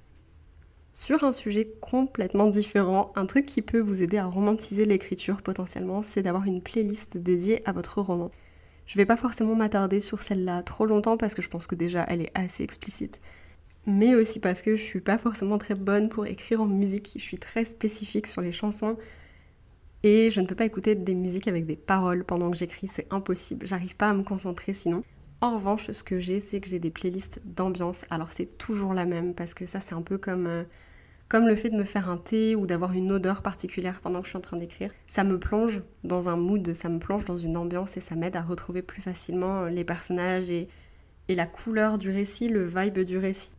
sur 0.98 1.22
un 1.22 1.30
sujet 1.30 1.70
complètement 1.80 2.48
différent. 2.48 3.12
Un 3.14 3.24
truc 3.26 3.46
qui 3.46 3.62
peut 3.62 3.78
vous 3.78 4.02
aider 4.02 4.18
à 4.18 4.26
romantiser 4.26 4.84
l'écriture 4.84 5.42
potentiellement, 5.42 6.02
c'est 6.02 6.22
d'avoir 6.22 6.44
une 6.44 6.60
playlist 6.60 7.16
dédiée 7.16 7.62
à 7.68 7.72
votre 7.72 8.00
roman. 8.02 8.32
Je 8.84 8.96
vais 8.96 9.06
pas 9.06 9.16
forcément 9.16 9.54
m'attarder 9.54 10.00
sur 10.00 10.18
celle-là 10.18 10.64
trop 10.64 10.86
longtemps 10.86 11.16
parce 11.16 11.36
que 11.36 11.40
je 11.40 11.48
pense 11.48 11.68
que 11.68 11.76
déjà 11.76 12.04
elle 12.08 12.22
est 12.22 12.32
assez 12.34 12.64
explicite. 12.64 13.20
Mais 13.86 14.16
aussi 14.16 14.40
parce 14.40 14.60
que 14.60 14.74
je 14.74 14.82
suis 14.82 15.00
pas 15.00 15.18
forcément 15.18 15.56
très 15.56 15.76
bonne 15.76 16.08
pour 16.08 16.26
écrire 16.26 16.62
en 16.62 16.66
musique. 16.66 17.12
Je 17.14 17.22
suis 17.22 17.38
très 17.38 17.62
spécifique 17.62 18.26
sur 18.26 18.42
les 18.42 18.52
chansons. 18.52 18.98
Et 20.02 20.30
je 20.30 20.40
ne 20.40 20.48
peux 20.48 20.56
pas 20.56 20.64
écouter 20.64 20.96
des 20.96 21.14
musiques 21.14 21.46
avec 21.46 21.64
des 21.64 21.76
paroles 21.76 22.24
pendant 22.24 22.50
que 22.50 22.56
j'écris, 22.56 22.88
c'est 22.88 23.06
impossible. 23.12 23.68
J'arrive 23.68 23.94
pas 23.94 24.10
à 24.10 24.14
me 24.14 24.24
concentrer 24.24 24.72
sinon. 24.72 25.04
En 25.42 25.54
revanche, 25.54 25.92
ce 25.92 26.02
que 26.02 26.18
j'ai, 26.18 26.40
c'est 26.40 26.60
que 26.60 26.68
j'ai 26.68 26.80
des 26.80 26.90
playlists 26.90 27.40
d'ambiance. 27.44 28.04
Alors 28.10 28.32
c'est 28.32 28.58
toujours 28.58 28.94
la 28.94 29.04
même 29.04 29.32
parce 29.34 29.54
que 29.54 29.64
ça, 29.64 29.78
c'est 29.78 29.94
un 29.94 30.02
peu 30.02 30.18
comme 30.18 30.48
euh, 30.48 30.64
comme 31.28 31.46
le 31.46 31.54
fait 31.54 31.70
de 31.70 31.76
me 31.76 31.84
faire 31.84 32.08
un 32.08 32.16
thé 32.16 32.56
ou 32.56 32.66
d'avoir 32.66 32.94
une 32.94 33.12
odeur 33.12 33.42
particulière 33.42 34.00
pendant 34.00 34.20
que 34.20 34.24
je 34.24 34.30
suis 34.30 34.38
en 34.38 34.42
train 34.42 34.56
d'écrire. 34.56 34.90
Ça 35.06 35.24
me 35.24 35.38
plonge 35.38 35.82
dans 36.04 36.28
un 36.28 36.36
mood, 36.36 36.72
ça 36.72 36.88
me 36.88 36.98
plonge 36.98 37.24
dans 37.24 37.36
une 37.36 37.56
ambiance 37.56 37.96
et 37.96 38.00
ça 38.00 38.14
m'aide 38.14 38.36
à 38.36 38.42
retrouver 38.42 38.82
plus 38.82 39.02
facilement 39.02 39.64
les 39.64 39.84
personnages 39.84 40.50
et, 40.50 40.68
la 41.28 41.46
couleur 41.46 41.98
du 41.98 42.10
récit, 42.10 42.48
le 42.48 42.64
vibe 42.64 43.00
du 43.00 43.18
récit. 43.18 43.52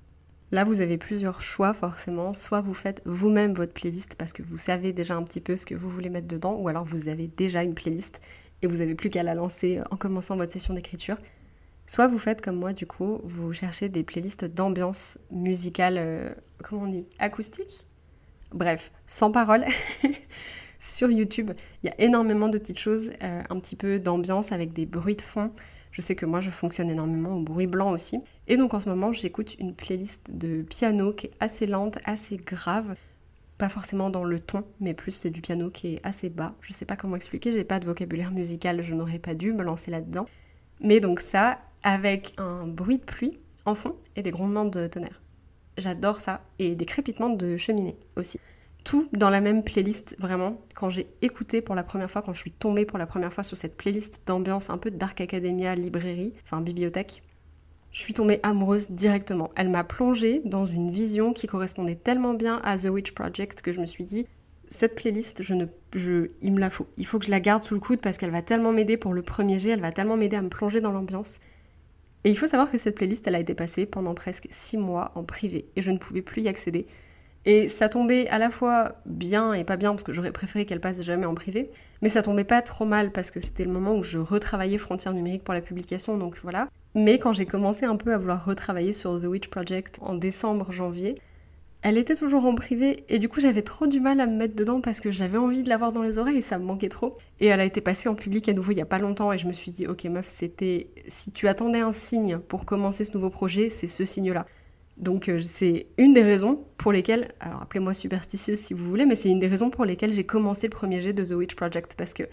Là, 0.52 0.64
vous 0.64 0.82
avez 0.82 0.98
plusieurs 0.98 1.40
choix 1.42 1.76
forcément. 1.76 2.34
Soit 2.34 2.62
vous 2.62 2.74
faites 2.74 3.04
vous-même 3.06 3.54
votre 3.54 3.74
playlist 3.74 4.16
parce 4.16 4.34
que 4.34 4.42
vous 4.42 4.58
savez 4.58 4.92
déjà 4.92 5.16
un 5.16 5.22
petit 5.22 5.40
peu 5.40 5.56
ce 5.56 5.68
que 5.68 5.76
vous 5.76 5.88
voulez 5.88 6.10
mettre 6.10 6.28
dedans, 6.28 6.56
ou 6.56 6.68
alors 6.68 6.84
vous 6.84 7.10
avez 7.10 7.28
déjà 7.28 7.62
une 7.62 7.76
playlist 7.76 8.22
et 8.64 8.68
vous 8.68 8.78
n'avez 8.78 8.96
plus 8.96 9.12
qu'à 9.12 9.22
la 9.22 9.36
lancer 9.36 9.82
en 9.92 9.98
commençant 9.98 10.36
votre 10.36 10.52
session 10.52 10.74
d'écriture. 10.74 11.18
Soit 11.86 12.08
vous 12.08 12.18
faites 12.18 12.42
comme 12.42 12.58
moi, 12.58 12.74
du 12.74 12.88
coup, 12.88 13.22
vous 13.24 13.54
cherchez 13.54 13.88
des 13.88 14.04
playlists 14.04 14.46
d'ambiance 14.46 15.20
musicale, 15.30 15.96
euh, 16.00 16.30
comment 16.64 16.84
on 16.84 16.88
dit, 16.88 17.08
acoustique 17.20 17.86
Bref, 18.54 18.92
sans 19.06 19.32
parole. 19.32 19.66
Sur 20.80 21.12
YouTube, 21.12 21.52
il 21.84 21.88
y 21.88 21.90
a 21.90 22.02
énormément 22.02 22.48
de 22.48 22.58
petites 22.58 22.80
choses, 22.80 23.12
euh, 23.22 23.42
un 23.50 23.60
petit 23.60 23.76
peu 23.76 24.00
d'ambiance 24.00 24.52
avec 24.52 24.72
des 24.74 24.86
bruits 24.86 25.18
de 25.18 25.22
fond. 25.22 25.52
Je 25.92 26.02
sais 26.02 26.16
que 26.16 26.26
moi, 26.26 26.40
je 26.40 26.50
fonctionne 26.50 26.90
énormément 26.90 27.36
au 27.36 27.44
bruit 27.44 27.68
blanc 27.68 27.92
aussi. 27.92 28.22
Et 28.48 28.56
donc 28.56 28.74
en 28.74 28.80
ce 28.80 28.88
moment, 28.88 29.12
j'écoute 29.12 29.56
une 29.60 29.76
playlist 29.76 30.30
de 30.32 30.62
piano 30.62 31.14
qui 31.14 31.28
est 31.28 31.32
assez 31.40 31.68
lente, 31.68 31.98
assez 32.06 32.38
grave. 32.38 32.96
Pas 33.58 33.68
forcément 33.68 34.10
dans 34.10 34.24
le 34.24 34.40
ton, 34.40 34.64
mais 34.80 34.94
plus 34.94 35.12
c'est 35.12 35.32
du 35.32 35.42
piano 35.42 35.70
qui 35.70 35.96
est 35.96 36.00
assez 36.04 36.30
bas. 36.30 36.56
Je 36.62 36.72
sais 36.72 36.86
pas 36.86 36.96
comment 36.96 37.18
expliquer, 37.18 37.52
j'ai 37.52 37.66
pas 37.66 37.80
de 37.80 37.86
vocabulaire 37.86 38.32
musical, 38.32 38.82
je 38.82 38.96
n'aurais 38.96 39.20
pas 39.20 39.34
dû 39.34 39.52
me 39.52 39.64
lancer 39.64 39.92
là-dedans. 39.92 40.26
Mais 40.80 41.02
donc 41.02 41.20
ça, 41.20 41.60
avec 41.84 42.34
un 42.38 42.66
bruit 42.68 43.00
de 43.00 43.04
pluie 43.04 43.38
en 43.66 43.76
fond 43.76 43.98
et 44.16 44.22
des 44.22 44.32
grondements 44.32 44.66
de 44.66 44.88
tonnerre. 44.88 45.22
J'adore 45.80 46.22
ça 46.22 46.42
et 46.60 46.76
des 46.76 46.86
crépitements 46.86 47.30
de 47.30 47.58
cheminée 47.58 47.96
aussi. 48.16 48.40
Tout 48.84 49.10
dans 49.14 49.30
la 49.30 49.42
même 49.42 49.64
playlist, 49.64 50.16
vraiment. 50.20 50.62
Quand 50.74 50.90
j'ai 50.90 51.08
écouté 51.22 51.62
pour 51.62 51.76
la 51.76 51.84
première 51.84 52.10
fois, 52.10 52.22
quand 52.22 52.34
je 52.34 52.40
suis 52.40 52.52
tombée 52.52 52.86
pour 52.86 52.98
la 52.98 53.06
première 53.06 53.34
fois 53.34 53.44
sur 53.44 53.58
cette 53.58 53.76
playlist 53.78 54.22
d'ambiance 54.26 54.70
un 54.70 54.78
peu 54.78 54.92
Dark 54.92 55.20
Academia 55.22 55.76
librairie, 55.76 56.34
enfin 56.44 56.62
bibliothèque, 56.62 57.22
je 57.92 58.00
suis 58.02 58.14
tombée 58.14 58.40
amoureuse 58.44 58.92
directement. 58.92 59.52
Elle 59.56 59.70
m'a 59.70 59.84
plongée 59.84 60.42
dans 60.46 60.66
une 60.66 60.92
vision 60.92 61.34
qui 61.34 61.48
correspondait 61.48 61.96
tellement 61.96 62.34
bien 62.34 62.62
à 62.64 62.78
The 62.78 62.86
Witch 62.86 63.12
Project 63.14 63.62
que 63.62 63.72
je 63.72 63.82
me 63.82 63.86
suis 63.86 64.04
dit, 64.04 64.28
cette 64.70 64.96
playlist, 64.96 65.42
je 65.42 65.56
ne, 65.56 65.66
je, 65.96 66.30
il 66.42 66.54
me 66.54 66.60
la 66.60 66.70
faut. 66.70 66.88
Il 66.98 67.06
faut 67.06 67.20
que 67.20 67.26
je 67.26 67.32
la 67.32 67.40
garde 67.40 67.64
sous 67.64 67.74
le 67.74 67.80
coude 67.80 68.00
parce 68.00 68.18
qu'elle 68.18 68.32
va 68.32 68.44
tellement 68.44 68.72
m'aider 68.72 68.98
pour 68.98 69.14
le 69.14 69.24
premier 69.24 69.58
jet, 69.58 69.72
elle 69.72 69.82
va 69.82 69.92
tellement 69.92 70.18
m'aider 70.18 70.36
à 70.36 70.42
me 70.42 70.50
plonger 70.50 70.82
dans 70.82 70.92
l'ambiance. 70.92 71.40
Et 72.24 72.30
il 72.32 72.38
faut 72.38 72.48
savoir 72.48 72.70
que 72.70 72.78
cette 72.78 72.96
playlist, 72.96 73.26
elle 73.28 73.36
a 73.36 73.40
été 73.40 73.54
passée 73.54 73.86
pendant 73.86 74.14
presque 74.14 74.48
6 74.50 74.78
mois 74.78 75.12
en 75.16 75.24
privé 75.24 75.70
et 75.76 75.82
je 75.82 75.92
ne 75.92 75.98
pouvais 75.98 76.22
plus 76.22 76.42
y 76.42 76.48
accéder. 76.48 76.86
Et 77.46 77.70
ça 77.70 77.88
tombait 77.88 78.28
à 78.28 78.38
la 78.38 78.50
fois 78.50 78.96
bien 79.06 79.54
et 79.54 79.64
pas 79.64 79.78
bien 79.78 79.92
parce 79.92 80.04
que 80.04 80.12
j'aurais 80.12 80.34
préféré 80.34 80.66
qu'elle 80.66 80.82
passe 80.82 81.02
jamais 81.02 81.26
en 81.26 81.36
privé, 81.36 81.68
mais 82.02 82.10
ça 82.10 82.22
tombait 82.22 82.44
pas 82.44 82.62
trop 82.62 82.86
mal 82.86 83.12
parce 83.12 83.32
que 83.32 83.40
c'était 83.40 83.64
le 83.64 83.72
moment 83.72 83.96
où 83.96 84.04
je 84.04 84.20
retravaillais 84.20 84.78
Frontières 84.78 85.14
numériques 85.14 85.46
pour 85.46 85.54
la 85.54 85.62
publication, 85.62 86.18
donc 86.18 86.38
voilà. 86.44 86.68
Mais 86.96 87.18
quand 87.18 87.32
j'ai 87.32 87.46
commencé 87.46 87.86
un 87.86 87.96
peu 87.96 88.14
à 88.14 88.18
vouloir 88.18 88.44
retravailler 88.44 88.92
sur 88.92 89.20
The 89.20 89.26
Witch 89.26 89.48
Project 89.48 90.00
en 90.02 90.16
décembre, 90.16 90.72
janvier, 90.72 91.16
elle 91.82 91.98
était 91.98 92.16
toujours 92.16 92.46
en 92.46 92.56
privé 92.56 93.06
et 93.08 93.20
du 93.20 93.30
coup 93.30 93.40
j'avais 93.40 93.62
trop 93.62 93.88
du 93.88 94.02
mal 94.02 94.20
à 94.20 94.28
me 94.28 94.36
mettre 94.36 94.56
dedans 94.56 94.82
parce 94.82 95.00
que 95.00 95.12
j'avais 95.12 95.38
envie 95.38 95.64
de 95.64 95.70
l'avoir 95.70 95.94
dans 95.94 96.04
les 96.04 96.18
oreilles 96.18 96.38
et 96.38 96.42
ça 96.42 96.60
me 96.60 96.66
manquait 96.66 96.90
trop. 96.90 97.16
Et 97.40 97.48
elle 97.48 97.62
a 97.62 97.66
été 97.66 97.80
passée 97.80 98.10
en 98.10 98.16
public 98.16 98.50
à 98.50 98.54
nouveau 98.54 98.74
il 98.74 98.78
y 98.78 98.82
a 98.82 98.86
pas 98.86 99.00
longtemps 99.00 99.32
et 99.32 99.38
je 99.38 99.48
me 99.48 99.54
suis 99.54 99.72
dit 99.72 99.88
ok 99.88 100.04
meuf 100.06 100.28
c'était 100.28 100.90
si 101.08 101.32
tu 101.32 101.48
attendais 101.48 101.80
un 101.80 101.94
signe 101.94 102.40
pour 102.40 102.66
commencer 102.66 103.06
ce 103.06 103.14
nouveau 103.14 103.30
projet 103.30 103.70
c'est 103.70 103.88
ce 103.88 104.04
signe 104.04 104.34
là. 104.34 104.46
Donc 104.98 105.30
euh, 105.30 105.40
c'est 105.40 105.88
une 105.98 106.12
des 106.12 106.24
raisons 106.24 106.66
pour 106.78 106.92
lesquelles, 106.92 107.30
alors 107.40 107.62
appelez-moi 107.62 107.94
superstitieuse 107.94 108.60
si 108.60 108.74
vous 108.74 108.84
voulez, 108.84 109.06
mais 109.06 109.16
c'est 109.16 109.30
une 109.30 109.40
des 109.40 109.48
raisons 109.48 109.70
pour 109.70 109.86
lesquelles 109.86 110.12
j'ai 110.12 110.26
commencé 110.26 110.68
le 110.68 110.72
premier 110.72 111.00
jet 111.00 111.14
de 111.14 111.24
The 111.24 111.32
Witch 111.32 111.56
Project 111.56 111.96
parce 111.98 112.14
que 112.14 112.24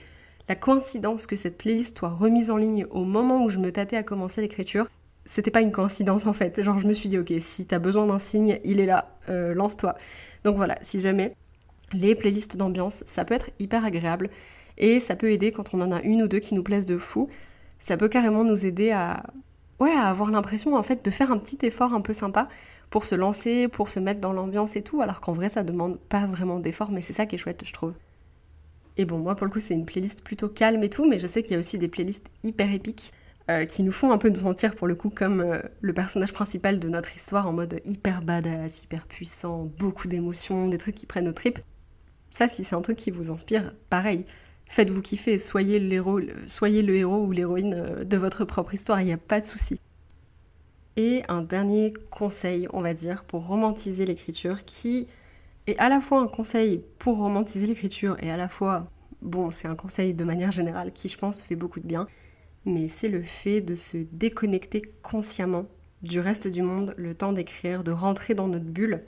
la 0.49 0.57
coïncidence 0.57 1.29
que 1.29 1.37
cette 1.37 1.59
playlist 1.59 1.99
soit 1.99 2.09
remise 2.09 2.51
en 2.51 2.57
ligne 2.57 2.87
au 2.91 3.05
moment 3.05 3.45
où 3.45 3.49
je 3.49 3.59
me 3.59 3.71
tâtais 3.71 3.97
à 3.97 4.03
commencer 4.03 4.41
l'écriture, 4.41 4.89
c'était 5.27 5.51
pas 5.51 5.61
une 5.61 5.73
coïncidence 5.73 6.27
en 6.27 6.33
fait. 6.33 6.63
Genre 6.63 6.79
je 6.79 6.87
me 6.87 6.93
suis 6.93 7.09
dit 7.09 7.19
ok 7.19 7.33
si 7.39 7.67
t'as 7.67 7.79
besoin 7.79 8.07
d'un 8.07 8.19
signe, 8.19 8.59
il 8.65 8.81
est 8.81 8.87
là, 8.87 9.11
euh, 9.29 9.55
lance-toi. 9.55 9.97
Donc 10.45 10.57
voilà, 10.57 10.79
si 10.81 11.01
jamais 11.01 11.35
les 11.93 12.15
playlists 12.15 12.57
d'ambiance, 12.57 13.05
ça 13.07 13.25
peut 13.25 13.35
être 13.35 13.51
hyper 13.59 13.85
agréable 13.85 14.31
et 14.79 15.01
ça 15.01 15.17
peut 15.17 15.31
aider 15.31 15.53
quand 15.53 15.75
on 15.75 15.81
en 15.81 15.93
a 15.93 16.01
une 16.03 16.23
ou 16.23 16.29
deux 16.29 16.39
qui 16.39 16.55
nous 16.55 16.63
plaisent 16.63 16.87
de 16.87 16.97
fou. 16.97 17.29
Ça 17.79 17.97
peut 17.97 18.09
carrément 18.09 18.45
nous 18.45 18.65
aider 18.65 18.91
à, 18.93 19.25
ouais, 19.81 19.93
à 19.93 20.05
avoir 20.05 20.31
l'impression 20.31 20.75
en 20.77 20.83
fait 20.83 21.05
de 21.05 21.11
faire 21.11 21.31
un 21.31 21.39
petit 21.39 21.59
effort 21.63 21.93
un 21.93 22.01
peu 22.01 22.13
sympa 22.13 22.49
pour 22.89 23.05
se 23.05 23.15
lancer, 23.15 23.69
pour 23.69 23.89
se 23.89 23.99
mettre 23.99 24.21
dans 24.21 24.33
l'ambiance 24.33 24.77
et 24.77 24.83
tout, 24.83 25.03
alors 25.03 25.21
qu'en 25.21 25.33
vrai 25.33 25.49
ça 25.49 25.65
demande 25.65 25.99
pas 25.99 26.25
vraiment 26.27 26.61
d'effort, 26.61 26.93
mais 26.93 27.03
c'est 27.03 27.13
ça 27.13 27.27
qui 27.27 27.35
est 27.35 27.39
chouette, 27.39 27.63
je 27.65 27.73
trouve. 27.73 27.95
Et 28.97 29.05
bon, 29.05 29.19
moi 29.23 29.35
pour 29.35 29.45
le 29.45 29.53
coup 29.53 29.59
c'est 29.59 29.75
une 29.75 29.85
playlist 29.85 30.23
plutôt 30.23 30.49
calme 30.49 30.83
et 30.85 30.89
tout, 30.89 31.07
mais 31.09 31.19
je 31.19 31.27
sais 31.27 31.43
qu'il 31.43 31.53
y 31.53 31.57
a 31.57 31.59
aussi 31.59 31.79
des 31.79 31.89
playlists 31.89 32.31
hyper 32.45 32.73
épiques 32.73 33.13
euh, 33.49 33.65
qui 33.65 33.85
nous 33.85 33.93
font 33.93 34.11
un 34.11 34.19
peu 34.19 34.29
nous 34.29 34.41
sentir 34.41 34.75
pour 34.75 34.89
le 34.89 34.97
coup 34.97 35.09
comme 35.09 35.41
euh, 35.41 35.61
le 35.81 35.93
personnage 35.93 36.33
principal 36.33 36.81
de 36.81 36.89
notre 36.89 37.15
histoire 37.15 37.47
en 37.47 37.53
mode 37.53 37.81
hyper 37.85 38.21
badass, 38.21 38.83
hyper 38.83 39.07
puissant, 39.07 39.71
beaucoup 39.79 40.09
d'émotions, 40.09 40.69
des 40.69 40.79
trucs 40.79 40.97
qui 40.97 41.07
prennent 41.07 41.27
nos 41.27 41.33
tripes. 41.33 41.61
Ça, 42.31 42.49
si 42.49 42.65
c'est 42.65 42.75
un 42.75 42.83
truc 42.83 42.99
qui 42.99 43.13
vous 43.13 43.31
inspire, 43.31 43.73
pareil, 43.89 44.27
faites-vous 44.69 45.01
kiffer, 45.01 45.39
soyez, 45.39 45.79
soyez 46.47 46.83
le 46.83 46.97
héros 46.97 47.25
ou 47.25 47.31
l'héroïne 47.31 47.75
euh, 47.75 48.05
de 48.05 48.17
votre 48.17 48.45
propre 48.45 48.75
histoire, 48.75 49.01
il 49.01 49.05
n'y 49.05 49.13
a 49.13 49.17
pas 49.17 49.41
de 49.41 49.47
souci. 49.47 49.79
Et 50.97 51.23
un 51.29 51.43
dernier 51.43 51.93
conseil, 52.11 52.67
on 52.73 52.81
va 52.81 52.95
dire, 52.95 53.23
pour 53.23 53.47
romantiser 53.47 54.07
l'écriture, 54.07 54.65
qui 54.65 55.07
est 55.69 55.79
à 55.79 55.89
la 55.89 56.01
fois 56.01 56.21
un 56.21 56.27
conseil 56.27 56.83
pour 56.99 57.19
romantiser 57.19 57.69
l'écriture 57.69 58.17
et 58.21 58.33
à 58.33 58.37
la 58.37 58.49
fois, 58.49 58.91
bon, 59.23 59.53
c'est 59.53 59.69
un 59.69 59.77
conseil 59.77 60.15
de 60.15 60.25
manière 60.25 60.51
générale 60.51 60.93
qui, 60.93 61.09
je 61.09 61.17
pense, 61.17 61.43
fait 61.43 61.55
beaucoup 61.55 61.79
de 61.79 61.87
bien 61.87 62.09
mais 62.67 62.89
c'est 62.89 63.09
le 63.09 63.23
fait 63.23 63.61
de 63.61 63.75
se 63.75 63.97
déconnecter 64.13 64.83
consciemment 65.03 65.67
du 66.03 66.21
reste 66.21 66.49
du 66.49 66.63
monde, 66.63 66.95
le 66.99 67.15
temps 67.15 67.33
d'écrire, 67.33 67.85
de 67.85 67.93
rentrer 67.93 68.35
dans 68.35 68.49
notre 68.49 68.67
bulle 68.67 69.01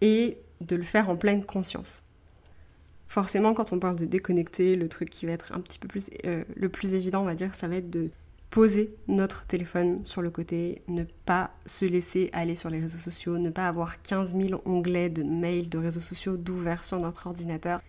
et 0.00 0.38
de 0.60 0.76
le 0.76 0.82
faire 0.82 1.10
en 1.10 1.16
pleine 1.16 1.44
conscience. 1.44 2.02
Forcément, 3.08 3.54
quand 3.54 3.72
on 3.72 3.78
parle 3.78 3.96
de 3.96 4.04
déconnecter, 4.04 4.76
le 4.76 4.88
truc 4.88 5.10
qui 5.10 5.26
va 5.26 5.32
être 5.32 5.52
un 5.52 5.60
petit 5.60 5.78
peu 5.78 5.88
plus 5.88 6.10
euh, 6.24 6.44
le 6.54 6.68
plus 6.68 6.94
évident, 6.94 7.22
on 7.22 7.26
va 7.26 7.34
dire, 7.34 7.54
ça 7.54 7.66
va 7.66 7.76
être 7.76 7.90
de 7.90 8.10
poser 8.50 8.94
notre 9.08 9.46
téléphone 9.46 10.04
sur 10.04 10.22
le 10.22 10.30
côté, 10.30 10.82
ne 10.88 11.04
pas 11.24 11.50
se 11.66 11.84
laisser 11.84 12.30
aller 12.32 12.54
sur 12.54 12.70
les 12.70 12.80
réseaux 12.80 12.98
sociaux, 12.98 13.38
ne 13.38 13.50
pas 13.50 13.68
avoir 13.68 14.00
15 14.02 14.34
000 14.36 14.62
onglets 14.64 15.10
de 15.10 15.22
mails, 15.22 15.68
de 15.68 15.78
réseaux 15.78 16.00
sociaux 16.00 16.36
d'ouvert 16.36 16.84
sur 16.84 16.98
notre 16.98 17.26
ordinateur 17.26 17.80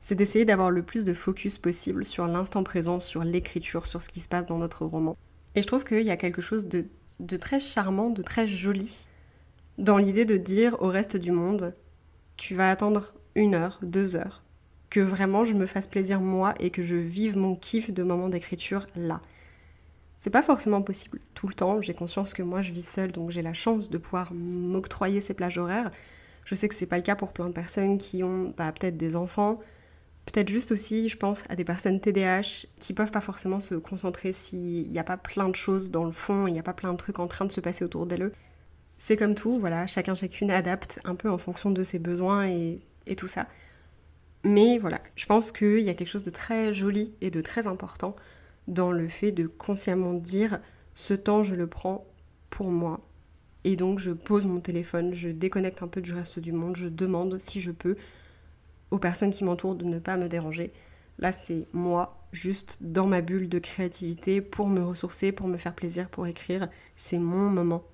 c'est 0.00 0.14
d'essayer 0.14 0.44
d'avoir 0.44 0.70
le 0.70 0.82
plus 0.82 1.04
de 1.04 1.12
focus 1.12 1.58
possible 1.58 2.04
sur 2.04 2.26
l'instant 2.26 2.64
présent, 2.64 3.00
sur 3.00 3.24
l'écriture, 3.24 3.86
sur 3.86 4.02
ce 4.02 4.08
qui 4.08 4.20
se 4.20 4.28
passe 4.28 4.46
dans 4.46 4.58
notre 4.58 4.84
roman. 4.84 5.16
Et 5.54 5.62
je 5.62 5.66
trouve 5.66 5.84
qu'il 5.84 6.02
y 6.02 6.10
a 6.10 6.16
quelque 6.16 6.42
chose 6.42 6.68
de, 6.68 7.36
très 7.36 7.60
charmant, 7.60 8.10
de 8.10 8.22
très 8.22 8.46
joli 8.46 9.06
dans 9.78 9.98
l'idée 9.98 10.24
de 10.24 10.36
dire 10.36 10.76
au 10.82 10.88
reste 10.88 11.16
du 11.16 11.30
monde, 11.30 11.74
tu 12.36 12.54
vas 12.54 12.70
attendre 12.70 13.14
une 13.34 13.54
heure, 13.54 13.78
deux 13.82 14.14
heures, 14.14 14.42
que 14.90 15.00
vraiment 15.00 15.44
je 15.44 15.54
me 15.54 15.66
fasse 15.66 15.88
plaisir 15.88 16.20
moi 16.20 16.54
et 16.60 16.70
que 16.70 16.82
je 16.82 16.96
vive 16.96 17.36
mon 17.36 17.56
kiff 17.56 17.90
de 17.90 18.02
moment 18.02 18.28
d'écriture 18.28 18.86
là. 18.94 19.20
C'est 20.18 20.30
pas 20.30 20.42
forcément 20.42 20.82
possible 20.82 21.18
tout 21.34 21.48
le 21.48 21.54
temps, 21.54 21.80
j'ai 21.80 21.94
conscience 21.94 22.34
que 22.34 22.42
moi 22.42 22.60
je 22.60 22.72
vis 22.72 22.86
seule 22.86 23.10
donc 23.10 23.30
j'ai 23.30 23.40
la 23.40 23.54
chance 23.54 23.88
de 23.88 23.96
pouvoir 23.96 24.34
m'octroyer 24.34 25.20
ces 25.22 25.32
plages 25.32 25.56
horaires. 25.56 25.90
Je 26.44 26.54
sais 26.54 26.68
que 26.68 26.74
c'est 26.74 26.86
pas 26.86 26.96
le 26.96 27.02
cas 27.02 27.16
pour 27.16 27.32
plein 27.32 27.46
de 27.46 27.54
personnes 27.54 27.96
qui 27.96 28.22
ont 28.22 28.52
bah, 28.56 28.72
peut-être 28.72 28.98
des 28.98 29.16
enfants, 29.16 29.60
Peut-être 30.32 30.48
juste 30.48 30.70
aussi, 30.70 31.08
je 31.08 31.16
pense, 31.16 31.42
à 31.48 31.56
des 31.56 31.64
personnes 31.64 32.00
TDAH 32.00 32.66
qui 32.76 32.94
peuvent 32.94 33.10
pas 33.10 33.20
forcément 33.20 33.58
se 33.58 33.74
concentrer 33.74 34.32
s'il 34.32 34.88
n'y 34.88 34.98
a 34.98 35.04
pas 35.04 35.16
plein 35.16 35.48
de 35.48 35.56
choses 35.56 35.90
dans 35.90 36.04
le 36.04 36.12
fond, 36.12 36.46
il 36.46 36.52
n'y 36.52 36.60
a 36.60 36.62
pas 36.62 36.72
plein 36.72 36.92
de 36.92 36.98
trucs 36.98 37.18
en 37.18 37.26
train 37.26 37.46
de 37.46 37.52
se 37.52 37.60
passer 37.60 37.84
autour 37.84 38.06
d'elles. 38.06 38.30
C'est 38.98 39.16
comme 39.16 39.34
tout, 39.34 39.58
voilà, 39.58 39.86
chacun 39.88 40.14
chacune 40.14 40.50
adapte 40.50 41.00
un 41.04 41.16
peu 41.16 41.28
en 41.30 41.38
fonction 41.38 41.70
de 41.70 41.82
ses 41.82 41.98
besoins 41.98 42.46
et, 42.46 42.80
et 43.06 43.16
tout 43.16 43.26
ça. 43.26 43.46
Mais 44.44 44.78
voilà, 44.78 45.00
je 45.16 45.26
pense 45.26 45.50
qu'il 45.50 45.80
y 45.80 45.90
a 45.90 45.94
quelque 45.94 46.08
chose 46.08 46.22
de 46.22 46.30
très 46.30 46.72
joli 46.72 47.12
et 47.20 47.30
de 47.30 47.40
très 47.40 47.66
important 47.66 48.14
dans 48.68 48.92
le 48.92 49.08
fait 49.08 49.32
de 49.32 49.46
consciemment 49.46 50.14
dire 50.14 50.60
ce 50.94 51.14
temps 51.14 51.42
je 51.42 51.54
le 51.54 51.66
prends 51.66 52.06
pour 52.50 52.70
moi. 52.70 53.00
Et 53.64 53.74
donc 53.74 53.98
je 53.98 54.12
pose 54.12 54.46
mon 54.46 54.60
téléphone, 54.60 55.12
je 55.12 55.28
déconnecte 55.28 55.82
un 55.82 55.88
peu 55.88 56.00
du 56.00 56.12
reste 56.12 56.38
du 56.38 56.52
monde, 56.52 56.76
je 56.76 56.88
demande 56.88 57.38
si 57.40 57.60
je 57.60 57.72
peux 57.72 57.96
aux 58.90 58.98
personnes 58.98 59.32
qui 59.32 59.44
m'entourent 59.44 59.74
de 59.74 59.84
ne 59.84 59.98
pas 59.98 60.16
me 60.16 60.28
déranger. 60.28 60.72
Là, 61.18 61.32
c'est 61.32 61.66
moi, 61.72 62.26
juste 62.32 62.78
dans 62.80 63.06
ma 63.06 63.20
bulle 63.20 63.48
de 63.48 63.58
créativité, 63.58 64.40
pour 64.40 64.68
me 64.68 64.82
ressourcer, 64.82 65.32
pour 65.32 65.48
me 65.48 65.58
faire 65.58 65.74
plaisir, 65.74 66.08
pour 66.08 66.26
écrire. 66.26 66.68
C'est 66.96 67.18
mon 67.18 67.50
moment. 67.50 67.84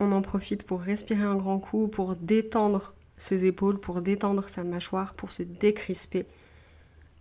On 0.00 0.10
en 0.12 0.22
profite 0.22 0.64
pour 0.64 0.80
respirer 0.80 1.22
un 1.22 1.36
grand 1.36 1.60
coup, 1.60 1.86
pour 1.86 2.16
détendre 2.16 2.94
ses 3.16 3.44
épaules, 3.44 3.78
pour 3.78 4.02
détendre 4.02 4.48
sa 4.48 4.64
mâchoire, 4.64 5.14
pour 5.14 5.30
se 5.30 5.44
décrisper, 5.44 6.26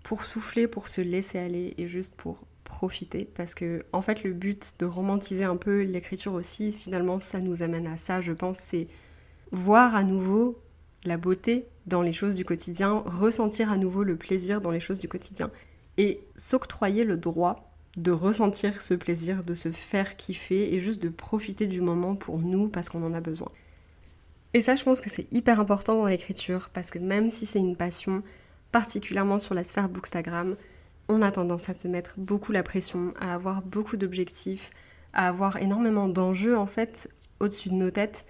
pour 0.03 0.23
souffler, 0.23 0.67
pour 0.67 0.87
se 0.87 1.01
laisser 1.01 1.37
aller 1.37 1.75
et 1.77 1.87
juste 1.87 2.15
pour 2.15 2.39
profiter. 2.63 3.25
Parce 3.35 3.53
que, 3.53 3.85
en 3.93 4.01
fait, 4.01 4.23
le 4.23 4.33
but 4.33 4.75
de 4.79 4.85
romantiser 4.85 5.43
un 5.43 5.57
peu 5.57 5.83
l'écriture 5.83 6.33
aussi, 6.33 6.71
finalement, 6.71 7.19
ça 7.19 7.39
nous 7.39 7.61
amène 7.61 7.85
à 7.85 7.97
ça, 7.97 8.21
je 8.21 8.31
pense, 8.33 8.57
c'est 8.57 8.87
voir 9.51 9.93
à 9.93 10.03
nouveau 10.03 10.55
la 11.03 11.17
beauté 11.17 11.65
dans 11.87 12.01
les 12.01 12.13
choses 12.13 12.35
du 12.35 12.45
quotidien, 12.45 13.03
ressentir 13.05 13.71
à 13.71 13.77
nouveau 13.77 14.03
le 14.03 14.15
plaisir 14.15 14.61
dans 14.61 14.71
les 14.71 14.79
choses 14.79 14.99
du 14.99 15.07
quotidien 15.07 15.49
et 15.97 16.21
s'octroyer 16.35 17.03
le 17.03 17.17
droit 17.17 17.71
de 17.97 18.11
ressentir 18.11 18.81
ce 18.81 18.93
plaisir, 18.93 19.43
de 19.43 19.53
se 19.53 19.71
faire 19.71 20.15
kiffer 20.15 20.73
et 20.73 20.79
juste 20.79 21.01
de 21.01 21.09
profiter 21.09 21.67
du 21.67 21.81
moment 21.81 22.15
pour 22.15 22.39
nous 22.39 22.69
parce 22.69 22.89
qu'on 22.89 23.03
en 23.03 23.13
a 23.13 23.19
besoin. 23.19 23.49
Et 24.53 24.61
ça, 24.61 24.75
je 24.75 24.83
pense 24.83 25.01
que 25.01 25.09
c'est 25.09 25.31
hyper 25.31 25.59
important 25.59 25.95
dans 25.95 26.05
l'écriture 26.05 26.69
parce 26.73 26.91
que 26.91 26.99
même 26.99 27.29
si 27.29 27.45
c'est 27.45 27.59
une 27.59 27.75
passion, 27.75 28.23
particulièrement 28.71 29.39
sur 29.39 29.53
la 29.53 29.63
sphère 29.63 29.89
Bookstagram, 29.89 30.55
on 31.09 31.21
a 31.21 31.31
tendance 31.31 31.69
à 31.69 31.73
se 31.73 31.87
mettre 31.87 32.13
beaucoup 32.17 32.51
la 32.51 32.63
pression, 32.63 33.13
à 33.19 33.33
avoir 33.33 33.61
beaucoup 33.61 33.97
d'objectifs, 33.97 34.69
à 35.13 35.27
avoir 35.27 35.57
énormément 35.57 36.07
d'enjeux 36.07 36.57
en 36.57 36.67
fait 36.67 37.09
au-dessus 37.39 37.69
de 37.69 37.75
nos 37.75 37.91
têtes. 37.91 38.25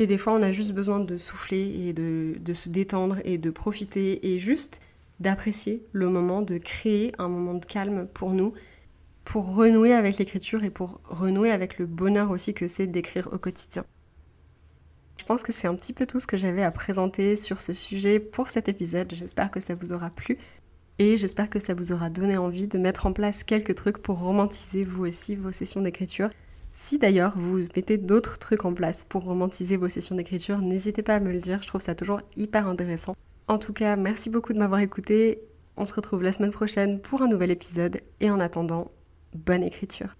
Et 0.00 0.06
des 0.06 0.16
fois, 0.16 0.32
on 0.32 0.40
a 0.40 0.50
juste 0.50 0.72
besoin 0.72 0.98
de 0.98 1.18
souffler 1.18 1.88
et 1.88 1.92
de, 1.92 2.52
se 2.54 2.70
détendre 2.70 3.18
et 3.26 3.36
de 3.36 3.50
profiter 3.50 4.32
et 4.32 4.38
juste 4.38 4.80
d'apprécier 5.20 5.84
le 5.92 6.08
moment, 6.08 6.40
de 6.40 6.56
créer 6.56 7.12
un 7.18 7.28
moment 7.28 7.52
de 7.52 7.66
calme 7.66 8.08
pour 8.14 8.30
nous, 8.30 8.54
pour 9.24 9.54
renouer 9.54 9.92
avec 9.92 10.16
l'écriture 10.16 10.64
et 10.64 10.70
pour 10.70 11.02
renouer 11.04 11.50
avec 11.50 11.78
le 11.78 11.84
bonheur 11.84 12.30
aussi 12.30 12.54
que 12.54 12.66
c'est 12.66 12.86
d'écrire 12.86 13.28
au 13.30 13.36
quotidien. 13.36 13.84
Je 15.18 15.24
pense 15.26 15.42
que 15.42 15.52
c'est 15.52 15.68
un 15.68 15.74
petit 15.74 15.92
peu 15.92 16.06
tout 16.06 16.18
ce 16.18 16.26
que 16.26 16.38
j'avais 16.38 16.62
à 16.62 16.70
présenter 16.70 17.36
sur 17.36 17.60
ce 17.60 17.74
sujet 17.74 18.20
pour 18.20 18.48
cet 18.48 18.70
épisode. 18.70 19.12
J'espère 19.14 19.50
que 19.50 19.60
ça 19.60 19.74
vous 19.74 19.92
aura 19.92 20.08
plu 20.08 20.38
et 20.98 21.18
j'espère 21.18 21.50
que 21.50 21.58
ça 21.58 21.74
vous 21.74 21.92
aura 21.92 22.08
donné 22.08 22.38
envie 22.38 22.68
de 22.68 22.78
mettre 22.78 23.04
en 23.04 23.12
place 23.12 23.44
quelques 23.44 23.74
trucs 23.74 23.98
pour 23.98 24.18
romantiser 24.18 24.82
vous 24.82 25.04
aussi 25.04 25.34
vos 25.34 25.52
sessions 25.52 25.82
d'écriture. 25.82 26.30
Si 26.72 26.98
d'ailleurs 26.98 27.36
vous 27.36 27.58
mettez 27.76 27.98
d'autres 27.98 28.38
trucs 28.38 28.64
en 28.64 28.72
place 28.72 29.04
pour 29.04 29.24
romantiser 29.24 29.76
vos 29.76 29.88
sessions 29.88 30.14
d'écriture, 30.14 30.60
n'hésitez 30.60 31.02
pas 31.02 31.16
à 31.16 31.20
me 31.20 31.32
le 31.32 31.40
dire, 31.40 31.62
je 31.62 31.68
trouve 31.68 31.80
ça 31.80 31.94
toujours 31.94 32.20
hyper 32.36 32.66
intéressant. 32.68 33.14
En 33.48 33.58
tout 33.58 33.72
cas, 33.72 33.96
merci 33.96 34.30
beaucoup 34.30 34.52
de 34.52 34.58
m'avoir 34.58 34.80
écouté. 34.80 35.42
On 35.76 35.84
se 35.84 35.94
retrouve 35.94 36.22
la 36.22 36.32
semaine 36.32 36.52
prochaine 36.52 37.00
pour 37.00 37.22
un 37.22 37.28
nouvel 37.28 37.50
épisode 37.50 38.00
et 38.20 38.30
en 38.30 38.38
attendant, 38.38 38.88
bonne 39.34 39.62
écriture. 39.62 40.14